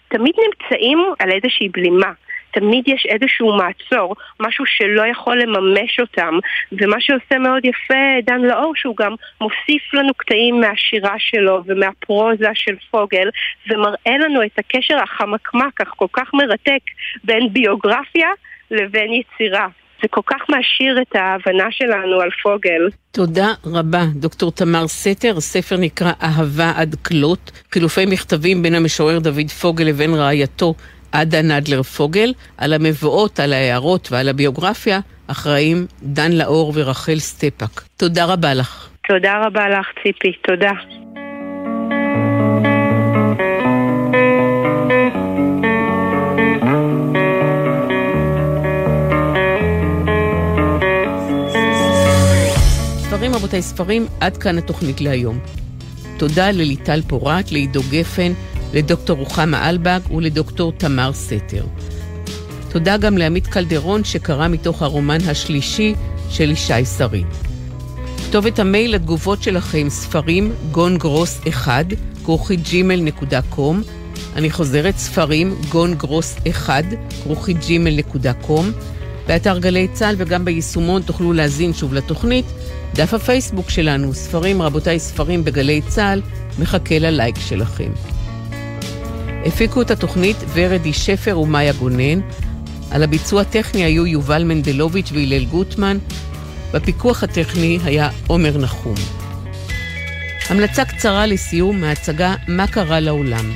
תמיד 0.08 0.36
נמצאים 0.47 0.99
על 1.20 1.32
איזושהי 1.32 1.70
בלימה. 1.70 2.12
תמיד 2.56 2.84
יש 2.88 3.08
איזשהו 3.10 3.58
מעצור, 3.58 4.16
משהו 4.39 4.66
שלא 4.66 5.03
יכול 5.12 5.41
לממש 5.41 5.99
אותם. 5.99 6.34
ומה 6.72 6.97
שעושה 6.99 7.39
מאוד 7.39 7.66
יפה 7.66 8.03
דן 8.24 8.41
לאור, 8.41 8.74
שהוא 8.76 8.95
גם 8.97 9.14
מוסיף 9.41 9.93
לנו 9.93 10.14
קטעים 10.14 10.62
מהשירה 10.62 11.16
שלו 11.18 11.62
ומהפרוזה 11.66 12.49
של 12.53 12.76
פוגל, 12.91 13.30
ומראה 13.70 14.18
לנו 14.26 14.43
את 14.43 14.60
הקשר 14.60 14.97
החמקמק, 15.03 15.82
אך 15.82 15.93
כל 15.95 16.08
כך 16.14 16.34
מרתק, 16.34 16.82
בין 17.24 17.53
ביוגרפיה 17.53 18.30
לבין 18.72 19.14
יצירה. 19.14 19.68
זה 20.01 20.08
כל 20.10 20.22
כך 20.26 20.49
מעשיר 20.49 21.01
את 21.01 21.16
ההבנה 21.16 21.72
שלנו 21.72 22.22
על 22.22 22.30
פוגל. 22.43 22.89
תודה 23.12 23.47
רבה, 23.66 24.03
דוקטור 24.16 24.51
תמר 24.51 24.88
סתר. 24.88 25.34
הספר 25.38 25.78
נקרא 25.78 26.12
אהבה 26.24 26.72
עד 26.76 26.95
כלות, 26.95 27.51
חילופי 27.72 28.06
מכתבים 28.06 28.64
בין 28.64 28.76
המשורר 28.76 29.20
דוד 29.20 29.49
פוגל 29.62 29.84
לבין 29.84 30.14
רעייתו 30.14 30.74
עדה 31.20 31.41
נדלר 31.41 31.84
פוגל, 31.84 32.34
על 32.57 32.74
המבואות, 32.74 33.39
על 33.39 33.53
ההערות 33.53 34.11
ועל 34.11 34.30
הביוגרפיה, 34.30 34.99
אחראים 35.28 35.86
דן 36.03 36.32
לאור 36.32 36.72
ורחל 36.76 37.20
סטפק. 37.20 37.84
תודה 37.97 38.26
רבה 38.26 38.53
לך. 38.53 38.89
תודה 39.07 39.41
רבה 39.45 39.70
לך, 39.70 39.88
ציפי. 40.03 40.32
תודה. 40.47 40.72
ספרים, 52.97 53.36
רבותיי, 53.36 53.61
ספרים, 53.61 54.05
עד 54.20 54.38
כאן 54.38 54.57
התוכנית 54.57 55.01
להיום. 55.01 55.39
תודה 56.18 56.51
לליטל 56.51 57.01
פורת, 57.01 57.51
לעידו 57.51 57.82
גפן, 57.91 58.32
לדוקטור 58.76 59.17
רוחמה 59.17 59.69
אלבג 59.69 59.99
ולדוקטור 60.15 60.71
תמר 60.71 61.13
סתר. 61.13 61.65
תודה 62.69 62.97
גם 62.97 63.17
לעמית 63.17 63.47
קלדרון 63.47 64.03
שקרא 64.03 64.47
מתוך 64.47 64.82
הרומן 64.82 65.21
השלישי 65.28 65.95
של 66.30 66.51
ישי 66.51 66.86
שריד. 66.97 67.28
כתובת 68.28 68.59
המייל 68.59 68.95
לתגובות 68.95 69.43
שלכם 69.43 69.89
ספרים 69.89 70.51
גון 70.71 70.97
גרוס 70.97 71.39
1 71.49 71.86
כרוכית 72.26 72.59
קום 73.49 73.82
אני 74.36 74.51
חוזרת 74.51 74.97
ספרים 74.97 75.55
גון 75.69 75.93
גרוס 75.93 76.36
1 76.49 76.84
כרוכית 77.23 77.57
קום 78.41 78.71
באתר 79.28 79.59
גלי 79.59 79.88
צה"ל 79.93 80.15
וגם 80.17 80.45
ביישומון 80.45 81.01
תוכלו 81.01 81.34
להזין 81.34 81.73
שוב 81.73 81.93
לתוכנית. 81.93 82.45
דף 82.95 83.13
הפייסבוק 83.13 83.69
שלנו, 83.69 84.13
ספרים 84.13 84.61
רבותיי 84.61 84.99
ספרים 84.99 85.43
בגלי 85.43 85.82
צה"ל, 85.88 86.21
מחכה 86.59 86.99
ללייק 86.99 87.36
שלכם. 87.39 88.14
הפיקו 89.46 89.82
את 89.82 89.91
התוכנית 89.91 90.38
ורדי 90.54 90.93
שפר 90.93 91.39
ומאיה 91.39 91.74
גונן. 91.74 92.20
על 92.91 93.04
הביצוע 93.04 93.41
הטכני 93.41 93.84
היו 93.84 94.06
יובל 94.08 94.43
מנדלוביץ' 94.43 95.12
והלל 95.12 95.46
גוטמן. 95.46 95.98
בפיקוח 96.74 97.24
הטכני 97.24 97.80
היה 97.84 98.10
עומר 98.28 98.58
נחום. 98.58 98.96
המלצה 100.50 100.86
קצרה 100.86 101.26
לסיום 101.26 101.82
מההצגה 101.82 102.36
"מה 102.48 102.68
קרה 102.68 103.00
לעולם". 103.00 103.54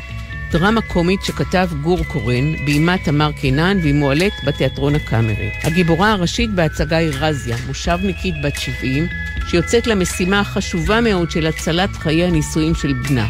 דרמה 0.52 0.82
קומית 0.82 1.20
שכתב 1.24 1.70
גור 1.84 2.04
קורן, 2.04 2.66
ביימה 2.66 2.96
תמר 2.98 3.32
קינן 3.32 3.78
והיא 3.82 3.94
מועלית 3.94 4.34
בתיאטרון 4.46 4.96
הקאמרי. 4.96 5.50
הגיבורה 5.64 6.12
הראשית 6.12 6.50
בהצגה 6.56 6.98
היא 6.98 7.12
רזיה, 7.20 7.58
מושבניקית 7.68 8.36
בת 8.44 8.56
70, 8.56 9.08
שיוצאת 9.48 9.88
למשימה 9.88 10.40
החשובה 10.40 11.02
מאוד 11.02 11.32
של 11.32 11.48
הצלת 11.48 11.90
חיי 11.96 12.24
הנישואים 12.24 12.76
של 12.76 12.94
בנה. 12.94 13.28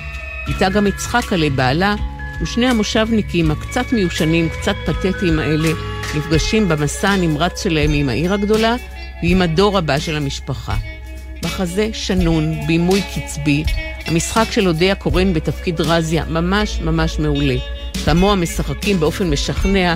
איתה 0.48 0.70
גם 0.70 0.88
יצחק 0.88 1.34
עלי 1.34 1.50
בעלה, 1.50 1.96
ושני 2.42 2.68
המושבניקים 2.68 3.52
הקצת 3.52 3.94
מיושנים, 3.94 4.50
קצת 4.50 4.76
פתטיים 4.86 5.40
האלה, 5.40 5.70
נפגשים 6.18 6.70
במסע 6.70 7.10
הנמרץ 7.10 7.64
שלהם 7.64 7.92
עם 7.94 8.10
העיר 8.10 8.34
הגדולה 8.34 8.76
ועם 9.24 9.42
הדור 9.42 9.78
הבא 9.78 10.00
של 10.00 10.16
המשפחה. 10.16 10.76
מחזה 11.46 11.90
שנון, 11.94 12.68
בימוי 12.68 13.02
קצבי, 13.02 13.64
המשחק 14.06 14.52
של 14.52 14.68
אודיה 14.68 14.96
קורן 14.96 15.34
בתפקיד 15.34 15.82
רזיה 15.82 16.26
ממש 16.26 16.80
ממש 16.82 17.20
מעולה. 17.20 17.56
כמוה 18.06 18.36
משחקים 18.36 19.00
באופן 19.00 19.30
משכנע 19.30 19.94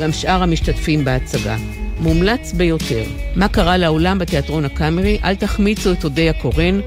גם 0.00 0.12
שאר 0.12 0.42
המשתתפים 0.42 1.04
בהצגה. 1.04 1.56
מומלץ 2.00 2.52
ביותר. 2.52 3.04
מה 3.36 3.48
קרה 3.48 3.76
לעולם 3.76 4.18
בתיאטרון 4.18 4.64
הקאמרי? 4.64 5.18
אל 5.24 5.34
תחמיצו 5.34 5.92
את 5.92 6.04
אודיה 6.04 6.32
קורן, 6.32 6.80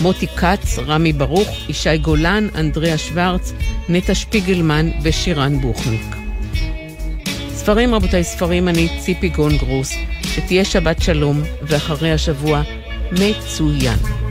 מוטי 0.00 0.26
כץ, 0.26 0.78
רמי 0.78 1.12
ברוך, 1.12 1.48
ישי 1.68 1.98
גולן, 1.98 2.48
אנדריאה 2.54 2.98
שוורץ, 2.98 3.52
נטע 3.88 4.14
שפיגלמן 4.14 4.90
ושירן 5.02 5.60
בוכניק. 5.60 6.16
ספרים 7.48 7.94
רבותיי, 7.94 8.24
ספרים 8.24 8.68
אני 8.68 8.88
ציפי 9.00 9.28
גון 9.28 9.56
גרוס, 9.56 9.92
שתהיה 10.22 10.64
שבת 10.64 11.02
שלום, 11.02 11.42
ואחרי 11.62 12.12
השבוע 12.12 12.62
מצוין. 13.12 14.23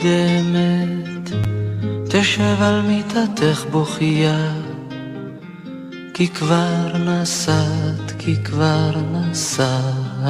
הקידמת, 0.00 1.30
תשב 2.08 2.62
על 2.62 2.82
מיטתך 2.82 3.64
בוכייה, 3.70 4.52
כי 6.14 6.28
כבר 6.28 6.96
נסעת, 7.06 8.12
כי 8.18 8.36
כבר 8.44 8.90
נסעת. 9.12 10.20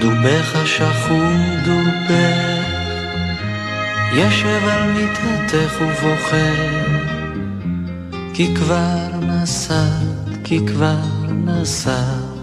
דובך 0.00 0.66
שחום 0.66 1.40
דובך, 1.64 2.66
ישב 4.14 4.60
על 4.70 4.92
מיטתך 4.92 5.74
ובוכה, 5.80 6.50
כי 8.34 8.54
כבר 8.56 9.08
נסעת, 9.20 10.28
כי 10.44 10.66
כבר 10.66 10.98
נסעת. 11.30 12.34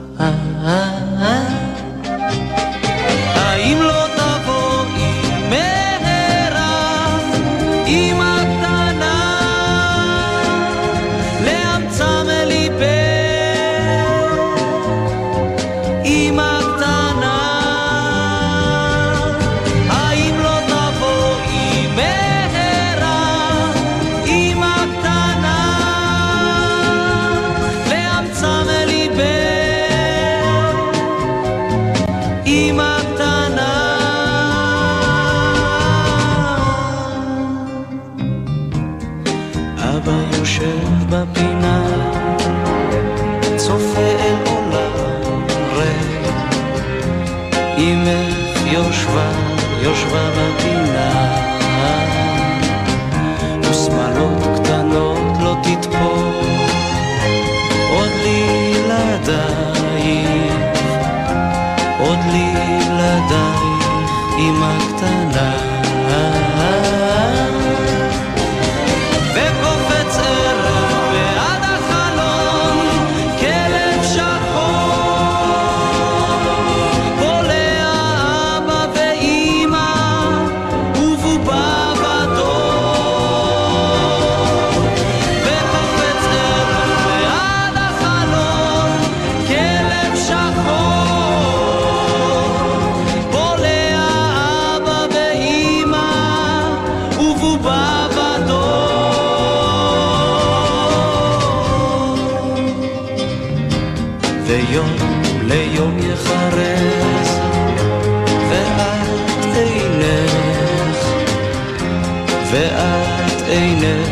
ואת 112.51 113.41
עינך 113.47 114.09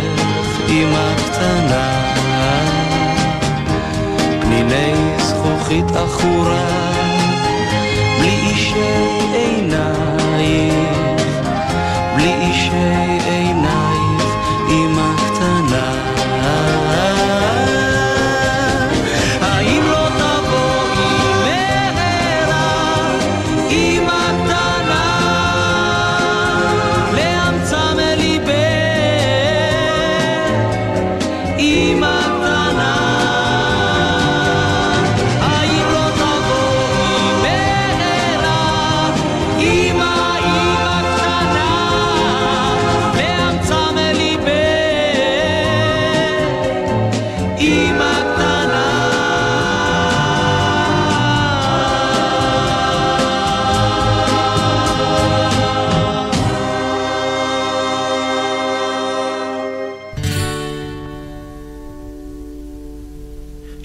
אמא 0.69 1.13
קטנה. 1.17 1.99
פניני 4.41 4.93
זכוכית 5.19 5.91
עכורה, 5.95 6.91
בלי 8.19 8.29
אישי 8.29 9.09
עינייך, 9.33 10.89
בלי 12.15 12.33
אישי 12.33 13.18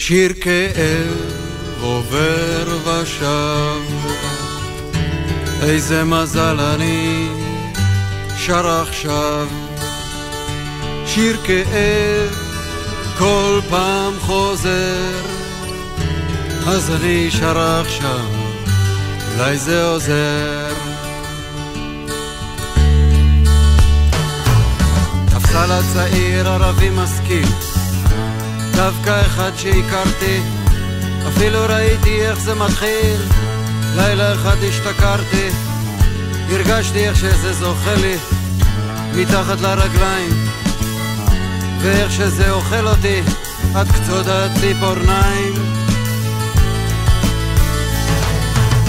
שיר 0.07 0.33
כאב 0.41 1.17
עובר 1.81 2.79
ושב. 2.85 3.81
איזה 5.63 6.05
מזל 6.05 6.61
אני 6.61 7.29
שר 8.37 8.83
עכשיו, 8.83 9.47
שיר 11.07 11.37
כאב 11.45 12.35
כל 13.19 13.61
פעם 13.71 14.13
חוזר, 14.21 15.23
אז 16.67 16.91
אני 16.91 17.31
שר 17.31 17.59
עכשיו, 17.59 18.27
אולי 19.33 19.59
זה 19.59 19.85
עוזר. 19.87 20.75
תפסה 25.27 25.67
לה 25.67 25.81
צעיר 25.95 26.49
ערבי 26.49 26.91
משכיל, 26.91 27.49
דווקא 28.77 29.27
אחד 29.27 29.51
שהכרתי, 29.57 30.41
אפילו 31.29 31.59
ראיתי 31.69 32.27
איך 32.27 32.39
זה 32.41 32.55
מתחיל. 32.55 33.21
לילה 33.97 34.35
אחד 34.35 34.57
השתכרתי, 34.69 35.49
הרגשתי 36.51 37.09
איך 37.09 37.17
שזה 37.17 37.53
זוכה 37.53 37.95
לי. 37.95 38.17
מתחת 39.15 39.61
לרגליים, 39.61 40.49
ואיך 41.81 42.13
שזה 42.13 42.51
אוכל 42.51 42.87
אותי. 42.87 43.23
עד 43.75 43.89
קצות 43.93 44.27
הציפורניים. 44.29 45.53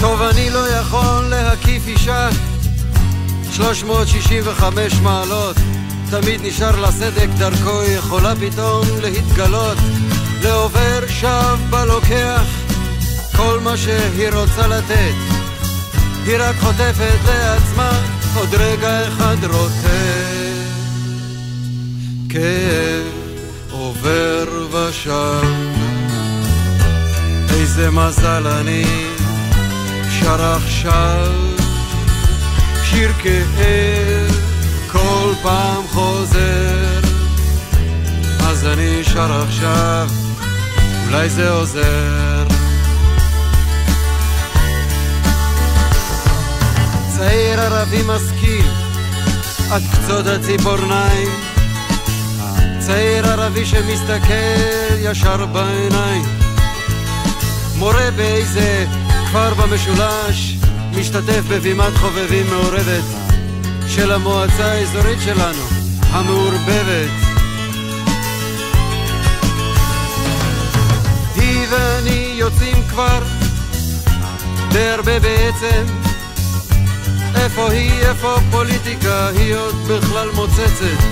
טוב, 0.00 0.22
אני 0.22 0.50
לא 0.50 0.68
יכול 0.68 1.24
להקיף 1.30 1.86
אישה. 1.86 2.28
365 3.52 4.94
מעלות, 4.94 5.56
תמיד 6.10 6.40
נשאר 6.44 6.80
לה 6.80 6.92
סדק 6.92 7.28
דרכו, 7.38 7.82
יכולה 7.82 8.32
פתאום 8.36 8.84
להתגלות, 9.02 9.78
לעובר 10.42 11.00
שב 11.08 11.58
בלוקח 11.70 12.42
כל 13.36 13.60
מה 13.64 13.76
שהיא 13.76 14.28
רוצה 14.32 14.66
לתת, 14.66 15.14
היא 16.26 16.36
רק 16.38 16.56
חוטפת 16.60 17.18
לעצמה 17.26 18.00
עוד 18.34 18.54
רגע 18.54 19.08
אחד 19.08 19.44
רוטט. 19.44 20.46
כאב 22.28 23.12
עובר 23.70 24.44
ושב, 24.72 25.46
איזה 27.50 27.90
מזל 27.90 28.46
אני 28.46 28.84
שר 30.20 30.42
עכשיו, 30.42 31.32
שיר 32.84 33.12
כאב 33.22 34.35
כל 34.92 35.32
פעם 35.42 35.82
חוזר, 35.88 37.00
אז 38.40 38.66
אני 38.66 39.04
שר 39.04 39.42
עכשיו, 39.42 40.08
אולי 41.06 41.30
זה 41.30 41.50
עוזר. 41.50 42.44
צעיר 47.16 47.60
ערבי 47.60 48.02
משכיל 48.06 48.66
עד 49.70 49.82
קצות 49.92 50.26
הציפורניים. 50.26 51.28
צעיר 52.78 53.26
ערבי 53.26 53.66
שמסתכל 53.66 54.96
ישר 54.98 55.46
בעיניים. 55.46 56.24
מורה 57.76 58.10
באיזה 58.16 58.86
כפר 59.26 59.54
במשולש 59.54 60.56
משתתף 60.92 61.42
בבימת 61.48 61.96
חובבים 61.96 62.46
מעורבת 62.50 63.25
של 63.88 64.12
המועצה 64.12 64.72
האזורית 64.72 65.18
שלנו, 65.24 65.62
המעורבבת 66.10 67.10
היא 71.34 71.66
ואני 71.70 72.34
יוצאים 72.34 72.82
כבר 72.88 73.22
די 74.72 74.88
הרבה 74.88 75.20
בעצם 75.20 75.84
איפה 77.34 77.70
היא, 77.70 78.00
איפה 78.00 78.36
פוליטיקה, 78.50 79.28
היא 79.28 79.54
עוד 79.54 79.74
בכלל 79.88 80.28
מוצצת. 80.30 81.02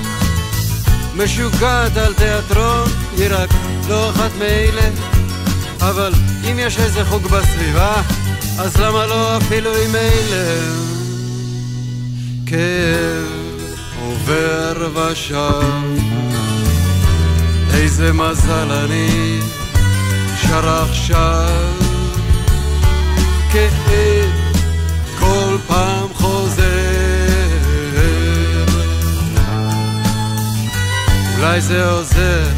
משוגעת 1.16 1.96
על 1.96 2.14
תיאטרון, 2.14 2.88
היא 3.16 3.26
רק 3.30 3.50
לא 3.88 4.10
אחת 4.10 4.30
מאלה. 4.38 4.90
אבל 5.80 6.12
אם 6.50 6.58
יש 6.58 6.78
איזה 6.78 7.04
חוג 7.04 7.22
בסביבה, 7.22 8.02
אז 8.58 8.76
למה 8.76 9.06
לא 9.06 9.36
אפילו 9.36 9.70
עם 9.76 9.94
אלה? 9.94 10.93
כאב 12.46 13.44
עובר 14.00 14.88
ושב, 14.94 15.62
איזה 17.74 18.12
מזל 18.12 18.72
אני 18.72 19.38
שר 20.42 20.68
עכשיו. 20.68 21.72
כאב 23.52 24.30
כל 25.18 25.56
פעם 25.66 26.08
חוזר. 26.14 26.64
אולי 31.36 31.60
זה 31.60 31.90
עוזר. 31.90 32.48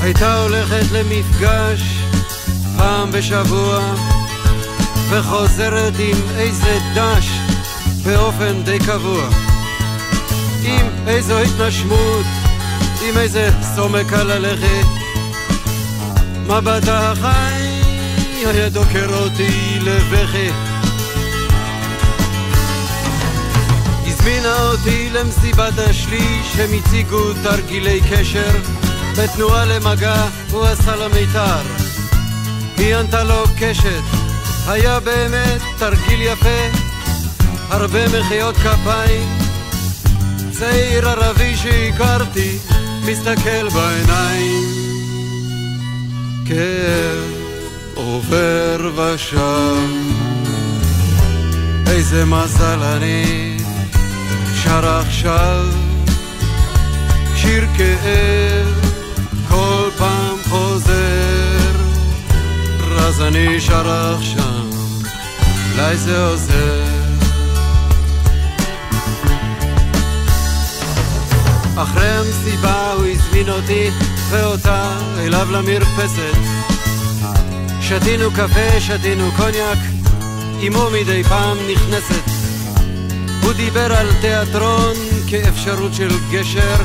הייתה 0.00 0.42
הולכת 0.42 0.92
למפגש 0.92 1.82
פעם 2.76 3.10
בשבוע 3.12 3.94
וחוזרת 5.18 5.94
עם 5.98 6.16
איזה 6.36 6.78
דש 6.94 7.28
באופן 8.04 8.62
די 8.64 8.78
קבוע. 8.78 9.28
עם 10.64 10.86
איזו 11.06 11.38
התנשמות, 11.38 12.26
עם 13.02 13.18
איזה 13.18 13.50
סומק 13.74 14.12
על 14.12 14.30
הלכת. 14.30 14.86
מבטה 16.46 17.12
החי 17.12 17.80
היה 18.46 18.68
דוקר 18.68 19.14
אותי 19.14 19.78
לבכי. 19.80 20.50
הזמינה 24.06 24.62
אותי 24.62 25.10
למסיבת 25.10 25.78
השליש 25.78 26.56
הם 26.58 26.70
הציגו 26.78 27.32
תרגילי 27.42 28.00
קשר. 28.10 28.50
בתנועה 29.18 29.64
למגע 29.64 30.26
הוא 30.50 30.64
עשה 30.64 30.96
לה 30.96 31.08
מיתר. 31.08 31.62
היא 32.76 32.96
ענתה 32.96 33.24
לו 33.24 33.44
קשת 33.58 34.23
היה 34.66 35.00
באמת 35.00 35.62
תרגיל 35.78 36.22
יפה 36.22 36.78
הרבה 37.70 38.08
מחיאות 38.08 38.56
כפיים. 38.56 39.38
צעיר 40.52 41.08
ערבי 41.08 41.56
שהכרתי 41.56 42.58
מסתכל 43.04 43.68
בעיניים. 43.68 44.62
כאב 46.46 47.32
עובר 47.94 48.90
ושב. 48.96 49.76
איזה 51.86 52.24
מזל 52.24 52.82
אני 52.82 53.56
שר 54.62 54.98
עכשיו. 54.98 55.66
שיר 57.36 57.64
כאב 57.76 58.90
כל 59.48 59.90
פעם 59.98 60.36
חוזר. 60.48 61.44
אז 63.14 63.20
אני 63.20 63.60
שר 63.60 64.14
עכשיו 64.14 64.53
אולי 65.74 65.96
זה 65.96 66.26
עוזר 66.26 66.84
אחרי 71.76 72.08
המסיבה 72.08 72.92
הוא 72.92 73.06
הזמין 73.06 73.48
אותי 73.48 73.90
ואותה 74.30 74.92
אליו 75.18 75.48
למרפסת 75.52 76.36
שתינו 77.80 78.30
קפה, 78.30 78.80
שתינו 78.80 79.30
קוניאק, 79.36 79.78
אמו 80.68 80.90
מדי 80.90 81.22
פעם 81.24 81.56
נכנסת. 81.72 82.24
הוא 83.42 83.52
דיבר 83.52 83.92
על 83.92 84.06
תיאטרון 84.20 84.94
כאפשרות 85.26 85.94
של 85.94 86.08
גשר. 86.30 86.76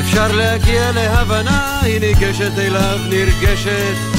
אפשר 0.00 0.32
להגיע 0.32 0.92
להבנה, 0.92 1.80
היא 1.82 2.00
ניגשת 2.00 2.58
אליו 2.58 2.98
נרגשת. 3.08 4.17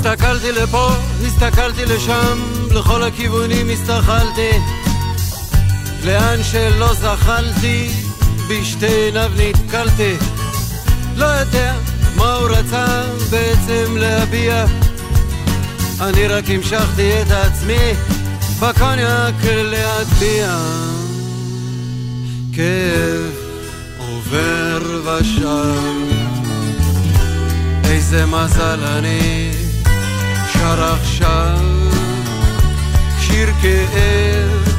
הסתכלתי 0.00 0.52
לפה, 0.52 0.88
הסתכלתי 1.26 1.84
לשם, 1.84 2.38
לכל 2.70 3.02
הכיוונים 3.02 3.70
הסתכלתי. 3.70 4.50
לאן 6.04 6.42
שלא 6.42 6.94
זחלתי, 6.94 7.90
בשתי 8.48 8.86
עיניו 8.86 9.30
נתקלתי. 9.36 10.14
לא 11.16 11.24
יודע 11.24 11.74
מה 12.16 12.34
הוא 12.34 12.48
רצה 12.48 13.04
בעצם 13.30 13.96
להביע 13.96 14.64
אני 16.00 16.26
רק 16.26 16.44
המשכתי 16.48 17.22
את 17.22 17.30
עצמי 17.30 17.92
בקוניאק 18.60 19.44
להטביע 19.44 20.58
כאב 22.52 23.32
עובר 23.98 25.00
ושב 25.04 26.30
איזה 27.84 28.26
מזל 28.26 28.84
אני 28.84 29.59
שר 30.60 30.94
עכשיו 30.94 31.58
שיר 33.20 33.48
כאב 33.62 34.74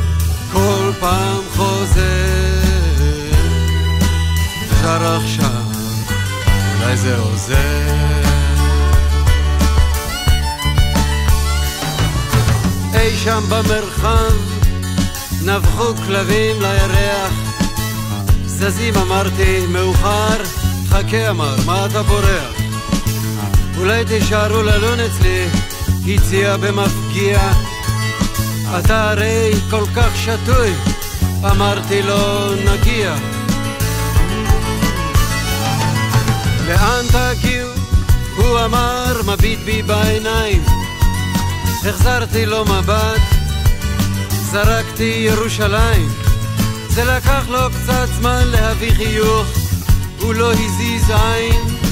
כל 0.51 0.91
פעם 0.99 1.41
חוזר. 1.55 2.61
כבר 4.69 5.19
עכשיו, 5.21 5.63
אולי 6.75 6.97
זה 6.97 7.17
עוזר. 7.17 7.55
אי 12.93 13.17
שם 13.17 13.43
במרחב 13.49 14.33
נבחו 15.41 15.95
כלבים 16.05 16.61
לירח. 16.61 17.33
זזים 18.45 18.97
אמרתי 18.97 19.65
מאוחר 19.67 20.43
חכה 20.89 21.29
אמר 21.29 21.55
מה 21.65 21.85
אתה 21.85 22.03
בורח? 22.03 22.53
אולי 23.77 24.05
תישארו 24.05 24.61
ללון 24.61 24.99
אצלי 24.99 25.47
הציע 26.07 26.57
במפגיע 26.57 27.51
אתה 28.79 29.09
הרי 29.11 29.51
כל 29.69 29.83
כך 29.95 30.17
שטוי 30.17 30.73
אמרתי 31.51 32.01
לו 32.01 32.49
נגיע 32.55 33.15
לאן 36.67 37.05
תגיעו? 37.07 37.69
הוא 38.37 38.59
אמר 38.65 39.21
מביט 39.27 39.59
בי 39.65 39.81
בעיניים 39.81 40.63
החזרתי 41.85 42.45
לו 42.45 42.65
מבט, 42.65 43.21
זרקתי 44.29 45.27
ירושלים. 45.27 46.09
זה 46.89 47.03
לקח 47.03 47.43
לו 47.49 47.59
קצת 47.69 48.07
זמן 48.19 48.47
להביא 48.47 48.91
חיוך, 48.93 49.47
הוא 50.19 50.33
לא 50.33 50.51
הזיז 50.53 51.09
עין. 51.09 51.90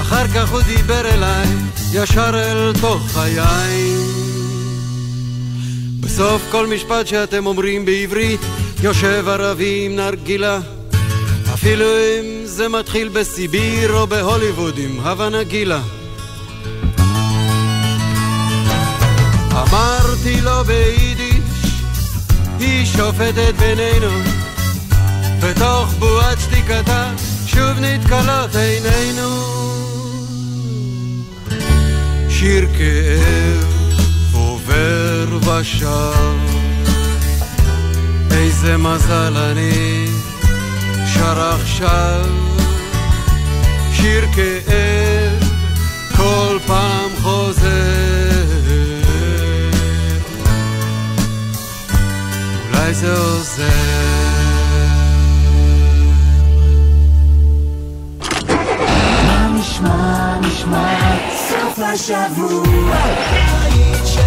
אחר 0.00 0.28
כך 0.34 0.50
הוא 0.50 0.62
דיבר 0.62 1.14
אליי, 1.14 1.46
ישר 1.92 2.30
אל 2.34 2.72
תוך 2.80 3.16
היין. 3.16 4.00
בסוף 6.00 6.42
כל 6.50 6.66
משפט 6.66 7.06
שאתם 7.06 7.46
אומרים 7.46 7.84
בעברית, 7.84 8.40
יושב 8.82 9.24
ערבי 9.28 9.86
עם 9.86 9.96
נרגילה. 9.96 10.58
אפילו 11.54 11.86
אם 11.86 12.40
זה 12.44 12.68
מתחיל 12.68 13.08
בסיביר 13.08 13.92
או 13.92 14.06
בהוליווד 14.06 14.78
עם 14.78 15.00
הווה 15.00 15.28
נגילה. 15.28 15.80
אמרתי 19.52 20.40
לו 20.40 20.64
ביידיש, 20.64 21.72
היא 22.58 22.86
שופטת 22.86 23.54
בינינו. 23.58 24.10
בתוך 25.42 25.88
בועת 25.98 26.38
שתיקתה, 26.40 27.12
שוב 27.46 27.78
נתקלות 27.80 28.54
עינינו. 28.54 29.59
שיר 32.40 32.66
כאב 32.78 33.64
עובר 34.32 35.38
ושב, 35.40 36.38
איזה 38.30 38.76
מזל 38.76 39.36
אני 39.36 40.06
שר 41.14 41.54
עכשיו. 41.54 42.24
שיר 43.92 44.24
כאב 44.34 45.50
כל 46.16 46.58
פעם 46.66 47.10
חוזר. 47.22 47.70
אולי 52.68 52.94
זה 52.94 53.16
עוזר. 53.16 53.64
נשמע, 59.54 60.38
נשמע, 60.40 60.99
השבוע, 61.82 62.96
של. 64.04 64.20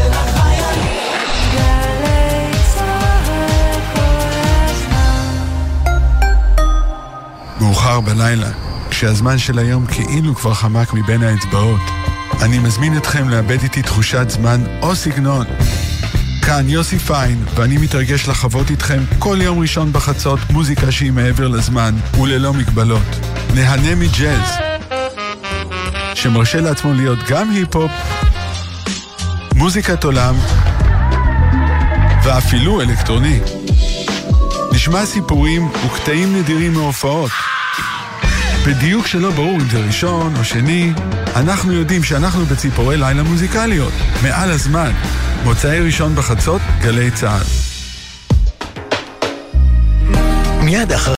מאוחר 7.62 8.00
בלילה, 8.00 8.50
כשהזמן 8.90 9.38
של 9.38 9.60
היום 9.60 9.86
כאילו 9.86 10.36
כבר 10.36 10.54
חמק 10.54 10.94
מבין 10.94 11.24
האצבעות, 11.24 11.82
אני 12.42 12.60
מזמין 12.60 12.98
אתכם 12.98 13.30
לאבד 13.30 13.62
איתי 13.64 13.82
תחושת 13.82 14.30
זמן 14.30 14.62
או 14.82 14.96
סגנון. 14.96 15.46
כאן 16.46 16.70
יוסי 16.70 17.00
פיין, 17.00 17.44
ואני 17.56 17.78
מתרגש 17.78 18.28
לחוות 18.28 18.70
איתכם 18.70 19.00
כל 19.20 19.38
יום 19.42 19.60
ראשון 19.60 19.94
בחצות 19.94 20.40
מוזיקה 20.50 20.92
שהיא 20.92 21.12
מעבר 21.12 21.48
לזמן 21.48 21.96
וללא 22.22 22.54
מגבלות. 22.54 23.20
נהנה 23.56 23.96
מג'אז, 23.96 24.73
שמרשה 26.24 26.62
לעצמו 26.62 26.94
להיות 26.94 27.20
גם 27.30 27.50
היפ-הופ, 27.50 27.92
מוזיקת 29.56 30.04
עולם 30.04 30.36
ואפילו 32.24 32.82
אלקטרוני. 32.82 33.40
נשמע 34.72 35.06
סיפורים 35.06 35.70
וקטעים 35.86 36.36
נדירים 36.36 36.74
מהופעות. 36.74 37.32
בדיוק 38.68 39.08
שלא 39.08 39.32
ברור 39.32 39.56
אם 39.56 39.70
זה 39.70 39.86
ראשון 39.86 40.34
או 40.40 40.44
שני, 40.44 40.94
אנחנו 41.36 41.74
יודעים 41.74 42.04
שאנחנו 42.04 42.46
בציפורי 42.46 42.98
לילה 42.98 43.24
מוזיקליות, 43.24 43.94
מעל 44.24 44.52
הזמן. 44.52 44.92
מוצאי 45.44 45.80
ראשון 45.80 46.16
בחצות, 46.16 46.62
גלי 46.82 47.12
צה"ל. 47.12 47.44
מיד 50.62 50.92
אחר 50.92 51.12